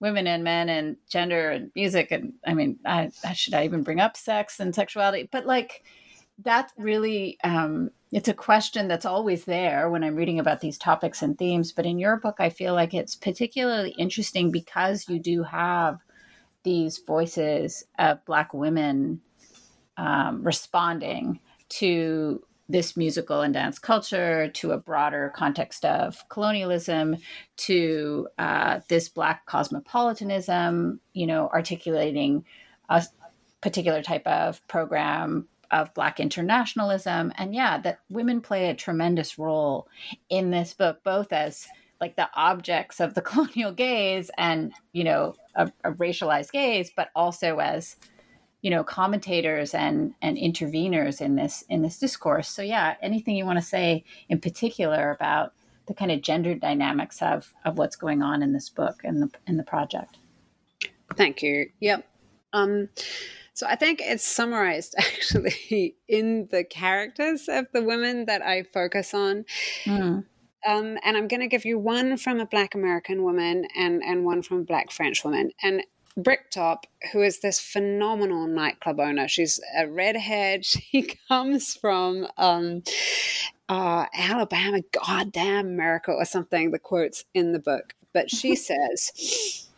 women 0.00 0.26
and 0.26 0.42
men 0.42 0.68
and 0.68 0.96
gender 1.08 1.50
and 1.50 1.70
music 1.76 2.10
and 2.10 2.34
I 2.44 2.54
mean, 2.54 2.80
I, 2.84 3.10
should 3.34 3.54
I 3.54 3.64
even 3.64 3.84
bring 3.84 4.00
up 4.00 4.16
sex 4.16 4.58
and 4.58 4.74
sexuality? 4.74 5.28
But 5.30 5.46
like 5.46 5.84
that 6.44 6.72
really 6.76 7.38
um, 7.44 7.90
it's 8.12 8.28
a 8.28 8.34
question 8.34 8.88
that's 8.88 9.06
always 9.06 9.46
there 9.46 9.88
when 9.88 10.04
I'm 10.04 10.16
reading 10.16 10.38
about 10.38 10.60
these 10.60 10.76
topics 10.76 11.22
and 11.22 11.38
themes. 11.38 11.72
But 11.72 11.86
in 11.86 11.98
your 11.98 12.18
book, 12.18 12.36
I 12.38 12.50
feel 12.50 12.74
like 12.74 12.92
it's 12.92 13.16
particularly 13.16 13.90
interesting 13.92 14.50
because 14.50 15.08
you 15.08 15.18
do 15.18 15.44
have 15.44 16.00
these 16.64 16.98
voices 16.98 17.84
of 17.98 18.24
Black 18.24 18.54
women 18.54 19.20
um, 19.96 20.42
responding 20.42 21.40
to 21.68 22.42
this 22.68 22.96
musical 22.96 23.42
and 23.42 23.52
dance 23.52 23.78
culture, 23.78 24.48
to 24.48 24.72
a 24.72 24.78
broader 24.78 25.32
context 25.34 25.84
of 25.84 26.26
colonialism, 26.28 27.16
to 27.56 28.28
uh, 28.38 28.80
this 28.88 29.08
Black 29.08 29.44
cosmopolitanism, 29.46 31.00
you 31.12 31.26
know, 31.26 31.48
articulating 31.48 32.44
a 32.88 33.04
particular 33.60 34.02
type 34.02 34.26
of 34.26 34.66
program 34.68 35.46
of 35.70 35.92
Black 35.94 36.20
internationalism. 36.20 37.32
And 37.36 37.54
yeah, 37.54 37.78
that 37.78 38.00
women 38.08 38.40
play 38.40 38.68
a 38.68 38.74
tremendous 38.74 39.38
role 39.38 39.88
in 40.28 40.50
this 40.50 40.74
book, 40.74 41.02
both 41.02 41.32
as 41.32 41.66
like 42.02 42.16
the 42.16 42.28
objects 42.34 43.00
of 43.00 43.14
the 43.14 43.22
colonial 43.30 43.72
gaze 43.72 44.30
and, 44.36 44.74
you 44.92 45.04
know, 45.04 45.34
a, 45.54 45.72
a 45.84 45.92
racialized 45.92 46.50
gaze, 46.50 46.90
but 46.94 47.08
also 47.16 47.58
as 47.58 47.96
you 48.60 48.70
know 48.70 48.84
commentators 48.84 49.74
and 49.74 50.14
and 50.22 50.36
interveners 50.36 51.20
in 51.20 51.34
this 51.34 51.64
in 51.68 51.82
this 51.82 51.98
discourse 51.98 52.48
so 52.48 52.62
yeah 52.62 52.94
anything 53.02 53.34
you 53.34 53.44
want 53.44 53.58
to 53.58 53.64
say 53.64 54.04
in 54.28 54.40
particular 54.40 55.10
about 55.10 55.52
the 55.88 55.94
kind 55.94 56.12
of 56.12 56.22
gender 56.22 56.54
dynamics 56.54 57.20
of 57.20 57.52
of 57.64 57.76
what's 57.76 57.96
going 57.96 58.22
on 58.22 58.40
in 58.40 58.52
this 58.52 58.68
book 58.68 59.00
and 59.02 59.20
the 59.20 59.28
in 59.48 59.56
the 59.56 59.64
project 59.64 60.18
thank 61.16 61.42
you 61.42 61.66
yep 61.80 62.06
um 62.52 62.88
so 63.54 63.66
I 63.66 63.76
think 63.76 64.00
it's 64.02 64.24
summarized 64.24 64.94
actually 64.98 65.96
in 66.08 66.48
the 66.50 66.64
characters 66.64 67.48
of 67.48 67.66
the 67.72 67.82
women 67.82 68.26
that 68.26 68.42
I 68.42 68.62
focus 68.62 69.14
on. 69.14 69.44
Mm. 69.84 70.24
Um, 70.66 70.98
and 71.02 71.16
I'm 71.16 71.28
going 71.28 71.40
to 71.40 71.48
give 71.48 71.64
you 71.64 71.78
one 71.78 72.16
from 72.16 72.40
a 72.40 72.46
Black 72.46 72.74
American 72.74 73.22
woman 73.22 73.66
and, 73.76 74.02
and 74.02 74.24
one 74.24 74.42
from 74.42 74.60
a 74.60 74.64
Black 74.64 74.90
French 74.90 75.24
woman. 75.24 75.50
And 75.62 75.82
Bricktop, 76.16 76.86
who 77.12 77.22
is 77.22 77.40
this 77.40 77.58
phenomenal 77.58 78.46
nightclub 78.46 79.00
owner, 79.00 79.28
she's 79.28 79.60
a 79.76 79.88
redhead. 79.88 80.64
She 80.92 81.16
comes 81.28 81.74
from 81.74 82.26
um, 82.36 82.82
uh, 83.68 84.06
Alabama, 84.14 84.80
goddamn 84.92 85.66
America, 85.66 86.12
or 86.12 86.24
something, 86.24 86.70
the 86.70 86.78
quotes 86.78 87.24
in 87.32 87.52
the 87.52 87.58
book. 87.58 87.94
But 88.12 88.30
she 88.30 88.54
says, 88.68 89.68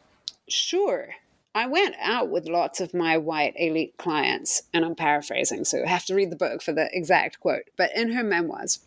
Sure, 0.48 1.14
I 1.54 1.68
went 1.68 1.94
out 2.00 2.30
with 2.30 2.48
lots 2.48 2.80
of 2.80 2.92
my 2.92 3.16
white 3.16 3.54
elite 3.56 3.96
clients, 3.96 4.62
and 4.72 4.84
I'm 4.84 4.96
paraphrasing, 4.96 5.64
so 5.64 5.78
you 5.78 5.86
have 5.86 6.04
to 6.06 6.14
read 6.14 6.30
the 6.30 6.36
book 6.36 6.62
for 6.62 6.72
the 6.72 6.88
exact 6.92 7.38
quote. 7.38 7.70
But 7.76 7.94
in 7.94 8.12
her 8.12 8.24
memoirs, 8.24 8.80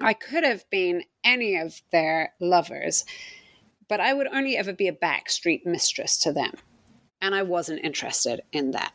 I 0.00 0.12
could 0.12 0.44
have 0.44 0.68
been 0.70 1.04
any 1.22 1.56
of 1.56 1.80
their 1.92 2.34
lovers, 2.40 3.04
but 3.88 4.00
I 4.00 4.12
would 4.12 4.28
only 4.28 4.56
ever 4.56 4.72
be 4.72 4.88
a 4.88 4.92
backstreet 4.92 5.64
mistress 5.64 6.18
to 6.18 6.32
them. 6.32 6.52
And 7.20 7.34
I 7.34 7.42
wasn't 7.42 7.84
interested 7.84 8.42
in 8.52 8.72
that. 8.72 8.92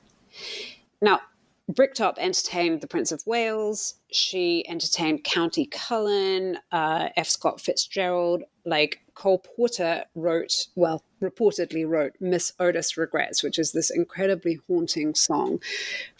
Now, 1.02 1.22
Bricktop 1.70 2.18
entertained 2.18 2.82
the 2.82 2.88
Prince 2.88 3.12
of 3.12 3.22
Wales. 3.28 3.95
She 4.12 4.68
entertained 4.68 5.24
Countee 5.24 5.70
Cullen, 5.70 6.58
uh, 6.72 7.10
F. 7.16 7.28
Scott 7.28 7.62
Fitzgerald. 7.62 8.43
Like 8.66 9.02
Cole 9.14 9.39
Porter 9.39 10.06
wrote, 10.16 10.68
well, 10.76 11.04
reportedly 11.22 11.88
wrote 11.88 12.14
Miss 12.20 12.54
Otis 12.60 12.97
Regrets, 12.97 13.43
which 13.43 13.60
is 13.60 13.72
this 13.72 13.91
incredibly 13.91 14.60
haunting 14.68 15.14
song 15.14 15.60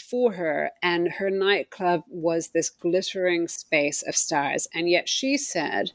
for 0.10 0.34
her. 0.34 0.72
And 0.82 1.12
her 1.14 1.30
nightclub 1.30 2.03
was 2.07 2.49
this 2.49 2.70
glittering 2.70 3.47
space 3.47 4.01
of 4.01 4.16
stars. 4.16 4.68
And 4.74 4.89
yet 4.89 5.07
she 5.07 5.38
said, 5.38 5.91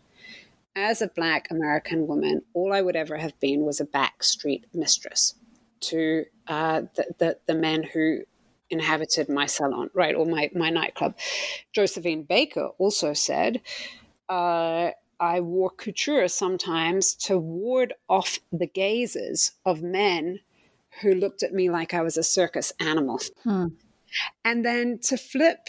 as 0.77 1.01
a 1.01 1.09
Black 1.09 1.51
American 1.51 2.07
woman, 2.07 2.43
all 2.53 2.73
I 2.73 2.83
would 2.83 2.97
ever 2.97 3.17
have 3.17 3.39
been 3.41 3.63
was 3.63 3.81
a 3.81 3.87
backstreet 3.87 4.65
mistress 4.73 5.35
to 5.81 6.25
uh, 6.49 6.83
the, 6.97 7.07
the, 7.19 7.39
the 7.47 7.55
men 7.55 7.83
who 7.83 8.21
inhabited 8.71 9.29
my 9.29 9.47
salon, 9.47 9.91
right, 9.95 10.15
or 10.15 10.27
my, 10.27 10.51
my 10.55 10.71
nightclub. 10.71 11.15
Josephine 11.73 12.25
Baker 12.25 12.71
also 12.79 13.13
said, 13.13 13.61
uh, 14.29 14.91
I 15.21 15.41
wore 15.41 15.71
couture 15.71 16.27
sometimes 16.29 17.15
to 17.15 17.39
ward 17.39 17.95
off 18.09 18.39
the 18.53 18.67
gazes 18.67 19.53
of 19.65 19.83
men 19.83 20.41
who 21.03 21.15
looked 21.15 21.43
at 21.43 21.53
me 21.53 21.71
like 21.71 21.95
I 21.95 22.03
was 22.03 22.17
a 22.17 22.23
circus 22.23 22.73
animal. 22.81 23.21
Hmm. 23.43 23.69
And 24.45 24.65
then 24.65 24.99
to 25.05 25.17
flip 25.17 25.69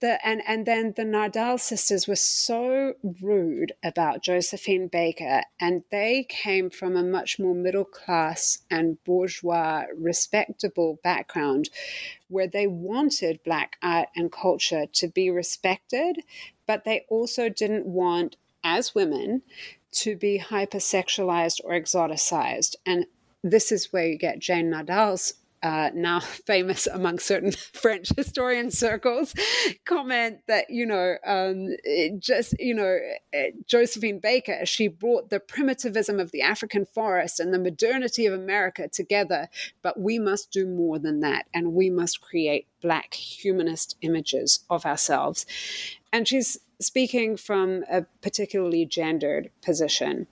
the 0.00 0.24
and 0.24 0.42
and 0.46 0.64
then 0.64 0.94
the 0.96 1.04
Nardal 1.04 1.58
sisters 1.58 2.06
were 2.06 2.16
so 2.16 2.94
rude 3.20 3.72
about 3.82 4.22
Josephine 4.22 4.88
Baker, 4.88 5.42
and 5.60 5.82
they 5.90 6.24
came 6.28 6.70
from 6.70 6.96
a 6.96 7.02
much 7.02 7.38
more 7.38 7.54
middle 7.54 7.84
class 7.84 8.58
and 8.70 9.02
bourgeois, 9.04 9.84
respectable 9.96 11.00
background, 11.02 11.68
where 12.28 12.46
they 12.46 12.66
wanted 12.66 13.42
Black 13.44 13.76
art 13.82 14.08
and 14.14 14.30
culture 14.30 14.86
to 14.92 15.08
be 15.08 15.30
respected, 15.30 16.22
but 16.66 16.84
they 16.84 17.04
also 17.08 17.48
didn't 17.48 17.86
want, 17.86 18.36
as 18.62 18.94
women, 18.94 19.42
to 19.90 20.16
be 20.16 20.38
hypersexualized 20.38 21.60
or 21.64 21.72
exoticized, 21.72 22.76
and 22.86 23.06
this 23.42 23.72
is 23.72 23.92
where 23.92 24.06
you 24.06 24.18
get 24.18 24.38
Jane 24.38 24.70
Nardal's 24.70 25.34
uh, 25.62 25.90
now 25.94 26.20
famous 26.46 26.86
among 26.86 27.18
certain 27.18 27.52
French 27.72 28.10
historian 28.16 28.70
circles, 28.70 29.34
comment 29.84 30.38
that, 30.46 30.70
you 30.70 30.86
know, 30.86 31.16
um, 31.26 31.76
just, 32.18 32.54
you 32.58 32.74
know, 32.74 32.98
eh, 33.32 33.50
Josephine 33.66 34.18
Baker, 34.18 34.64
she 34.64 34.88
brought 34.88 35.30
the 35.30 35.40
primitivism 35.40 36.20
of 36.20 36.30
the 36.32 36.42
African 36.42 36.84
forest 36.84 37.40
and 37.40 37.52
the 37.52 37.58
modernity 37.58 38.26
of 38.26 38.34
America 38.34 38.88
together, 38.88 39.48
but 39.82 40.00
we 40.00 40.18
must 40.18 40.50
do 40.50 40.66
more 40.66 40.98
than 40.98 41.20
that. 41.20 41.46
And 41.54 41.74
we 41.74 41.90
must 41.90 42.20
create 42.20 42.66
Black 42.80 43.14
humanist 43.14 43.96
images 44.02 44.64
of 44.70 44.86
ourselves. 44.86 45.46
And 46.12 46.26
she's 46.26 46.58
speaking 46.80 47.36
from 47.36 47.84
a 47.90 48.02
particularly 48.22 48.86
gendered 48.86 49.50
position. 49.62 50.26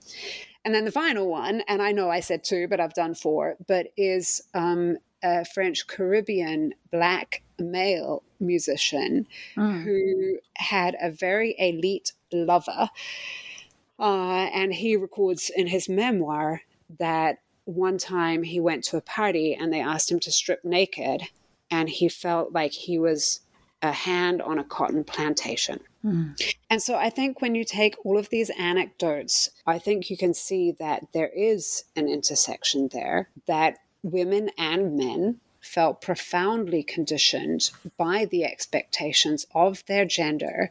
And 0.63 0.73
then 0.75 0.85
the 0.85 0.91
final 0.91 1.29
one, 1.29 1.61
and 1.67 1.81
I 1.81 1.91
know 1.91 2.09
I 2.09 2.19
said 2.19 2.43
two, 2.43 2.67
but 2.67 2.79
I've 2.79 2.93
done 2.93 3.15
four, 3.15 3.55
but 3.67 3.87
is 3.95 4.41
um, 4.53 4.97
a 5.23 5.45
French 5.45 5.87
Caribbean 5.87 6.73
black 6.91 7.41
male 7.59 8.23
musician 8.39 9.27
mm. 9.55 9.83
who 9.83 10.37
had 10.55 10.95
a 11.01 11.11
very 11.11 11.55
elite 11.57 12.13
lover. 12.31 12.89
Uh, 13.99 14.49
and 14.53 14.73
he 14.73 14.95
records 14.95 15.49
in 15.55 15.67
his 15.67 15.89
memoir 15.89 16.61
that 16.99 17.39
one 17.65 17.97
time 17.97 18.43
he 18.43 18.59
went 18.59 18.83
to 18.83 18.97
a 18.97 19.01
party 19.01 19.55
and 19.55 19.73
they 19.73 19.81
asked 19.81 20.11
him 20.11 20.19
to 20.19 20.31
strip 20.31 20.63
naked, 20.63 21.23
and 21.69 21.89
he 21.89 22.07
felt 22.07 22.53
like 22.53 22.71
he 22.71 22.97
was 22.97 23.41
a 23.81 23.91
hand 23.91 24.41
on 24.41 24.57
a 24.57 24.63
cotton 24.63 25.03
plantation. 25.03 25.79
Mm. 26.05 26.39
And 26.69 26.81
so 26.81 26.95
I 26.95 27.09
think 27.09 27.41
when 27.41 27.55
you 27.55 27.63
take 27.63 27.95
all 28.05 28.17
of 28.17 28.29
these 28.29 28.49
anecdotes, 28.51 29.49
I 29.65 29.79
think 29.79 30.09
you 30.09 30.17
can 30.17 30.33
see 30.33 30.71
that 30.79 31.07
there 31.13 31.29
is 31.29 31.83
an 31.95 32.07
intersection 32.07 32.89
there 32.93 33.29
that 33.47 33.79
women 34.11 34.49
and 34.57 34.95
men 34.95 35.39
felt 35.59 36.01
profoundly 36.01 36.83
conditioned 36.83 37.71
by 37.97 38.25
the 38.25 38.43
expectations 38.43 39.45
of 39.53 39.85
their 39.85 40.05
gender 40.05 40.69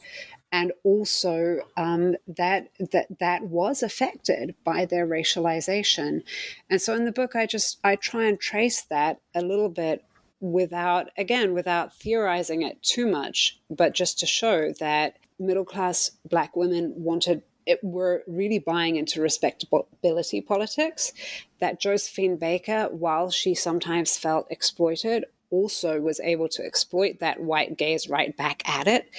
and 0.53 0.73
also 0.85 1.61
um, 1.77 2.15
that 2.27 2.69
that 2.79 3.07
that 3.19 3.43
was 3.43 3.83
affected 3.83 4.55
by 4.65 4.85
their 4.85 5.07
racialization. 5.07 6.23
And 6.71 6.81
so 6.81 6.95
in 6.95 7.05
the 7.05 7.13
book 7.13 7.35
i 7.35 7.47
just 7.47 7.79
i 7.85 7.97
try 7.97 8.25
and 8.25 8.41
trace 8.41 8.83
that 8.83 9.21
a 9.35 9.43
little 9.43 9.69
bit 9.69 10.05
without 10.41 11.09
again 11.17 11.55
without 11.55 11.95
theorizing 11.95 12.63
it 12.63 12.83
too 12.83 13.07
much 13.07 13.59
but 13.71 13.95
just 13.95 14.19
to 14.19 14.27
show 14.27 14.71
that 14.79 15.17
middle 15.39 15.65
class 15.65 16.11
black 16.29 16.55
women 16.55 16.93
wanted 16.97 17.43
it, 17.67 17.83
were 17.83 18.23
really 18.27 18.59
buying 18.59 18.97
into 18.97 19.21
respectability 19.21 20.41
politics. 20.41 21.13
That 21.61 21.81
Josephine 21.81 22.37
Baker, 22.37 22.89
while 22.91 23.31
she 23.31 23.55
sometimes 23.55 24.17
felt 24.17 24.47
exploited, 24.51 25.25
also 25.51 26.01
was 26.01 26.21
able 26.21 26.49
to 26.49 26.65
exploit 26.65 27.21
that 27.21 27.41
white 27.41 27.77
gaze 27.77 28.09
right 28.09 28.37
back 28.37 28.69
at 28.69 28.87
it. 28.87 29.11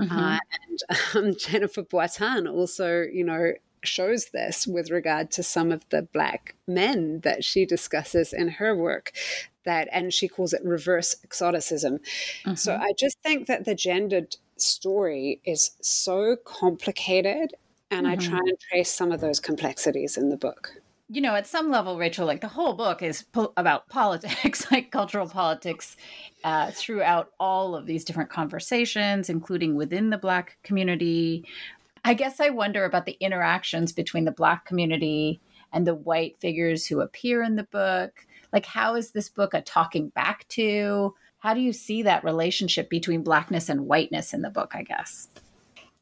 Mm-hmm. 0.00 0.16
Uh, 0.16 0.38
and 0.62 1.06
um, 1.16 1.36
Jennifer 1.38 1.82
Boittin 1.82 2.50
also, 2.50 3.02
you 3.02 3.24
know, 3.24 3.52
shows 3.84 4.26
this 4.26 4.66
with 4.66 4.90
regard 4.90 5.30
to 5.32 5.42
some 5.42 5.72
of 5.72 5.88
the 5.90 6.02
black 6.02 6.54
men 6.66 7.20
that 7.20 7.44
she 7.44 7.66
discusses 7.66 8.32
in 8.32 8.48
her 8.48 8.76
work 8.76 9.12
that 9.64 9.88
and 9.92 10.12
she 10.12 10.28
calls 10.28 10.52
it 10.52 10.64
reverse 10.64 11.16
exoticism 11.24 11.98
mm-hmm. 11.98 12.54
so 12.54 12.76
i 12.76 12.92
just 12.96 13.18
think 13.22 13.46
that 13.46 13.64
the 13.64 13.74
gendered 13.74 14.36
story 14.56 15.40
is 15.44 15.72
so 15.80 16.36
complicated 16.44 17.54
and 17.92 18.06
mm-hmm. 18.06 18.12
I 18.12 18.16
try 18.16 18.38
and 18.38 18.58
trace 18.58 18.90
some 18.90 19.12
of 19.12 19.20
those 19.20 19.38
complexities 19.38 20.16
in 20.16 20.30
the 20.30 20.36
book. 20.36 20.74
you 21.08 21.20
know, 21.20 21.34
at 21.34 21.46
some 21.46 21.70
level, 21.70 21.98
Rachel, 21.98 22.26
like 22.26 22.40
the 22.40 22.48
whole 22.48 22.72
book 22.72 23.02
is 23.02 23.22
po- 23.22 23.52
about 23.58 23.88
politics, 23.90 24.66
like 24.70 24.90
cultural 24.90 25.28
politics, 25.28 25.96
uh, 26.42 26.70
throughout 26.70 27.32
all 27.38 27.76
of 27.76 27.84
these 27.84 28.02
different 28.02 28.30
conversations, 28.30 29.28
including 29.28 29.76
within 29.76 30.08
the 30.08 30.16
Black 30.16 30.56
community. 30.62 31.44
I 32.02 32.14
guess 32.14 32.40
I 32.40 32.48
wonder 32.48 32.86
about 32.86 33.04
the 33.04 33.18
interactions 33.20 33.92
between 33.92 34.24
the 34.24 34.32
Black 34.32 34.64
community 34.64 35.40
and 35.70 35.86
the 35.86 35.94
white 35.94 36.38
figures 36.38 36.86
who 36.86 37.00
appear 37.00 37.42
in 37.42 37.56
the 37.56 37.64
book. 37.64 38.26
Like, 38.52 38.64
how 38.64 38.94
is 38.94 39.10
this 39.10 39.28
book 39.28 39.52
a 39.52 39.60
talking 39.60 40.08
back 40.08 40.48
to? 40.48 41.14
How 41.40 41.52
do 41.52 41.60
you 41.60 41.74
see 41.74 42.02
that 42.04 42.24
relationship 42.24 42.88
between 42.88 43.22
Blackness 43.22 43.68
and 43.68 43.86
whiteness 43.86 44.32
in 44.32 44.40
the 44.40 44.50
book, 44.50 44.72
I 44.74 44.82
guess? 44.82 45.28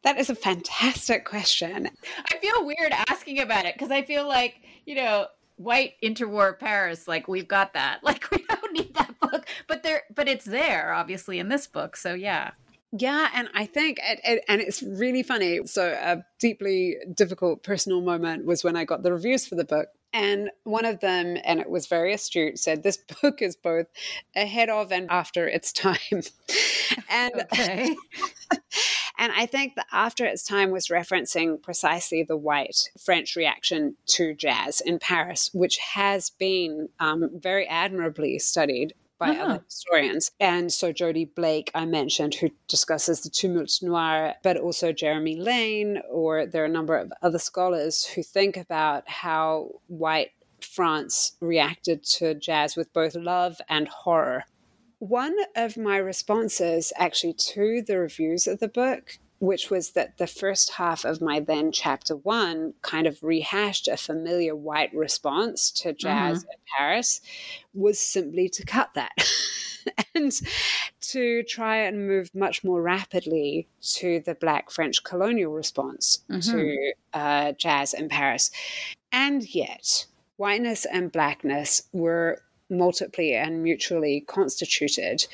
That 0.02 0.18
is 0.18 0.30
a 0.30 0.34
fantastic 0.34 1.24
question. 1.24 1.90
I 2.32 2.38
feel 2.38 2.64
weird 2.64 2.92
asking 3.08 3.40
about 3.40 3.66
it 3.66 3.74
because 3.74 3.90
I 3.90 4.02
feel 4.02 4.26
like, 4.26 4.60
you 4.86 4.94
know, 4.94 5.26
white 5.56 5.94
interwar 6.02 6.58
Paris, 6.58 7.06
like 7.06 7.28
we've 7.28 7.48
got 7.48 7.74
that. 7.74 8.00
Like 8.10 8.30
we 8.30 8.44
don't 8.48 8.72
need 8.72 8.94
that 8.94 9.18
book, 9.20 9.46
but 9.66 9.82
there, 9.82 10.02
but 10.14 10.26
it's 10.26 10.44
there 10.44 10.92
obviously 10.92 11.38
in 11.38 11.48
this 11.48 11.66
book. 11.66 11.96
So 11.96 12.14
yeah. 12.14 12.52
Yeah, 12.92 13.28
and 13.34 13.48
I 13.54 13.66
think, 13.66 14.00
it, 14.02 14.20
it, 14.24 14.44
and 14.48 14.60
it's 14.60 14.82
really 14.82 15.22
funny. 15.22 15.60
So, 15.66 15.92
a 15.92 16.24
deeply 16.40 16.96
difficult 17.14 17.62
personal 17.62 18.00
moment 18.00 18.44
was 18.44 18.64
when 18.64 18.74
I 18.74 18.84
got 18.84 19.04
the 19.04 19.12
reviews 19.12 19.46
for 19.46 19.54
the 19.54 19.64
book. 19.64 19.86
And 20.12 20.50
one 20.64 20.84
of 20.84 20.98
them, 20.98 21.36
and 21.44 21.60
it 21.60 21.70
was 21.70 21.86
very 21.86 22.12
astute, 22.12 22.58
said 22.58 22.82
this 22.82 22.96
book 23.22 23.42
is 23.42 23.54
both 23.54 23.86
ahead 24.34 24.70
of 24.70 24.90
and 24.90 25.08
after 25.08 25.46
its 25.46 25.72
time. 25.72 25.98
and. 27.08 27.44
And 29.20 29.32
I 29.36 29.44
think 29.44 29.74
that 29.74 29.86
after 29.92 30.24
its 30.24 30.42
time 30.42 30.70
was 30.70 30.88
referencing 30.88 31.62
precisely 31.62 32.22
the 32.22 32.38
white 32.38 32.88
French 32.98 33.36
reaction 33.36 33.96
to 34.06 34.34
jazz 34.34 34.80
in 34.80 34.98
Paris, 34.98 35.50
which 35.52 35.76
has 35.76 36.30
been 36.30 36.88
um, 36.98 37.30
very 37.34 37.68
admirably 37.68 38.38
studied 38.38 38.94
by 39.18 39.28
uh-huh. 39.28 39.42
other 39.42 39.64
historians. 39.66 40.30
And 40.40 40.72
so 40.72 40.90
Jody 40.90 41.26
Blake, 41.26 41.70
I 41.74 41.84
mentioned, 41.84 42.34
who 42.36 42.48
discusses 42.66 43.20
the 43.20 43.28
tumulte 43.28 43.82
noir, 43.82 44.36
but 44.42 44.56
also 44.56 44.90
Jeremy 44.90 45.36
Lane, 45.36 46.00
or 46.10 46.46
there 46.46 46.62
are 46.62 46.66
a 46.66 46.70
number 46.70 46.96
of 46.96 47.12
other 47.20 47.38
scholars 47.38 48.06
who 48.06 48.22
think 48.22 48.56
about 48.56 49.06
how 49.06 49.68
white 49.88 50.30
France 50.62 51.36
reacted 51.40 52.04
to 52.04 52.34
jazz 52.34 52.74
with 52.74 52.90
both 52.94 53.14
love 53.14 53.60
and 53.68 53.86
horror. 53.86 54.44
One 55.00 55.36
of 55.56 55.76
my 55.76 55.96
responses 55.96 56.92
actually 56.96 57.32
to 57.32 57.82
the 57.82 57.98
reviews 57.98 58.46
of 58.46 58.60
the 58.60 58.68
book 58.68 59.18
which 59.40 59.70
was 59.70 59.92
that 59.92 60.18
the 60.18 60.26
first 60.26 60.72
half 60.72 61.04
of 61.04 61.22
my 61.22 61.40
then 61.40 61.72
chapter 61.72 62.14
one 62.14 62.74
kind 62.82 63.06
of 63.06 63.22
rehashed 63.22 63.88
a 63.88 63.96
familiar 63.96 64.54
white 64.54 64.94
response 64.94 65.70
to 65.70 65.94
jazz 65.94 66.40
mm-hmm. 66.40 66.50
in 66.50 66.58
Paris, 66.76 67.22
was 67.72 67.98
simply 67.98 68.50
to 68.50 68.64
cut 68.64 68.90
that. 68.94 69.12
and 70.14 70.30
to 71.00 71.42
try 71.44 71.78
and 71.78 72.06
move 72.06 72.30
much 72.34 72.62
more 72.62 72.82
rapidly 72.82 73.66
to 73.80 74.20
the 74.26 74.34
Black 74.34 74.70
French 74.70 75.02
colonial 75.02 75.52
response 75.52 76.22
mm-hmm. 76.28 76.50
to 76.50 76.92
uh, 77.14 77.52
jazz 77.52 77.94
in 77.94 78.10
Paris. 78.10 78.50
And 79.10 79.42
yet, 79.54 80.04
whiteness 80.36 80.84
and 80.84 81.10
blackness 81.10 81.84
were 81.92 82.42
multiply 82.70 83.24
and 83.24 83.62
mutually 83.62 84.24
constituted. 84.26 85.26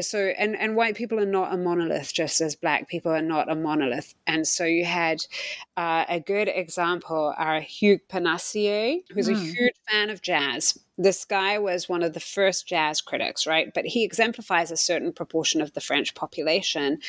So, 0.00 0.32
and, 0.38 0.56
and 0.56 0.76
white 0.76 0.94
people 0.94 1.20
are 1.20 1.26
not 1.26 1.52
a 1.52 1.56
monolith, 1.56 2.12
just 2.12 2.40
as 2.40 2.54
black 2.54 2.88
people 2.88 3.12
are 3.12 3.22
not 3.22 3.50
a 3.50 3.54
monolith. 3.54 4.14
And 4.26 4.46
so 4.46 4.64
you 4.64 4.84
had 4.84 5.24
uh, 5.76 6.04
a 6.08 6.20
good 6.20 6.48
example, 6.48 7.34
our 7.36 7.60
Hugues 7.60 8.04
Panassié, 8.08 9.02
who's 9.10 9.28
mm. 9.28 9.34
a 9.34 9.38
hmm. 9.38 9.44
huge 9.44 9.74
fan 9.90 10.10
of 10.10 10.22
jazz 10.22 10.78
this 10.96 11.24
guy 11.24 11.58
was 11.58 11.88
one 11.88 12.02
of 12.02 12.12
the 12.12 12.20
first 12.20 12.68
jazz 12.68 13.00
critics, 13.00 13.46
right? 13.46 13.72
But 13.74 13.86
he 13.86 14.04
exemplifies 14.04 14.70
a 14.70 14.76
certain 14.76 15.12
proportion 15.12 15.60
of 15.60 15.72
the 15.72 15.80
French 15.80 16.14
population 16.14 17.00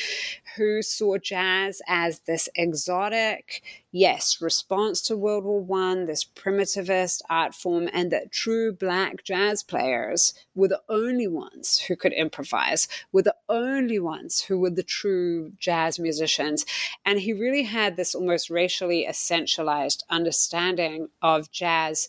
who 0.56 0.82
saw 0.82 1.18
jazz 1.18 1.82
as 1.88 2.20
this 2.22 2.50
exotic, 2.56 3.62
yes, 3.92 4.42
response 4.42 5.02
to 5.04 5.16
World 5.16 5.44
War 5.44 5.62
One, 5.62 6.06
this 6.06 6.26
primitivist 6.26 7.22
art 7.30 7.54
form, 7.54 7.88
and 7.94 8.12
that 8.12 8.32
true 8.32 8.74
black 8.74 9.24
jazz 9.24 9.62
players 9.62 10.34
were 10.56 10.68
the 10.68 10.82
only 10.90 11.28
ones 11.28 11.80
who 11.80 11.96
could 11.96 12.14
improvise, 12.14 12.88
were 13.12 13.22
the 13.22 13.36
only 13.50 14.00
ones 14.00 14.42
who 14.42 14.58
were 14.58 14.72
the 14.72 14.84
true 14.84 15.52
jazz 15.60 16.00
musicians. 16.00 16.66
And 17.06 17.20
he 17.20 17.34
really 17.34 17.64
had 17.64 17.98
this 17.98 18.16
almost 18.16 18.50
racially 18.50 19.06
essentialized 19.08 20.02
understanding 20.10 21.10
of 21.22 21.52
jazz. 21.52 22.08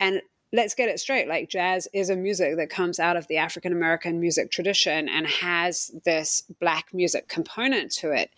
And 0.00 0.22
let's 0.52 0.74
get 0.74 0.88
it 0.88 1.00
straight 1.00 1.28
like 1.28 1.48
jazz 1.48 1.88
is 1.92 2.10
a 2.10 2.16
music 2.16 2.56
that 2.56 2.68
comes 2.68 3.00
out 3.00 3.16
of 3.16 3.26
the 3.28 3.38
African 3.38 3.72
American 3.72 4.20
music 4.20 4.50
tradition 4.50 5.08
and 5.08 5.26
has 5.26 5.90
this 6.04 6.42
black 6.60 6.92
music 6.92 7.28
component 7.28 7.90
to 7.92 8.12
it. 8.12 8.30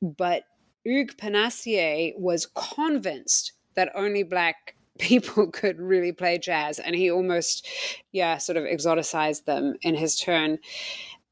But 0.00 0.44
Hugues 0.84 1.14
Panassié 1.14 2.18
was 2.18 2.46
convinced 2.46 3.52
that 3.74 3.92
only 3.94 4.24
black 4.24 4.74
people 4.98 5.46
could 5.46 5.80
really 5.80 6.12
play 6.12 6.38
jazz 6.38 6.78
and 6.78 6.94
he 6.94 7.10
almost 7.10 7.66
yeah 8.12 8.36
sort 8.36 8.58
of 8.58 8.64
exoticized 8.64 9.46
them 9.46 9.74
in 9.82 9.94
his 9.94 10.18
turn 10.18 10.58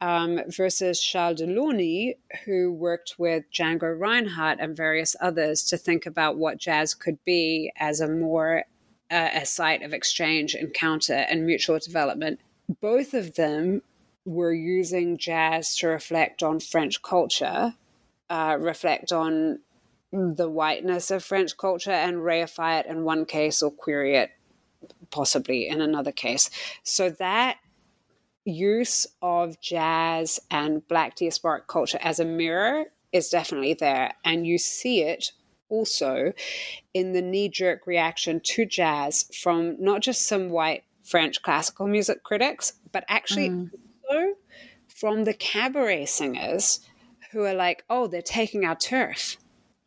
um, 0.00 0.40
versus 0.48 1.02
Charles 1.02 1.42
Delaunay, 1.42 2.14
who 2.44 2.72
worked 2.72 3.16
with 3.18 3.44
Django 3.52 3.98
Reinhardt 3.98 4.58
and 4.58 4.74
various 4.74 5.14
others 5.20 5.62
to 5.64 5.76
think 5.76 6.06
about 6.06 6.38
what 6.38 6.56
jazz 6.56 6.94
could 6.94 7.22
be 7.26 7.70
as 7.76 8.00
a 8.00 8.08
more 8.08 8.64
a 9.10 9.44
site 9.44 9.82
of 9.82 9.92
exchange, 9.92 10.54
encounter, 10.54 11.14
and 11.14 11.46
mutual 11.46 11.78
development. 11.78 12.40
Both 12.80 13.14
of 13.14 13.34
them 13.34 13.82
were 14.24 14.52
using 14.52 15.18
jazz 15.18 15.76
to 15.78 15.88
reflect 15.88 16.42
on 16.42 16.60
French 16.60 17.02
culture, 17.02 17.74
uh, 18.28 18.56
reflect 18.60 19.12
on 19.12 19.60
the 20.12 20.48
whiteness 20.48 21.10
of 21.10 21.24
French 21.24 21.56
culture, 21.56 21.90
and 21.90 22.18
reify 22.18 22.80
it 22.80 22.86
in 22.86 23.04
one 23.04 23.24
case 23.24 23.62
or 23.62 23.70
query 23.70 24.16
it 24.16 24.30
possibly 25.10 25.68
in 25.68 25.80
another 25.80 26.12
case. 26.12 26.50
So 26.82 27.10
that 27.10 27.58
use 28.44 29.06
of 29.20 29.60
jazz 29.60 30.40
and 30.50 30.86
Black 30.88 31.16
diasporic 31.16 31.66
culture 31.66 31.98
as 32.00 32.20
a 32.20 32.24
mirror 32.24 32.86
is 33.12 33.28
definitely 33.28 33.74
there. 33.74 34.14
And 34.24 34.46
you 34.46 34.58
see 34.58 35.02
it 35.02 35.32
also 35.70 36.32
in 36.92 37.12
the 37.12 37.22
knee 37.22 37.48
jerk 37.48 37.86
reaction 37.86 38.40
to 38.40 38.66
jazz 38.66 39.24
from 39.34 39.76
not 39.78 40.02
just 40.02 40.26
some 40.26 40.50
white 40.50 40.84
French 41.02 41.42
classical 41.42 41.86
music 41.86 42.22
critics, 42.22 42.74
but 42.92 43.04
actually 43.08 43.48
mm. 43.48 43.70
also 44.08 44.34
from 44.88 45.24
the 45.24 45.34
cabaret 45.34 46.04
singers 46.06 46.80
who 47.32 47.44
are 47.44 47.54
like, 47.54 47.84
oh, 47.88 48.06
they're 48.06 48.22
taking 48.22 48.64
our 48.64 48.76
turf. 48.76 49.36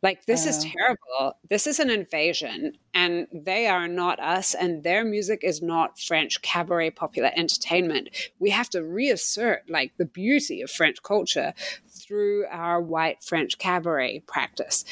Like, 0.02 0.26
this 0.26 0.44
is 0.44 0.62
terrible. 0.62 1.38
This 1.48 1.66
is 1.66 1.80
an 1.80 1.88
invasion, 1.88 2.76
and 2.92 3.26
they 3.32 3.68
are 3.68 3.88
not 3.88 4.20
us, 4.20 4.52
and 4.52 4.82
their 4.82 5.02
music 5.02 5.40
is 5.42 5.62
not 5.62 5.98
French 5.98 6.42
cabaret 6.42 6.90
popular 6.90 7.30
entertainment. 7.34 8.10
We 8.38 8.50
have 8.50 8.68
to 8.70 8.84
reassert, 8.84 9.62
like, 9.66 9.96
the 9.96 10.04
beauty 10.04 10.60
of 10.60 10.70
French 10.70 11.02
culture 11.02 11.54
through 11.88 12.44
our 12.50 12.82
white 12.82 13.24
French 13.24 13.56
cabaret 13.56 14.22
practice 14.26 14.84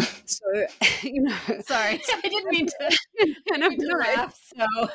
so 0.00 0.66
you 1.02 1.22
know 1.22 1.36
sorry. 1.64 2.00
I 2.14 2.20
didn't 2.22 2.50
mean 2.50 2.66
to, 2.66 2.96
and 3.52 3.64
I 3.64 3.68
mean 3.68 3.80
to 3.80 3.96
laugh 3.96 4.38
so. 4.56 4.88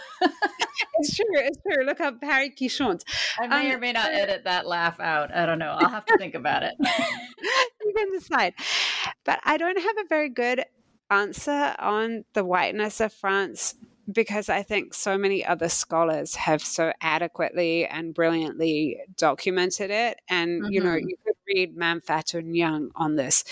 it's 1.00 1.16
true 1.16 1.26
it's 1.32 1.58
true. 1.62 1.86
Look 1.86 2.02
up 2.02 2.20
Paris 2.22 2.52
qui 2.58 2.68
chante 2.68 3.04
i 3.40 3.48
may 3.48 3.70
um, 3.70 3.78
or 3.78 3.80
may 3.80 3.92
not 3.92 4.12
edit 4.12 4.44
that 4.44 4.68
laugh 4.68 5.00
out 5.00 5.34
i 5.34 5.46
don't 5.46 5.60
know 5.60 5.76
i'll 5.80 5.90
have 5.90 6.06
to 6.06 6.18
think 6.18 6.36
about 6.36 6.64
it. 6.64 6.74
You 6.80 7.94
can 7.96 8.12
decide. 8.12 8.54
But 9.26 9.40
i 9.44 9.58
don't 9.58 9.80
have 9.80 9.98
a 9.98 10.08
very 10.08 10.30
good 10.30 10.64
answer 11.10 11.76
on 11.80 12.26
the 12.34 12.46
whiteness 12.46 13.02
of 13.02 13.12
france 13.12 13.76
because 14.12 14.50
I 14.50 14.64
think 14.64 14.94
so 14.94 15.18
many 15.18 15.46
other 15.46 15.70
scholars 15.70 16.36
have 16.36 16.64
so 16.64 16.92
adequately 17.02 17.86
and 17.86 18.14
brilliantly 18.14 19.02
documented 19.18 19.92
it. 19.92 20.20
And, 20.30 20.64
mm-hmm. 20.64 20.72
you 20.72 20.84
know, 20.84 20.96
you 20.96 21.16
read 21.50 21.76
Mame 21.76 22.02
Fatou 22.02 22.44
Niang 22.44 22.92
on 22.96 23.16
this, 23.16 23.44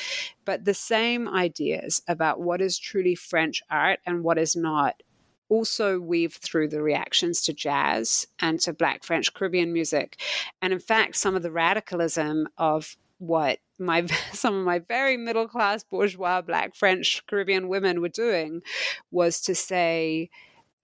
but 0.45 0.65
the 0.65 0.73
same 0.73 1.27
ideas 1.27 2.01
about 2.07 2.39
what 2.39 2.61
is 2.61 2.77
truly 2.77 3.15
French 3.15 3.61
art 3.69 3.99
and 4.05 4.23
what 4.23 4.37
is 4.37 4.55
not 4.55 5.01
also 5.49 5.99
weave 5.99 6.35
through 6.35 6.67
the 6.67 6.81
reactions 6.81 7.41
to 7.41 7.53
jazz 7.53 8.27
and 8.39 8.59
to 8.59 8.73
Black 8.73 9.03
French 9.03 9.33
Caribbean 9.33 9.71
music. 9.71 10.19
And 10.61 10.73
in 10.73 10.79
fact, 10.79 11.15
some 11.15 11.35
of 11.35 11.43
the 11.43 11.51
radicalism 11.51 12.47
of 12.57 12.97
what 13.19 13.59
my 13.79 14.05
some 14.33 14.55
of 14.55 14.65
my 14.65 14.79
very 14.79 15.17
middle 15.17 15.47
class 15.47 15.83
bourgeois 15.83 16.39
black 16.39 16.75
french 16.75 17.25
caribbean 17.25 17.67
women 17.67 17.99
were 17.99 18.07
doing 18.09 18.61
was 19.09 19.41
to 19.41 19.55
say 19.55 20.29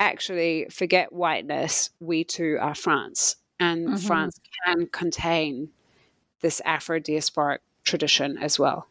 actually 0.04 0.68
forget 0.70 1.14
whiteness, 1.14 1.90
we 2.00 2.24
too 2.24 2.58
are 2.60 2.76
France. 2.76 3.38
And 3.60 3.88
mm-hmm. 3.88 3.98
France 3.98 4.40
can 4.66 4.88
contain 4.88 5.70
this 6.44 6.62
Afro 6.66 7.00
diasporic 7.00 7.60
tradition 7.84 8.38
as 8.38 8.60
well. 8.60 8.88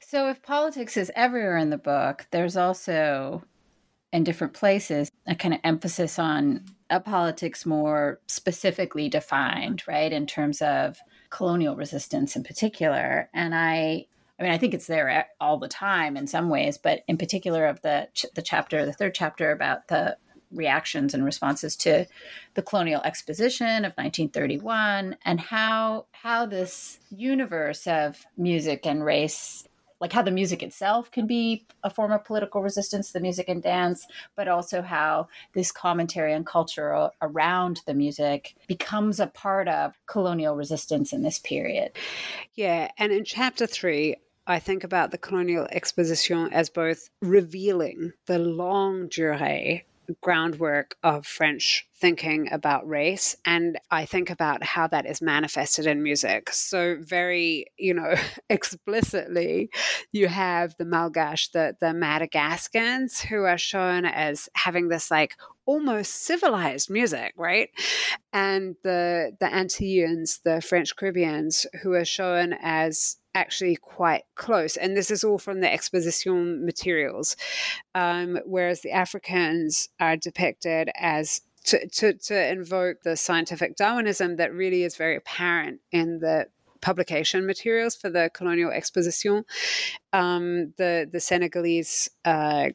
So, 0.00 0.28
if 0.28 0.42
politics 0.42 0.96
is 0.96 1.10
everywhere 1.16 1.58
in 1.58 1.70
the 1.70 1.76
book, 1.76 2.26
there's 2.30 2.56
also 2.56 3.42
in 4.12 4.24
different 4.24 4.54
places, 4.54 5.10
a 5.26 5.34
kind 5.34 5.52
of 5.52 5.60
emphasis 5.64 6.18
on 6.18 6.64
a 6.88 7.00
politics 7.00 7.66
more 7.66 8.20
specifically 8.26 9.08
defined, 9.08 9.82
right, 9.86 10.12
in 10.12 10.26
terms 10.26 10.62
of 10.62 10.98
colonial 11.30 11.76
resistance 11.76 12.34
in 12.34 12.42
particular. 12.42 13.28
And 13.34 13.54
I, 13.54 14.06
I 14.40 14.42
mean, 14.42 14.52
I 14.52 14.56
think 14.56 14.72
it's 14.72 14.86
there 14.86 15.26
all 15.40 15.58
the 15.58 15.68
time 15.68 16.16
in 16.16 16.26
some 16.26 16.48
ways, 16.48 16.78
but 16.78 17.00
in 17.06 17.18
particular 17.18 17.66
of 17.66 17.82
the 17.82 18.08
the 18.34 18.42
chapter, 18.42 18.86
the 18.86 18.92
third 18.92 19.14
chapter 19.14 19.50
about 19.50 19.88
the 19.88 20.16
reactions 20.52 21.14
and 21.14 21.24
responses 21.24 21.76
to 21.76 22.06
the 22.54 22.62
colonial 22.62 23.02
exposition 23.02 23.84
of 23.84 23.92
1931 23.92 25.16
and 25.24 25.40
how 25.40 26.06
how 26.12 26.46
this 26.46 26.98
universe 27.10 27.86
of 27.86 28.24
music 28.36 28.86
and 28.86 29.04
race 29.04 29.68
like 30.00 30.12
how 30.12 30.22
the 30.22 30.30
music 30.30 30.62
itself 30.62 31.10
can 31.10 31.26
be 31.26 31.66
a 31.82 31.90
form 31.90 32.12
of 32.12 32.24
political 32.24 32.62
resistance, 32.62 33.10
the 33.10 33.20
music 33.20 33.48
and 33.48 33.62
dance, 33.62 34.06
but 34.36 34.48
also 34.48 34.80
how 34.80 35.28
this 35.54 35.72
commentary 35.72 36.32
and 36.32 36.46
culture 36.46 37.10
around 37.20 37.80
the 37.86 37.94
music 37.94 38.54
becomes 38.66 39.18
a 39.18 39.26
part 39.26 39.68
of 39.68 39.94
colonial 40.06 40.54
resistance 40.54 41.12
in 41.12 41.22
this 41.22 41.38
period. 41.40 41.92
Yeah. 42.54 42.90
And 42.98 43.12
in 43.12 43.24
chapter 43.24 43.66
three, 43.66 44.16
I 44.46 44.58
think 44.60 44.82
about 44.82 45.10
the 45.10 45.18
colonial 45.18 45.66
exposition 45.70 46.48
as 46.52 46.70
both 46.70 47.10
revealing 47.20 48.12
the 48.26 48.38
longue 48.38 49.10
durée 49.10 49.82
groundwork 50.22 50.96
of 51.02 51.26
French 51.26 51.86
thinking 52.00 52.50
about 52.52 52.88
race. 52.88 53.36
And 53.44 53.78
I 53.90 54.04
think 54.04 54.30
about 54.30 54.62
how 54.62 54.86
that 54.88 55.04
is 55.04 55.20
manifested 55.20 55.86
in 55.86 56.02
music. 56.02 56.50
So, 56.52 56.96
very, 57.00 57.66
you 57.76 57.94
know, 57.94 58.14
explicitly, 58.50 59.70
you 60.12 60.28
have 60.28 60.74
the 60.78 60.84
Malgache, 60.84 61.52
the, 61.52 61.76
the 61.80 61.92
Madagascans, 61.92 63.20
who 63.20 63.42
are 63.44 63.58
shown 63.58 64.04
as 64.04 64.48
having 64.54 64.88
this 64.88 65.10
like 65.10 65.36
almost 65.66 66.14
civilized 66.14 66.88
music, 66.88 67.34
right? 67.36 67.68
And 68.32 68.74
the 68.82 69.36
the 69.38 69.46
Antilleans, 69.46 70.40
the 70.42 70.62
French 70.62 70.96
Caribbeans, 70.96 71.66
who 71.82 71.92
are 71.92 72.06
shown 72.06 72.54
as 72.60 73.17
actually 73.34 73.76
quite 73.76 74.24
close. 74.34 74.76
And 74.76 74.96
this 74.96 75.10
is 75.10 75.24
all 75.24 75.38
from 75.38 75.60
the 75.60 75.72
exposition 75.72 76.64
materials, 76.64 77.36
um, 77.94 78.38
whereas 78.44 78.80
the 78.80 78.90
Africans 78.90 79.88
are 80.00 80.16
depicted 80.16 80.90
as 80.96 81.40
to, 81.64 81.86
to, 81.88 82.14
to 82.14 82.50
invoke 82.50 83.02
the 83.02 83.16
scientific 83.16 83.76
Darwinism 83.76 84.36
that 84.36 84.54
really 84.54 84.84
is 84.84 84.96
very 84.96 85.16
apparent 85.16 85.80
in 85.92 86.18
the 86.20 86.46
publication 86.80 87.46
materials 87.46 87.96
for 87.96 88.08
the 88.08 88.30
colonial 88.32 88.70
exposition. 88.70 89.44
Um, 90.12 90.72
the 90.76 91.08
the 91.10 91.20
Senegalese 91.20 92.08
uh, 92.24 92.68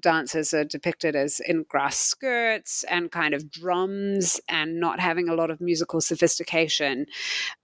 dancers 0.00 0.54
are 0.54 0.64
depicted 0.64 1.16
as 1.16 1.40
in 1.40 1.64
grass 1.68 1.96
skirts 1.96 2.84
and 2.84 3.10
kind 3.10 3.34
of 3.34 3.50
drums 3.50 4.40
and 4.48 4.80
not 4.80 5.00
having 5.00 5.28
a 5.28 5.34
lot 5.34 5.50
of 5.50 5.60
musical 5.60 6.00
sophistication, 6.00 7.06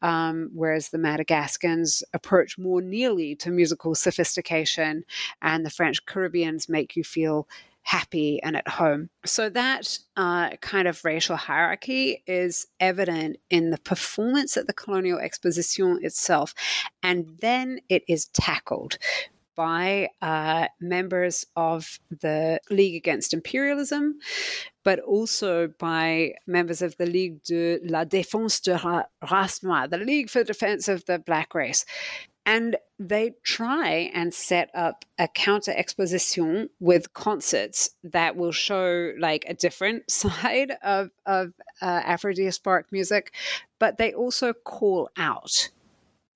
um, 0.03 0.51
whereas 0.55 0.89
the 0.89 0.99
Madagascans 0.99 2.03
approach 2.13 2.59
more 2.59 2.81
nearly 2.81 3.35
to 3.37 3.51
musical 3.51 3.95
sophistication, 3.95 5.05
and 5.41 5.65
the 5.65 5.71
French 5.71 6.05
Caribbeans 6.07 6.69
make 6.69 6.97
you 6.97 7.05
feel 7.05 7.49
happy 7.85 8.41
and 8.43 8.57
at 8.57 8.69
home. 8.69 9.11
So 9.27 9.49
that 9.51 9.99
uh, 10.17 10.51
kind 10.59 10.87
of 10.87 11.05
racial 11.05 11.37
hierarchy 11.37 12.23
is 12.27 12.69
evident 12.79 13.39
in 13.51 13.71
the 13.71 13.79
performance 13.79 14.57
at 14.57 14.69
the 14.69 14.73
colonial 14.73 15.19
exposition 15.19 15.99
itself, 16.03 16.55
and 17.03 17.39
then 17.41 17.81
it 17.89 18.05
is 18.07 18.27
tackled 18.27 18.99
by 19.63 20.09
uh, 20.21 20.67
members 20.81 21.47
of 21.55 22.01
the 22.11 22.59
League 22.69 22.97
Against 22.97 23.33
Imperialism, 23.33 24.19
but 24.83 24.99
also 24.99 25.69
by 25.79 26.33
members 26.49 26.83
of 26.83 26.97
the 26.97 27.07
Ligue 27.07 27.45
de 27.45 27.79
la 27.85 28.05
Défense 28.05 28.61
de 28.61 28.73
la 28.83 29.05
Race 29.31 29.63
Noire, 29.63 29.87
the 29.87 29.99
League 29.99 30.29
for 30.29 30.41
the 30.41 30.47
Defense 30.47 30.89
of 30.89 31.05
the 31.05 31.21
Black 31.21 31.55
Race. 31.55 31.85
And 32.45 32.77
they 32.99 33.35
try 33.45 34.11
and 34.13 34.35
set 34.35 34.69
up 34.75 35.05
a 35.17 35.29
counter 35.29 35.71
exposition 35.71 36.69
with 36.81 37.13
concerts 37.13 37.91
that 38.03 38.35
will 38.35 38.51
show 38.51 39.13
like 39.17 39.45
a 39.47 39.55
different 39.55 40.11
side 40.11 40.73
of, 40.83 41.11
of 41.25 41.53
uh, 41.81 42.03
Afro 42.05 42.33
diasporic 42.33 42.87
music, 42.91 43.33
but 43.79 43.97
they 43.97 44.13
also 44.13 44.55
call 44.55 45.09
out 45.17 45.71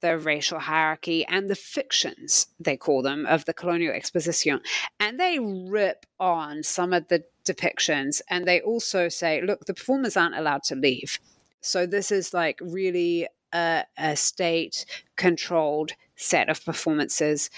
the 0.01 0.18
racial 0.18 0.59
hierarchy 0.59 1.24
and 1.26 1.49
the 1.49 1.55
fictions, 1.55 2.49
they 2.61 2.76
call 2.76 3.03
them, 3.03 3.26
of 3.26 3.44
the 3.44 3.55
colonial 3.55 3.94
exposition. 3.94 4.61
And 5.01 5.18
they 5.18 5.38
rip 5.38 6.07
on 6.20 6.62
some 6.62 6.92
of 6.92 7.09
the 7.09 7.24
depictions 7.44 8.20
and 8.28 8.47
they 8.47 8.61
also 8.61 9.09
say, 9.09 9.40
look, 9.40 9.64
the 9.64 9.74
performers 9.74 10.16
aren't 10.16 10.36
allowed 10.36 10.64
to 10.64 10.74
leave. 10.74 11.18
So 11.61 11.86
this 11.86 12.12
is 12.12 12.34
like 12.34 12.59
really 12.61 13.26
a, 13.53 13.84
a 13.97 14.16
state 14.16 14.84
controlled 15.16 15.92
set 16.16 16.48
of 16.48 16.64
performances. 16.64 17.50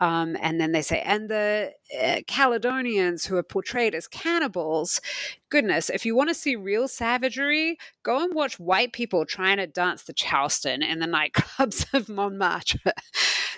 Um, 0.00 0.36
and 0.40 0.60
then 0.60 0.72
they 0.72 0.82
say, 0.82 1.00
and 1.00 1.28
the 1.28 1.72
uh, 2.00 2.20
Caledonians 2.26 3.26
who 3.26 3.36
are 3.36 3.42
portrayed 3.42 3.94
as 3.94 4.06
cannibals, 4.06 5.00
goodness, 5.48 5.90
if 5.90 6.04
you 6.04 6.14
want 6.14 6.28
to 6.28 6.34
see 6.34 6.54
real 6.54 6.86
savagery, 6.88 7.78
go 8.02 8.22
and 8.22 8.34
watch 8.34 8.60
white 8.60 8.92
people 8.92 9.24
trying 9.24 9.56
to 9.56 9.66
dance 9.66 10.02
the 10.02 10.12
Charleston 10.12 10.82
in 10.82 10.98
the 10.98 11.06
nightclubs 11.06 11.86
of 11.94 12.08
Montmartre. 12.08 12.92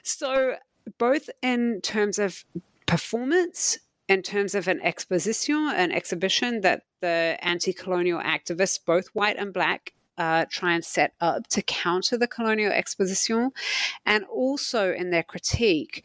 so, 0.03 0.55
both 0.97 1.29
in 1.43 1.81
terms 1.83 2.19
of 2.19 2.45
performance, 2.87 3.79
in 4.09 4.23
terms 4.23 4.55
of 4.55 4.69
an 4.69 4.81
exposition, 4.81 5.71
an 5.75 5.93
exhibition 5.93 6.63
that 6.63 6.83
the 7.01 7.37
anti 7.43 7.73
colonial 7.73 8.21
activists, 8.21 8.79
both 8.85 9.09
white 9.09 9.37
and 9.37 9.53
black, 9.53 9.93
uh, 10.19 10.45
try 10.51 10.75
and 10.75 10.85
set 10.85 11.15
up 11.21 11.47
to 11.49 11.63
counter 11.63 12.19
the 12.19 12.27
colonial 12.27 12.73
exposition, 12.73 13.53
and 14.05 14.25
also 14.25 14.93
in 14.93 15.11
their 15.11 15.23
critique. 15.23 16.05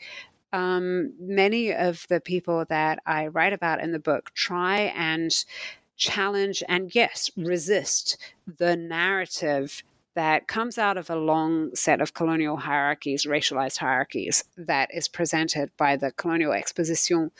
Um, 0.53 1.13
many 1.19 1.73
of 1.73 2.05
the 2.09 2.21
people 2.21 2.63
that 2.69 2.99
I 3.05 3.27
write 3.27 3.53
about 3.53 3.81
in 3.81 3.91
the 3.91 3.99
book 3.99 4.31
try 4.35 4.93
and 4.95 5.31
challenge 5.97 6.63
and, 6.69 6.93
yes, 6.93 7.31
resist 7.35 8.17
the 8.45 8.75
narrative 8.75 9.83
that 10.15 10.47
comes 10.47 10.77
out 10.77 10.95
of 10.95 11.09
a 11.09 11.15
long 11.15 11.73
set 11.75 12.01
of 12.01 12.13
colonial 12.13 12.57
hierarchies, 12.57 13.25
racialized 13.25 13.79
hierarchies, 13.79 14.43
that 14.55 14.89
is 14.93 15.07
presented 15.07 15.71
by 15.75 15.95
the 15.95 16.11
colonial 16.11 16.53
exposition. 16.53 17.31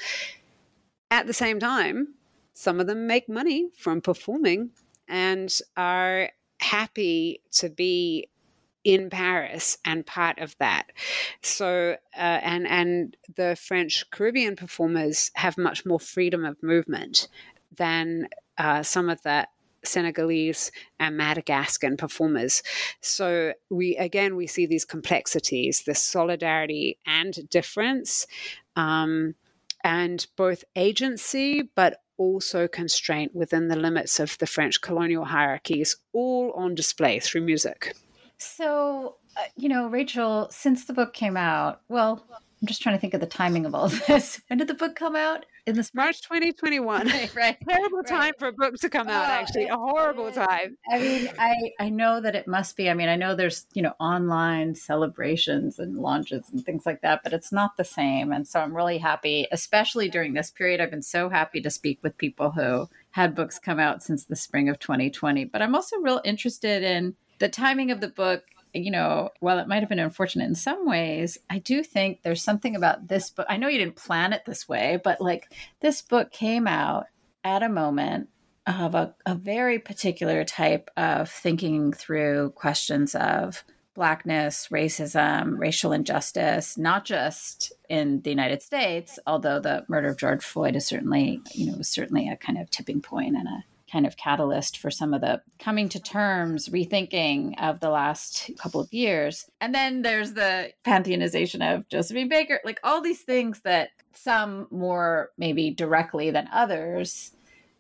At 1.11 1.28
the 1.28 1.34
same 1.34 1.59
time, 1.59 2.15
some 2.55 2.80
of 2.80 2.88
them 2.88 3.05
make 3.05 3.30
money 3.30 3.69
from 3.78 4.01
performing 4.01 4.71
and 5.07 5.55
are 5.78 6.30
happy 6.64 7.41
to 7.51 7.70
be 7.70 8.28
in 8.84 9.09
Paris 9.09 9.78
and 9.86 10.05
part 10.05 10.39
of 10.39 10.57
that. 10.57 10.91
So 11.41 11.97
uh, 12.16 12.20
and 12.20 12.68
and 12.68 13.18
the 13.36 13.55
French 13.55 14.09
Caribbean 14.11 14.55
performers 14.55 15.32
have 15.36 15.57
much 15.57 15.86
more 15.86 15.99
freedom 15.99 16.43
of 16.45 16.61
movement 16.61 17.28
than 17.76 18.28
uh, 18.57 18.84
some 18.84 19.09
of 19.09 19.22
the 19.24 19.47
Senegalese 19.86 20.72
and 20.99 21.18
Madagascan 21.18 21.97
performers. 21.97 22.64
So 23.01 23.53
we 23.70 23.95
again 23.97 24.36
we 24.36 24.47
see 24.47 24.66
these 24.66 24.86
complexities, 24.86 25.84
the 25.84 25.95
solidarity 25.95 26.97
and 27.05 27.49
difference. 27.49 28.28
Um, 28.76 29.36
and 29.86 30.26
both 30.38 30.64
agency, 30.78 31.70
but 31.76 32.02
also 32.18 32.68
constraint 32.68 33.36
within 33.36 33.68
the 33.68 33.76
limits 33.76 34.20
of 34.20 34.38
the 34.38 34.47
French 34.47 34.82
colonial 34.82 35.26
hierarchies, 35.26 35.95
all 36.14 36.51
on 36.55 36.76
display 36.76 37.20
through 37.20 37.41
music. 37.41 37.95
So, 38.38 39.18
uh, 39.38 39.41
you 39.55 39.70
know, 39.70 39.88
Rachel, 39.88 40.47
since 40.51 40.86
the 40.86 40.93
book 40.93 41.14
came 41.14 41.38
out, 41.38 41.82
well, 41.89 42.26
I'm 42.64 42.68
just 42.68 42.82
trying 42.82 42.95
to 42.95 43.01
think 43.01 43.14
of 43.14 43.20
the 43.20 43.28
timing 43.28 43.66
of 43.66 43.76
all 43.76 43.86
of 43.86 44.05
this. 44.07 44.41
When 44.47 44.57
did 44.57 44.70
the 44.70 44.74
book 44.74 44.95
come 44.95 45.18
out? 45.18 45.45
In 45.66 45.76
the 45.76 45.89
March 45.93 46.22
2021. 46.22 47.07
Right. 47.07 47.36
right. 47.36 47.57
Terrible 47.70 47.97
right. 47.97 48.07
time 48.07 48.34
for 48.39 48.47
a 48.47 48.53
book 48.53 48.76
to 48.76 48.88
come 48.88 49.09
out, 49.09 49.26
oh, 49.28 49.34
actually. 49.34 49.68
A 49.68 49.76
horrible 49.76 50.32
time. 50.32 50.78
I 50.89 50.97
mean, 50.97 51.30
I, 51.38 51.55
I 51.78 51.89
know 51.89 52.22
that 52.22 52.36
it 52.36 52.47
must 52.47 52.78
be. 52.78 52.89
I 52.89 52.93
mean, 52.93 53.09
I 53.09 53.18
know 53.18 53.36
there's, 53.36 53.68
you 53.74 53.82
know, 53.82 53.93
online 53.99 54.76
celebrations 54.76 55.78
and 55.78 55.97
launches 55.97 56.45
and 56.53 56.66
things 56.66 56.86
like 56.86 57.01
that, 57.01 57.20
but 57.22 57.34
it's 57.34 57.51
not 57.51 57.76
the 57.76 57.84
same. 57.84 58.32
And 58.32 58.47
so 58.47 58.61
I'm 58.61 58.74
really 58.74 58.97
happy, 58.97 59.45
especially 59.51 60.07
during 60.07 60.34
this 60.34 60.49
period. 60.49 60.80
I've 60.80 60.89
been 60.89 61.01
so 61.01 61.28
happy 61.28 61.59
to 61.59 61.70
speak 61.70 61.99
with 62.01 62.18
people 62.18 62.51
who 62.51 62.88
had 63.11 63.36
books 63.36 63.59
come 63.59 63.80
out 63.80 64.03
since 64.03 64.24
the 64.24 64.38
spring 64.38 64.70
of 64.70 64.80
2020. 64.80 65.43
But 65.45 65.61
I'm 65.61 65.76
also 65.76 65.97
real 65.97 66.22
interested 66.24 66.82
in 66.82 67.16
the 67.39 67.49
timing 67.49 67.91
of 67.91 67.99
the 67.99 68.07
book 68.07 68.45
you 68.74 68.91
know, 68.91 69.30
while 69.39 69.59
it 69.59 69.67
might 69.67 69.80
have 69.82 69.89
been 69.89 69.99
unfortunate 69.99 70.45
in 70.45 70.55
some 70.55 70.86
ways, 70.88 71.38
I 71.49 71.59
do 71.59 71.84
think 71.84 72.21
there's 72.21 72.43
something 72.43 72.76
about 72.76 73.07
this 73.07 73.30
book. 73.30 73.45
I 73.49 73.57
know 73.57 73.67
you 73.67 73.78
didn't 73.78 73.95
plan 73.95 74.34
it 74.34 74.43
this 74.45 74.67
way, 74.67 74.99
but 75.03 75.21
like 75.21 75.51
this 75.80 76.01
book 76.01 76.32
came 76.32 76.67
out 76.67 77.05
at 77.43 77.63
a 77.63 77.69
moment 77.69 78.30
of 78.65 78.95
a, 78.95 79.13
a 79.26 79.36
very 79.36 79.78
particular 79.78 80.43
type 80.43 80.89
of 80.95 81.30
thinking 81.30 81.91
through 81.91 82.51
questions 82.51 83.13
of 83.13 83.63
blackness, 83.93 84.69
racism, 84.71 85.59
racial 85.59 85.91
injustice, 85.91 86.78
not 86.78 87.05
just 87.05 87.74
in 87.89 88.21
the 88.21 88.30
United 88.30 88.63
States, 88.63 89.19
although 89.28 89.59
the 89.59 89.86
murder 89.88 90.07
of 90.07 90.17
George 90.17 90.43
Floyd 90.43 90.76
is 90.76 90.88
certainly, 90.88 91.41
you 91.53 91.69
know, 91.69 91.78
was 91.78 91.89
certainly 91.89 92.28
a 92.28 92.38
kind 92.38 92.57
of 92.57 92.71
tipping 92.71 93.01
point 93.01 93.36
and 93.36 93.47
a 93.47 93.63
kind 93.93 94.07
of 94.07 94.17
catalyst 94.17 94.79
for 94.79 94.89
some 94.89 95.13
of 95.13 95.21
the 95.21 95.39
coming 95.59 95.87
to 95.87 96.01
terms, 96.01 96.67
rethinking 96.69 97.53
of 97.61 97.79
the 97.79 97.91
last 97.91 98.49
couple 98.57 98.81
of 98.81 98.91
years. 98.91 99.45
And 99.61 99.73
then 99.73 100.01
there's 100.01 100.33
the 100.33 100.73
pantheonization 100.83 101.61
of 101.63 101.87
Josephine 101.89 102.27
Baker, 102.27 102.59
like 102.65 102.79
all 102.83 103.01
these 103.01 103.21
things 103.21 103.61
that 103.61 103.89
some 104.13 104.67
more 104.71 105.29
maybe 105.37 105.69
directly 105.69 106.31
than 106.31 106.49
others 106.51 107.31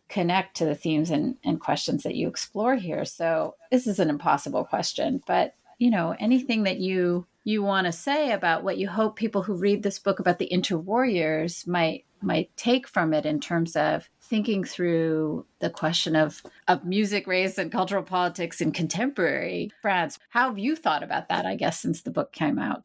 connect 0.07 0.55
to 0.57 0.65
the 0.65 0.75
themes 0.75 1.09
and, 1.09 1.35
and 1.43 1.59
questions 1.59 2.03
that 2.03 2.15
you 2.15 2.27
explore 2.27 2.75
here. 2.75 3.05
So 3.05 3.55
this 3.71 3.87
is 3.87 3.97
an 3.99 4.11
impossible 4.11 4.65
question, 4.65 5.23
but 5.25 5.55
you 5.79 5.89
know, 5.89 6.15
anything 6.19 6.63
that 6.63 6.77
you 6.77 7.25
you 7.45 7.61
want 7.61 7.87
to 7.87 7.91
say 7.91 8.31
about 8.31 8.63
what 8.63 8.77
you 8.77 8.87
hope 8.87 9.17
people 9.17 9.43
who 9.43 9.53
read 9.55 9.83
this 9.83 9.99
book 9.99 10.19
about 10.19 10.39
the 10.39 10.47
interwarriors 10.47 11.67
might 11.67 12.05
might 12.23 12.55
take 12.57 12.87
from 12.87 13.13
it 13.13 13.25
in 13.25 13.39
terms 13.39 13.75
of 13.75 14.09
thinking 14.21 14.63
through 14.63 15.45
the 15.59 15.69
question 15.69 16.15
of 16.15 16.41
of 16.67 16.85
music, 16.85 17.27
race, 17.27 17.57
and 17.57 17.71
cultural 17.71 18.03
politics 18.03 18.61
in 18.61 18.71
contemporary 18.71 19.71
France. 19.81 20.19
How 20.29 20.49
have 20.49 20.57
you 20.57 20.75
thought 20.75 21.03
about 21.03 21.29
that? 21.29 21.45
I 21.45 21.55
guess 21.55 21.79
since 21.79 22.01
the 22.01 22.11
book 22.11 22.31
came 22.31 22.59
out. 22.59 22.83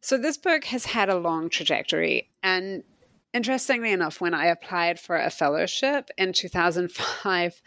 So 0.00 0.16
this 0.16 0.36
book 0.36 0.64
has 0.64 0.86
had 0.86 1.08
a 1.08 1.18
long 1.18 1.48
trajectory, 1.48 2.30
and 2.42 2.82
interestingly 3.32 3.92
enough, 3.92 4.20
when 4.20 4.34
I 4.34 4.46
applied 4.46 4.98
for 4.98 5.16
a 5.16 5.30
fellowship 5.30 6.10
in 6.16 6.32
2005, 6.32 7.62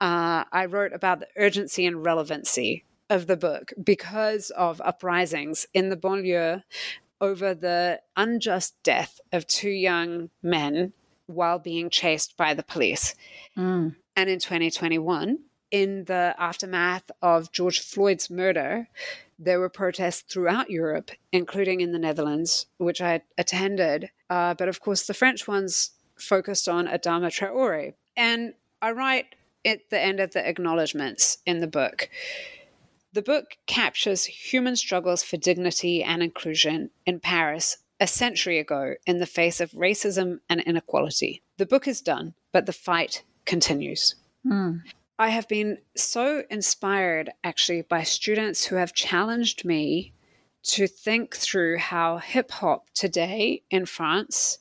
uh, 0.00 0.44
I 0.52 0.64
wrote 0.66 0.92
about 0.92 1.20
the 1.20 1.28
urgency 1.36 1.86
and 1.86 2.04
relevancy 2.04 2.84
of 3.08 3.26
the 3.26 3.36
book 3.36 3.72
because 3.82 4.50
of 4.50 4.80
uprisings 4.84 5.66
in 5.72 5.90
the 5.90 5.96
banlieue 5.96 6.62
over 7.20 7.54
the 7.54 8.00
unjust 8.16 8.74
death 8.82 9.20
of 9.32 9.46
two 9.46 9.70
young 9.70 10.30
men 10.42 10.92
while 11.26 11.58
being 11.58 11.90
chased 11.90 12.36
by 12.36 12.54
the 12.54 12.62
police. 12.62 13.14
Mm. 13.56 13.96
And 14.14 14.30
in 14.30 14.38
2021, 14.38 15.38
in 15.70 16.04
the 16.04 16.34
aftermath 16.38 17.10
of 17.20 17.52
George 17.52 17.80
Floyd's 17.80 18.30
murder, 18.30 18.88
there 19.38 19.60
were 19.60 19.68
protests 19.68 20.22
throughout 20.22 20.70
Europe, 20.70 21.10
including 21.32 21.80
in 21.80 21.92
the 21.92 21.98
Netherlands, 21.98 22.66
which 22.78 23.00
I 23.00 23.22
attended. 23.36 24.10
Uh, 24.30 24.54
but 24.54 24.68
of 24.68 24.80
course, 24.80 25.06
the 25.06 25.14
French 25.14 25.46
ones 25.46 25.90
focused 26.16 26.68
on 26.68 26.86
Adama 26.86 27.28
Traore. 27.28 27.94
And 28.16 28.54
I 28.80 28.92
write 28.92 29.34
at 29.64 29.90
the 29.90 30.00
end 30.00 30.20
of 30.20 30.32
the 30.32 30.48
acknowledgements 30.48 31.38
in 31.44 31.60
the 31.60 31.66
book 31.66 32.08
the 33.16 33.22
book 33.22 33.56
captures 33.66 34.26
human 34.26 34.76
struggles 34.76 35.22
for 35.22 35.38
dignity 35.38 36.04
and 36.04 36.22
inclusion 36.22 36.90
in 37.06 37.18
Paris 37.18 37.78
a 37.98 38.06
century 38.06 38.58
ago 38.58 38.92
in 39.06 39.20
the 39.20 39.24
face 39.24 39.58
of 39.58 39.70
racism 39.70 40.40
and 40.50 40.60
inequality. 40.60 41.42
The 41.56 41.64
book 41.64 41.88
is 41.88 42.02
done, 42.02 42.34
but 42.52 42.66
the 42.66 42.74
fight 42.74 43.24
continues. 43.46 44.16
Mm. 44.46 44.82
I 45.18 45.30
have 45.30 45.48
been 45.48 45.78
so 45.96 46.42
inspired 46.50 47.30
actually 47.42 47.80
by 47.80 48.02
students 48.02 48.66
who 48.66 48.76
have 48.76 48.92
challenged 48.92 49.64
me 49.64 50.12
to 50.64 50.86
think 50.86 51.34
through 51.34 51.78
how 51.78 52.18
hip 52.18 52.50
hop 52.50 52.90
today 52.92 53.62
in 53.70 53.86
France 53.86 54.58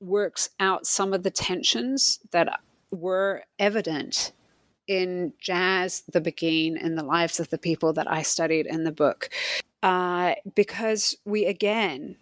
works 0.00 0.48
out 0.58 0.86
some 0.86 1.12
of 1.12 1.22
the 1.22 1.30
tensions 1.30 2.18
that 2.30 2.60
were 2.90 3.42
evident 3.58 4.32
in 4.86 5.32
jazz, 5.38 6.02
the 6.12 6.20
Beguine, 6.20 6.76
and 6.80 6.96
the 6.98 7.04
lives 7.04 7.40
of 7.40 7.50
the 7.50 7.58
people 7.58 7.92
that 7.94 8.10
I 8.10 8.22
studied 8.22 8.66
in 8.66 8.84
the 8.84 8.92
book. 8.92 9.30
Uh, 9.82 10.34
because 10.54 11.16
we 11.24 11.44
again 11.44 12.16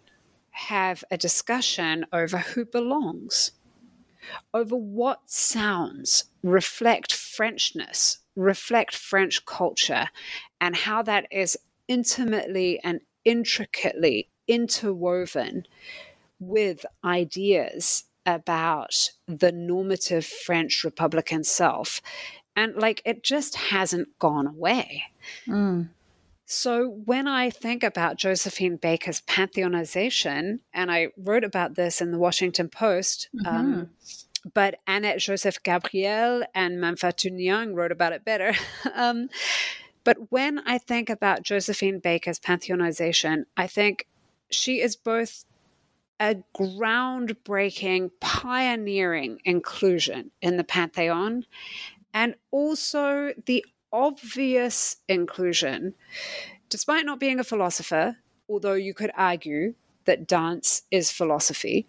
have 0.51 1.03
a 1.09 1.17
discussion 1.17 2.05
over 2.11 2.37
who 2.37 2.65
belongs, 2.65 3.51
over 4.53 4.75
what 4.75 5.21
sounds 5.25 6.25
reflect 6.43 7.11
Frenchness, 7.11 8.19
reflect 8.35 8.95
French 8.95 9.45
culture, 9.45 10.09
and 10.61 10.75
how 10.75 11.01
that 11.01 11.27
is 11.31 11.57
intimately 11.87 12.79
and 12.83 13.01
intricately 13.25 14.29
interwoven 14.47 15.65
with 16.39 16.85
ideas 17.03 18.05
about 18.25 19.11
the 19.27 19.51
normative 19.51 20.25
French 20.25 20.83
Republican 20.83 21.43
self 21.43 22.01
and 22.55 22.75
like 22.75 23.01
it 23.05 23.23
just 23.23 23.55
hasn't 23.55 24.17
gone 24.19 24.47
away. 24.47 25.03
Mm. 25.47 25.89
So 26.45 26.89
when 27.05 27.27
I 27.27 27.49
think 27.49 27.83
about 27.83 28.17
Josephine 28.17 28.75
Baker's 28.77 29.21
pantheonization, 29.21 30.59
and 30.73 30.91
I 30.91 31.07
wrote 31.17 31.43
about 31.43 31.75
this 31.75 32.01
in 32.01 32.11
the 32.11 32.19
Washington 32.19 32.69
Post, 32.69 33.29
um, 33.45 33.55
mm-hmm. 33.55 33.73
um, 33.73 33.89
but 34.53 34.79
Annette 34.85 35.19
Joseph 35.19 35.63
Gabriel 35.63 36.43
and 36.53 36.81
Mame 36.81 36.95
Fatou 36.95 37.31
Niang 37.31 37.75
wrote 37.75 37.93
about 37.93 38.11
it 38.11 38.25
better. 38.25 38.53
um, 38.93 39.29
but 40.03 40.31
when 40.31 40.59
I 40.59 40.77
think 40.77 41.09
about 41.09 41.43
Josephine 41.43 41.99
Baker's 41.99 42.39
pantheonization, 42.39 43.45
I 43.55 43.67
think 43.67 44.07
she 44.51 44.81
is 44.81 44.97
both 44.97 45.45
a 46.19 46.35
groundbreaking, 46.57 48.11
pioneering 48.19 49.39
inclusion 49.45 50.31
in 50.41 50.57
the 50.57 50.63
Pantheon 50.63 51.45
and 52.13 52.35
also 52.51 53.33
the 53.45 53.65
obvious 53.91 54.97
inclusion. 55.07 55.93
Despite 56.69 57.05
not 57.05 57.19
being 57.19 57.39
a 57.39 57.43
philosopher, 57.43 58.17
although 58.49 58.73
you 58.73 58.93
could 58.93 59.11
argue 59.15 59.75
that 60.05 60.27
dance 60.27 60.83
is 60.91 61.11
philosophy, 61.11 61.87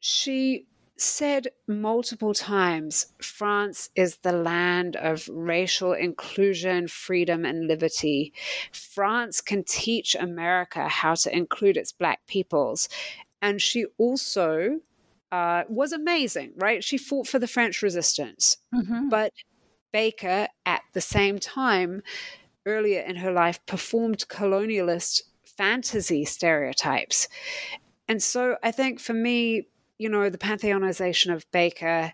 she 0.00 0.66
said 0.98 1.48
multiple 1.66 2.32
times 2.32 3.06
France 3.20 3.90
is 3.94 4.16
the 4.18 4.32
land 4.32 4.96
of 4.96 5.28
racial 5.30 5.92
inclusion, 5.92 6.88
freedom, 6.88 7.44
and 7.44 7.66
liberty. 7.66 8.32
France 8.72 9.40
can 9.42 9.62
teach 9.62 10.16
America 10.18 10.88
how 10.88 11.14
to 11.14 11.34
include 11.36 11.76
its 11.76 11.92
Black 11.92 12.26
peoples. 12.26 12.88
And 13.42 13.60
she 13.60 13.84
also 13.98 14.80
uh, 15.32 15.64
was 15.68 15.92
amazing, 15.92 16.52
right? 16.56 16.82
She 16.82 16.98
fought 16.98 17.26
for 17.26 17.38
the 17.38 17.48
French 17.48 17.82
resistance. 17.82 18.58
Mm-hmm. 18.74 19.08
But 19.08 19.32
Baker, 19.92 20.48
at 20.64 20.82
the 20.92 21.00
same 21.00 21.38
time, 21.38 22.02
earlier 22.64 23.00
in 23.00 23.16
her 23.16 23.32
life, 23.32 23.64
performed 23.66 24.26
colonialist 24.28 25.22
fantasy 25.44 26.24
stereotypes. 26.24 27.28
And 28.08 28.22
so 28.22 28.56
I 28.62 28.70
think 28.70 29.00
for 29.00 29.14
me, 29.14 29.68
you 29.98 30.08
know, 30.08 30.28
the 30.28 30.38
pantheonization 30.38 31.32
of 31.32 31.50
Baker 31.50 32.12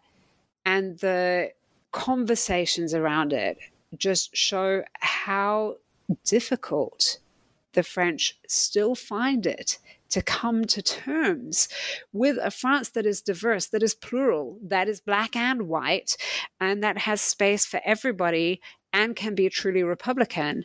and 0.65 0.99
the 1.01 1.51
conversations 1.91 2.95
around 2.95 3.33
it 3.33 3.59
just 3.99 4.35
show 4.35 4.85
how 5.01 5.77
difficult 6.25 7.19
the 7.73 7.83
French 7.83 8.39
still 8.47 8.95
find 8.95 9.47
it 9.47 9.79
to 10.13 10.23
come 10.23 10.65
to 10.67 10.83
terms 10.83 11.69
with 12.13 12.37
a 12.41 12.51
France 12.51 12.91
that 12.91 13.07
is 13.07 13.21
diverse, 13.21 13.69
that 13.69 13.83
is 13.83 13.95
plural, 13.95 14.59
that 14.63 14.89
is 14.89 15.01
black 15.01 15.35
and 15.35 15.69
white, 15.69 16.17
and 16.61 16.83
that 16.85 16.99
has 16.99 17.21
space 17.21 17.67
for 17.67 17.81
everybody 17.85 18.61
and 18.93 19.17
can 19.17 19.35
be 19.35 19.49
truly 19.49 19.83
Republican. 19.83 20.65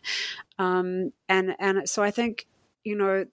Um, 0.60 1.14
and 1.30 1.56
and 1.60 1.90
so 1.90 2.04
I 2.04 2.12
think 2.12 2.46
you 2.84 2.96
know 2.96 3.26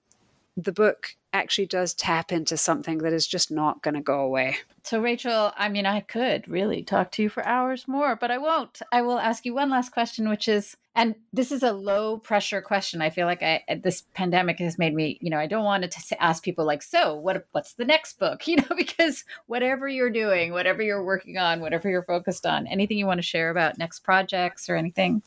the 0.57 0.71
book 0.71 1.15
actually 1.33 1.65
does 1.65 1.93
tap 1.93 2.31
into 2.31 2.55
something 2.55 2.99
that 2.99 3.11
is 3.11 3.27
just 3.27 3.51
not 3.51 3.81
going 3.81 3.93
to 3.93 4.01
go 4.01 4.21
away. 4.21 4.57
So, 4.83 5.01
Rachel, 5.01 5.51
I 5.57 5.67
mean, 5.67 5.85
I 5.85 5.99
could 5.99 6.47
really 6.47 6.81
talk 6.81 7.11
to 7.11 7.23
you 7.23 7.29
for 7.29 7.45
hours 7.45 7.87
more, 7.87 8.15
but 8.15 8.31
I 8.31 8.37
won't. 8.37 8.81
I 8.91 9.01
will 9.01 9.19
ask 9.19 9.45
you 9.45 9.53
one 9.53 9.69
last 9.69 9.91
question, 9.91 10.29
which 10.29 10.47
is, 10.47 10.77
and 10.95 11.15
this 11.33 11.51
is 11.51 11.61
a 11.61 11.73
low 11.73 12.19
pressure 12.19 12.61
question. 12.61 13.01
I 13.01 13.09
feel 13.09 13.25
like 13.25 13.43
I, 13.43 13.63
uh, 13.67 13.75
this 13.83 14.03
pandemic 14.13 14.59
has 14.59 14.77
made 14.77 14.93
me, 14.93 15.17
you 15.21 15.29
know, 15.29 15.39
I 15.39 15.47
don't 15.47 15.65
want 15.65 15.91
to 15.91 16.23
ask 16.23 16.41
people 16.41 16.65
like, 16.65 16.81
so 16.81 17.15
what, 17.15 17.45
what's 17.51 17.73
the 17.73 17.85
next 17.85 18.17
book? 18.17 18.43
You 18.55 18.57
know, 18.57 18.75
because 18.77 19.25
whatever 19.47 19.89
you're 19.89 20.11
doing, 20.11 20.53
whatever 20.53 20.81
you're 20.81 21.03
working 21.03 21.37
on, 21.37 21.59
whatever 21.59 21.89
you're 21.89 22.03
focused 22.03 22.45
on, 22.45 22.67
anything 22.67 22.97
you 22.97 23.07
want 23.07 23.17
to 23.17 23.27
share 23.27 23.49
about 23.49 23.77
next 23.77 23.99
projects 23.99 24.69
or 24.69 24.77
anything? 24.77 25.21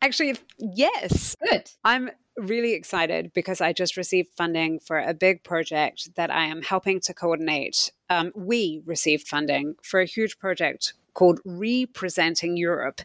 Actually, 0.00 0.36
yes. 0.58 1.36
Good. 1.50 1.70
I'm 1.84 2.10
really 2.36 2.72
excited 2.74 3.32
because 3.34 3.60
I 3.60 3.72
just 3.72 3.96
received 3.96 4.30
funding 4.36 4.78
for 4.78 4.98
a 4.98 5.14
big 5.14 5.42
project 5.42 6.14
that 6.16 6.30
I 6.30 6.46
am 6.46 6.62
helping 6.62 7.00
to 7.00 7.14
coordinate. 7.14 7.92
Um, 8.10 8.32
we 8.34 8.82
received 8.84 9.26
funding 9.26 9.76
for 9.82 10.00
a 10.00 10.06
huge 10.06 10.38
project 10.38 10.94
called 11.14 11.40
Representing 11.44 12.56
Europe. 12.56 13.00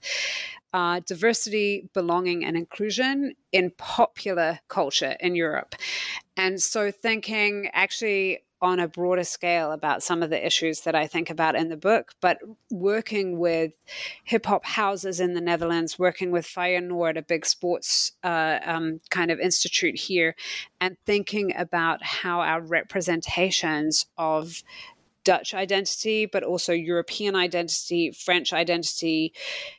Uh, 0.73 1.01
diversity, 1.05 1.89
belonging, 1.93 2.45
and 2.45 2.55
inclusion 2.55 3.33
in 3.51 3.71
popular 3.77 4.59
culture 4.69 5.17
in 5.19 5.35
Europe. 5.35 5.75
And 6.37 6.61
so, 6.61 6.91
thinking 6.91 7.69
actually 7.73 8.39
on 8.61 8.79
a 8.79 8.87
broader 8.87 9.23
scale 9.23 9.71
about 9.71 10.03
some 10.03 10.21
of 10.21 10.29
the 10.29 10.45
issues 10.45 10.81
that 10.81 10.93
I 10.93 11.07
think 11.07 11.29
about 11.29 11.55
in 11.55 11.69
the 11.69 11.77
book, 11.77 12.13
but 12.21 12.37
working 12.69 13.39
with 13.39 13.73
hip 14.23 14.45
hop 14.45 14.65
houses 14.65 15.19
in 15.19 15.33
the 15.33 15.41
Netherlands, 15.41 15.97
working 15.97 16.31
with 16.31 16.45
Feyenoord, 16.45 17.17
a 17.17 17.23
big 17.23 17.45
sports 17.45 18.11
uh, 18.23 18.59
um, 18.63 19.01
kind 19.09 19.31
of 19.31 19.39
institute 19.39 19.97
here, 19.97 20.35
and 20.79 20.95
thinking 21.05 21.55
about 21.55 22.03
how 22.03 22.41
our 22.41 22.61
representations 22.61 24.05
of 24.17 24.63
Dutch 25.23 25.53
identity, 25.53 26.25
but 26.25 26.43
also 26.43 26.73
European 26.73 27.35
identity, 27.35 28.11
French 28.11 28.53
identity, 28.53 29.33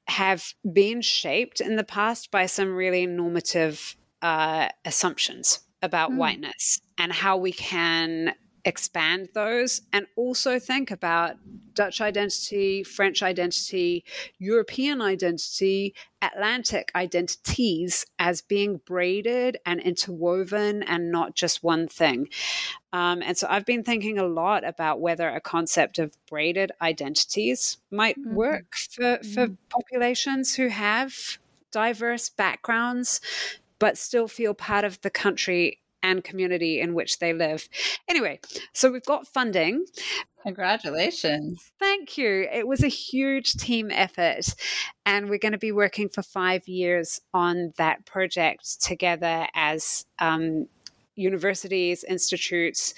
have 0.07 0.55
been 0.73 1.01
shaped 1.01 1.61
in 1.61 1.77
the 1.77 1.85
past 1.85 2.31
by 2.31 2.47
some 2.47 2.75
really 2.75 3.07
normative 3.07 3.97
uh, 4.23 4.69
assumptions 4.85 5.61
about 5.83 6.13
mm. 6.13 6.17
whiteness 6.17 6.81
and 6.97 7.13
how 7.13 7.37
we 7.37 7.53
can 7.53 8.35
expand 8.65 9.29
those 9.35 9.83
and 9.93 10.07
also 10.17 10.59
think 10.59 10.91
about 10.91 11.37
Dutch 11.75 12.01
identity, 12.01 12.85
French 12.85 13.23
identity, 13.23 14.05
European 14.39 15.01
identity, 15.01 15.95
Atlantic 16.21 16.93
identities 16.95 18.07
as 18.19 18.43
being 18.43 18.81
braided 18.85 19.57
and 19.65 19.81
interwoven 19.81 20.83
and 20.83 21.11
not 21.11 21.35
just 21.35 21.65
one 21.65 21.89
thing. 21.89 22.29
Um, 22.93 23.23
and 23.23 23.37
so 23.37 23.47
I've 23.49 23.67
been 23.67 23.83
thinking 23.83 24.19
a 24.19 24.27
lot 24.27 24.65
about 24.65 25.01
whether 25.01 25.29
a 25.29 25.41
concept 25.41 25.99
of 25.99 26.15
braided 26.29 26.73
identities 26.81 27.79
might 27.91 28.19
mm-hmm. 28.19 28.35
work 28.35 28.75
for, 28.75 29.19
for 29.23 29.47
mm-hmm. 29.47 29.55
populations 29.71 30.55
who 30.55 30.69
have 30.69 31.39
diverse 31.73 32.29
backgrounds 32.29 33.21
but 33.79 33.99
still 33.99 34.29
feel 34.29 34.55
part 34.55 34.85
of 34.85 35.01
the 35.01 35.11
country 35.11 35.82
and 36.03 36.25
community 36.25 36.81
in 36.81 36.95
which 36.95 37.19
they 37.19 37.33
live. 37.33 37.69
Anyway, 38.09 38.41
so 38.73 38.91
we've 38.91 39.05
got 39.05 39.27
funding. 39.27 39.85
Congratulations. 40.43 41.71
Thank 41.79 42.19
you. 42.19 42.49
It 42.53 42.67
was 42.67 42.83
a 42.83 42.89
huge 42.89 43.55
team 43.55 43.91
effort, 43.91 44.55
and 45.07 45.31
we're 45.31 45.39
going 45.39 45.53
to 45.53 45.59
be 45.59 45.73
working 45.73 46.09
for 46.09 46.23
five 46.23 46.67
years 46.67 47.21
on 47.33 47.73
that 47.77 48.05
project 48.07 48.83
together 48.83 49.47
as 49.55 50.05
um, 50.19 50.67
universities, 51.15 52.05
institutes, 52.05 52.95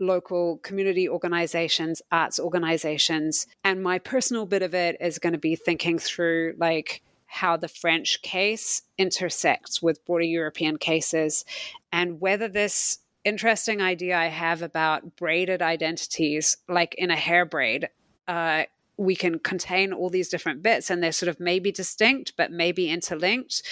local 0.00 0.58
community 0.58 1.08
organizations, 1.08 2.02
arts 2.10 2.38
organizations. 2.38 3.46
And 3.64 3.82
my 3.82 3.98
personal 3.98 4.44
bit 4.44 4.62
of 4.62 4.74
it 4.74 4.96
is 5.00 5.18
going 5.18 5.32
to 5.32 5.38
be 5.38 5.56
thinking 5.56 5.98
through 5.98 6.54
like 6.58 7.02
how 7.32 7.56
the 7.56 7.66
French 7.68 8.20
case 8.20 8.82
intersects 8.98 9.80
with 9.80 10.04
broader 10.04 10.24
European 10.24 10.76
cases 10.76 11.46
and 11.90 12.20
whether 12.20 12.46
this 12.46 12.98
interesting 13.24 13.80
idea 13.80 14.18
I 14.18 14.26
have 14.26 14.60
about 14.60 15.16
braided 15.16 15.62
identities, 15.62 16.58
like 16.68 16.94
in 16.98 17.10
a 17.10 17.16
hair 17.16 17.46
braid, 17.46 17.88
uh, 18.28 18.64
we 18.98 19.16
can 19.16 19.38
contain 19.38 19.94
all 19.94 20.10
these 20.10 20.28
different 20.28 20.62
bits 20.62 20.90
and 20.90 21.02
they're 21.02 21.10
sort 21.10 21.30
of 21.30 21.40
maybe 21.40 21.72
distinct 21.72 22.34
but 22.36 22.52
maybe 22.52 22.90
interlinked 22.90 23.62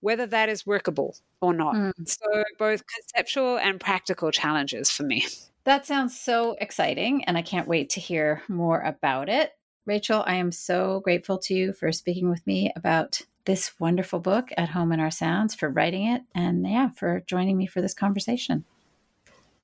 whether 0.00 0.26
that 0.26 0.48
is 0.48 0.66
workable 0.66 1.16
or 1.40 1.54
not. 1.54 1.76
Mm. 1.76 1.92
so 2.04 2.44
both 2.58 2.82
conceptual 2.86 3.58
and 3.58 3.78
practical 3.78 4.32
challenges 4.32 4.90
for 4.90 5.04
me. 5.04 5.24
That 5.64 5.86
sounds 5.86 6.18
so 6.20 6.56
exciting 6.60 7.24
and 7.24 7.38
i 7.38 7.42
can't 7.42 7.66
wait 7.66 7.88
to 7.90 8.00
hear 8.00 8.42
more 8.48 8.82
about 8.82 9.30
it 9.30 9.52
Rachel, 9.86 10.24
I 10.26 10.36
am 10.36 10.50
so 10.50 11.00
grateful 11.00 11.38
to 11.38 11.54
you 11.54 11.72
for 11.74 11.92
speaking 11.92 12.30
with 12.30 12.46
me 12.46 12.72
about 12.74 13.20
this 13.44 13.78
wonderful 13.78 14.18
book, 14.18 14.48
At 14.56 14.70
Home 14.70 14.92
in 14.92 15.00
Our 15.00 15.10
Sounds, 15.10 15.54
for 15.54 15.68
writing 15.68 16.06
it, 16.06 16.22
and 16.34 16.66
yeah, 16.66 16.88
for 16.90 17.22
joining 17.26 17.58
me 17.58 17.66
for 17.66 17.82
this 17.82 17.92
conversation. 17.92 18.64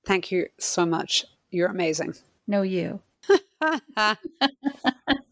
Thank 0.05 0.31
you 0.31 0.49
so 0.59 0.85
much. 0.85 1.25
You're 1.51 1.71
amazing. 1.71 2.15
No, 2.47 2.63
you. 2.63 3.01